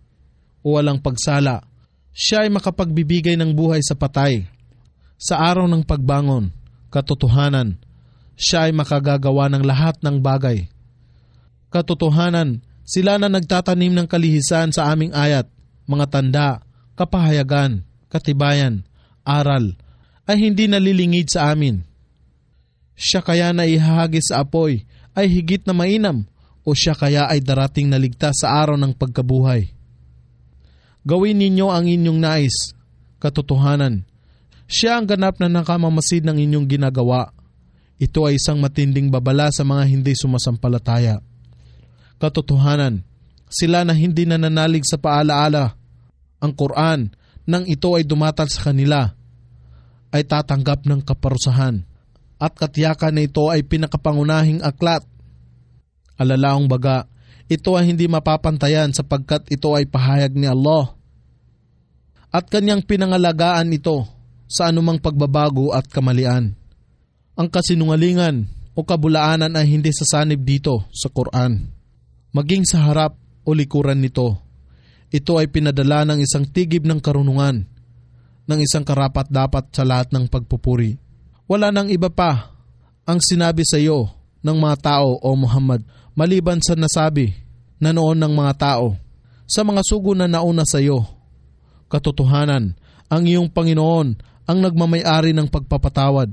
o 0.63 0.79
walang 0.79 1.03
pagsala. 1.03 1.72
Siya 2.13 2.45
ay 2.45 2.51
makapagbibigay 2.53 3.41
ng 3.41 3.57
buhay 3.57 3.81
sa 3.81 3.97
patay. 3.97 4.45
Sa 5.17 5.41
araw 5.41 5.65
ng 5.65 5.81
pagbangon, 5.81 6.53
katotohanan, 6.93 7.81
siya 8.37 8.69
ay 8.69 8.73
makagagawa 8.77 9.49
ng 9.49 9.65
lahat 9.65 9.97
ng 10.05 10.21
bagay. 10.21 10.69
Katotohanan, 11.73 12.61
sila 12.85 13.17
na 13.17 13.33
nagtatanim 13.33 13.97
ng 13.97 14.07
kalihisan 14.09 14.77
sa 14.77 14.93
aming 14.93 15.17
ayat, 15.17 15.49
mga 15.89 16.07
tanda, 16.13 16.49
kapahayagan, 16.99 17.81
katibayan, 18.13 18.85
aral, 19.25 19.73
ay 20.29 20.37
hindi 20.37 20.69
nalilingid 20.69 21.33
sa 21.33 21.55
amin. 21.55 21.81
Siya 22.93 23.25
kaya 23.25 23.57
na 23.57 23.65
ihahagis 23.65 24.31
sa 24.31 24.45
apoy 24.45 24.85
ay 25.17 25.27
higit 25.33 25.65
na 25.65 25.73
mainam 25.73 26.29
o 26.63 26.77
siya 26.77 26.93
kaya 26.95 27.27
ay 27.27 27.41
darating 27.43 27.89
na 27.89 27.99
ligtas 27.99 28.45
sa 28.45 28.63
araw 28.63 28.77
ng 28.79 28.93
pagkabuhay. 28.95 29.73
Gawin 31.03 31.43
ninyo 31.43 31.67
ang 31.67 31.91
inyong 31.91 32.21
nais, 32.23 32.75
katotohanan. 33.19 34.07
Siya 34.71 35.03
ang 35.03 35.07
ganap 35.11 35.43
na 35.43 35.51
nakamamasid 35.51 36.23
ng 36.23 36.39
inyong 36.39 36.67
ginagawa. 36.71 37.35
Ito 37.99 38.31
ay 38.31 38.39
isang 38.39 38.63
matinding 38.63 39.11
babala 39.11 39.51
sa 39.51 39.67
mga 39.67 39.85
hindi 39.91 40.15
sumasampalataya. 40.15 41.19
Katotohanan, 42.23 43.03
sila 43.51 43.83
na 43.83 43.93
hindi 43.93 44.25
nananalig 44.25 44.87
sa 44.87 44.97
paalaala. 44.97 45.75
Ang 46.39 46.53
Quran, 46.55 47.11
nang 47.45 47.67
ito 47.67 47.99
ay 47.99 48.07
dumatal 48.07 48.47
sa 48.47 48.71
kanila, 48.71 49.11
ay 50.15 50.23
tatanggap 50.23 50.87
ng 50.87 51.03
kaparusahan 51.03 51.83
at 52.43 52.53
katiyakan 52.59 53.15
na 53.15 53.23
ito 53.23 53.47
ay 53.51 53.63
pinakapangunahing 53.63 54.63
aklat. 54.67 55.07
Alalaong 56.19 56.67
baga, 56.67 57.07
ito 57.51 57.75
ay 57.75 57.91
hindi 57.91 58.07
mapapantayan 58.07 58.95
sapagkat 58.95 59.49
ito 59.51 59.73
ay 59.75 59.87
pahayag 59.87 60.35
ni 60.35 60.47
Allah. 60.47 60.95
At 62.33 62.49
kanyang 62.49 62.87
pinangalagaan 62.87 63.73
ito 63.75 64.09
sa 64.49 64.69
anumang 64.69 65.01
pagbabago 65.01 65.73
at 65.73 65.89
kamalian. 65.89 66.57
Ang 67.37 67.49
kasinungalingan 67.49 68.49
o 68.73 68.81
kabulaanan 68.85 69.53
ay 69.57 69.69
hindi 69.69 69.93
sasanib 69.93 70.45
dito 70.45 70.89
sa 70.93 71.09
Quran. 71.13 71.73
Maging 72.33 72.65
sa 72.65 72.89
harap 72.89 73.17
o 73.45 73.53
likuran 73.53 74.01
nito, 74.01 74.41
ito 75.13 75.37
ay 75.37 75.49
pinadala 75.53 76.09
ng 76.09 76.25
isang 76.25 76.49
tigib 76.49 76.89
ng 76.89 77.01
karunungan, 77.05 77.69
ng 78.49 78.59
isang 78.65 78.85
karapat 78.85 79.29
dapat 79.29 79.69
sa 79.73 79.85
lahat 79.85 80.09
ng 80.13 80.25
pagpupuri. 80.29 80.97
Wala 81.45 81.69
nang 81.69 81.93
iba 81.93 82.09
pa 82.09 82.57
ang 83.05 83.21
sinabi 83.21 83.61
sa 83.69 83.77
iyo 83.77 84.22
ng 84.43 84.57
mga 84.59 84.77
tao 84.83 85.17
o 85.23 85.29
Muhammad 85.39 85.87
maliban 86.13 86.61
sa 86.61 86.77
nasabi 86.77 87.33
na 87.81 87.91
noon 87.91 88.19
ng 88.19 88.33
mga 88.35 88.53
tao 88.59 88.99
sa 89.49 89.67
mga 89.67 89.83
sugo 89.87 90.15
na 90.15 90.31
nauna 90.31 90.63
sa 90.67 90.79
iyo. 90.79 91.03
Katotohanan, 91.91 92.73
ang 93.13 93.23
iyong 93.27 93.53
Panginoon 93.53 94.17
ang 94.49 94.59
nagmamayari 94.59 95.37
ng 95.37 95.47
pagpapatawad. 95.51 96.33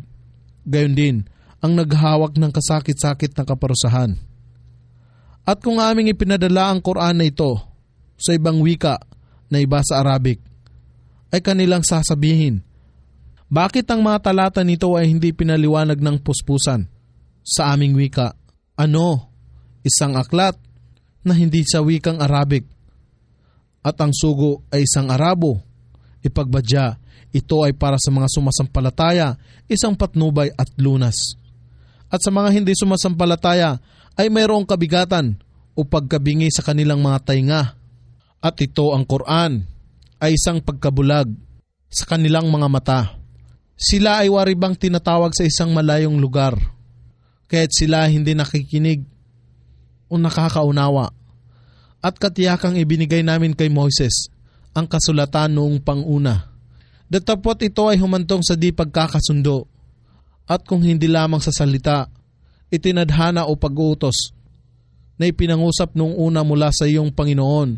Gayon 0.64 0.96
din, 0.96 1.16
ang 1.60 1.76
naghawak 1.76 2.40
ng 2.40 2.52
kasakit-sakit 2.54 3.36
na 3.36 3.44
kaparusahan. 3.44 4.16
At 5.44 5.60
kung 5.60 5.82
aming 5.82 6.14
ipinadala 6.14 6.72
ang 6.72 6.80
Quran 6.80 7.20
na 7.20 7.26
ito 7.28 7.60
sa 8.16 8.32
ibang 8.38 8.62
wika 8.64 9.02
na 9.50 9.60
iba 9.60 9.82
sa 9.84 10.00
Arabic, 10.00 10.40
ay 11.30 11.42
kanilang 11.44 11.84
sasabihin, 11.84 12.64
bakit 13.50 13.90
ang 13.90 14.06
mga 14.06 14.30
talata 14.30 14.62
nito 14.62 14.94
ay 14.94 15.10
hindi 15.10 15.34
pinaliwanag 15.34 15.98
ng 15.98 16.22
puspusan 16.22 16.86
sa 17.50 17.74
aming 17.74 17.98
wika? 17.98 18.38
Ano? 18.78 19.34
Isang 19.82 20.14
aklat 20.14 20.54
na 21.26 21.34
hindi 21.34 21.66
sa 21.66 21.82
wikang 21.82 22.22
Arabic 22.22 22.70
at 23.80 23.96
ang 24.00 24.12
sugo 24.12 24.68
ay 24.70 24.84
isang 24.84 25.08
Arabo. 25.08 25.64
Ipagbadya, 26.20 27.00
ito 27.32 27.64
ay 27.64 27.72
para 27.74 27.96
sa 27.96 28.12
mga 28.12 28.28
sumasampalataya, 28.28 29.40
isang 29.72 29.96
patnubay 29.96 30.52
at 30.52 30.68
lunas. 30.76 31.40
At 32.12 32.20
sa 32.20 32.34
mga 32.34 32.50
hindi 32.52 32.76
sumasampalataya 32.76 33.80
ay 34.20 34.28
mayroong 34.28 34.68
kabigatan 34.68 35.40
o 35.78 35.88
pagkabingi 35.88 36.52
sa 36.52 36.66
kanilang 36.66 37.00
mga 37.00 37.20
tainga. 37.24 37.62
At 38.40 38.56
ito 38.60 38.92
ang 38.92 39.08
Quran 39.08 39.64
ay 40.20 40.36
isang 40.36 40.60
pagkabulag 40.60 41.32
sa 41.88 42.04
kanilang 42.04 42.52
mga 42.52 42.68
mata. 42.68 43.02
Sila 43.80 44.20
ay 44.20 44.28
waribang 44.28 44.76
tinatawag 44.76 45.32
sa 45.32 45.48
isang 45.48 45.72
malayong 45.72 46.20
lugar, 46.20 46.60
kaya't 47.50 47.74
sila 47.74 48.06
hindi 48.06 48.38
nakikinig 48.38 49.04
o 50.08 50.16
nakakaunawa 50.16 51.10
at 52.00 52.16
katiyakang 52.16 52.80
ibinigay 52.80 53.26
namin 53.26 53.58
kay 53.58 53.68
Moises 53.68 54.32
ang 54.72 54.88
kasulatan 54.88 55.58
noong 55.58 55.82
panguna. 55.84 56.48
Datapot 57.10 57.58
ito 57.66 57.90
ay 57.90 57.98
humantong 57.98 58.46
sa 58.46 58.54
di 58.54 58.70
pagkakasundo 58.70 59.66
at 60.46 60.62
kung 60.66 60.86
hindi 60.86 61.10
lamang 61.10 61.42
sa 61.42 61.50
salita, 61.50 62.10
itinadhana 62.70 63.50
o 63.50 63.58
pag-uutos 63.58 64.34
na 65.20 65.28
ipinangusap 65.28 65.94
noong 65.94 66.16
una 66.16 66.42
mula 66.46 66.72
sa 66.72 66.88
iyong 66.88 67.12
Panginoon. 67.12 67.70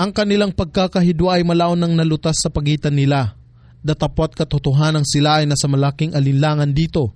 Ang 0.00 0.10
kanilang 0.10 0.50
pagkakahidwa 0.56 1.36
ay 1.36 1.44
malaon 1.44 1.78
ng 1.78 1.94
nalutas 2.00 2.40
sa 2.40 2.48
pagitan 2.48 2.96
nila. 2.96 3.36
Datapot 3.84 4.32
katotohanan 4.32 5.04
sila 5.04 5.42
ay 5.42 5.46
nasa 5.46 5.68
malaking 5.68 6.16
alinlangan 6.16 6.72
dito. 6.72 7.12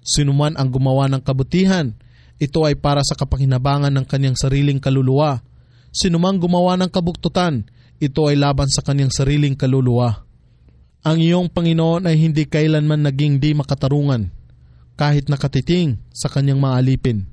Sinuman 0.00 0.56
ang 0.56 0.72
gumawa 0.72 1.06
ng 1.12 1.20
kabutihan, 1.20 1.92
Ito 2.40 2.64
ay 2.64 2.72
para 2.80 3.04
sa 3.04 3.12
kapakinabangan 3.20 3.92
ng 3.92 4.06
kanyang 4.08 4.32
sariling 4.32 4.80
kaluluwa. 4.80 5.44
Sinumang 5.92 6.40
gumawa 6.40 6.72
ng 6.80 6.88
kabuktutan, 6.88 7.68
ito 8.00 8.24
ay 8.24 8.40
laban 8.40 8.72
sa 8.72 8.80
kanyang 8.80 9.12
sariling 9.12 9.52
kaluluwa. 9.52 10.24
Ang 11.04 11.20
iyong 11.20 11.52
Panginoon 11.52 12.08
ay 12.08 12.16
hindi 12.16 12.48
kailanman 12.48 13.04
naging 13.04 13.36
di 13.36 13.52
makatarungan, 13.52 14.32
kahit 14.96 15.28
nakatiting 15.28 16.00
sa 16.16 16.32
kanyang 16.32 16.64
mga 16.64 16.74
alipin. 16.80 17.28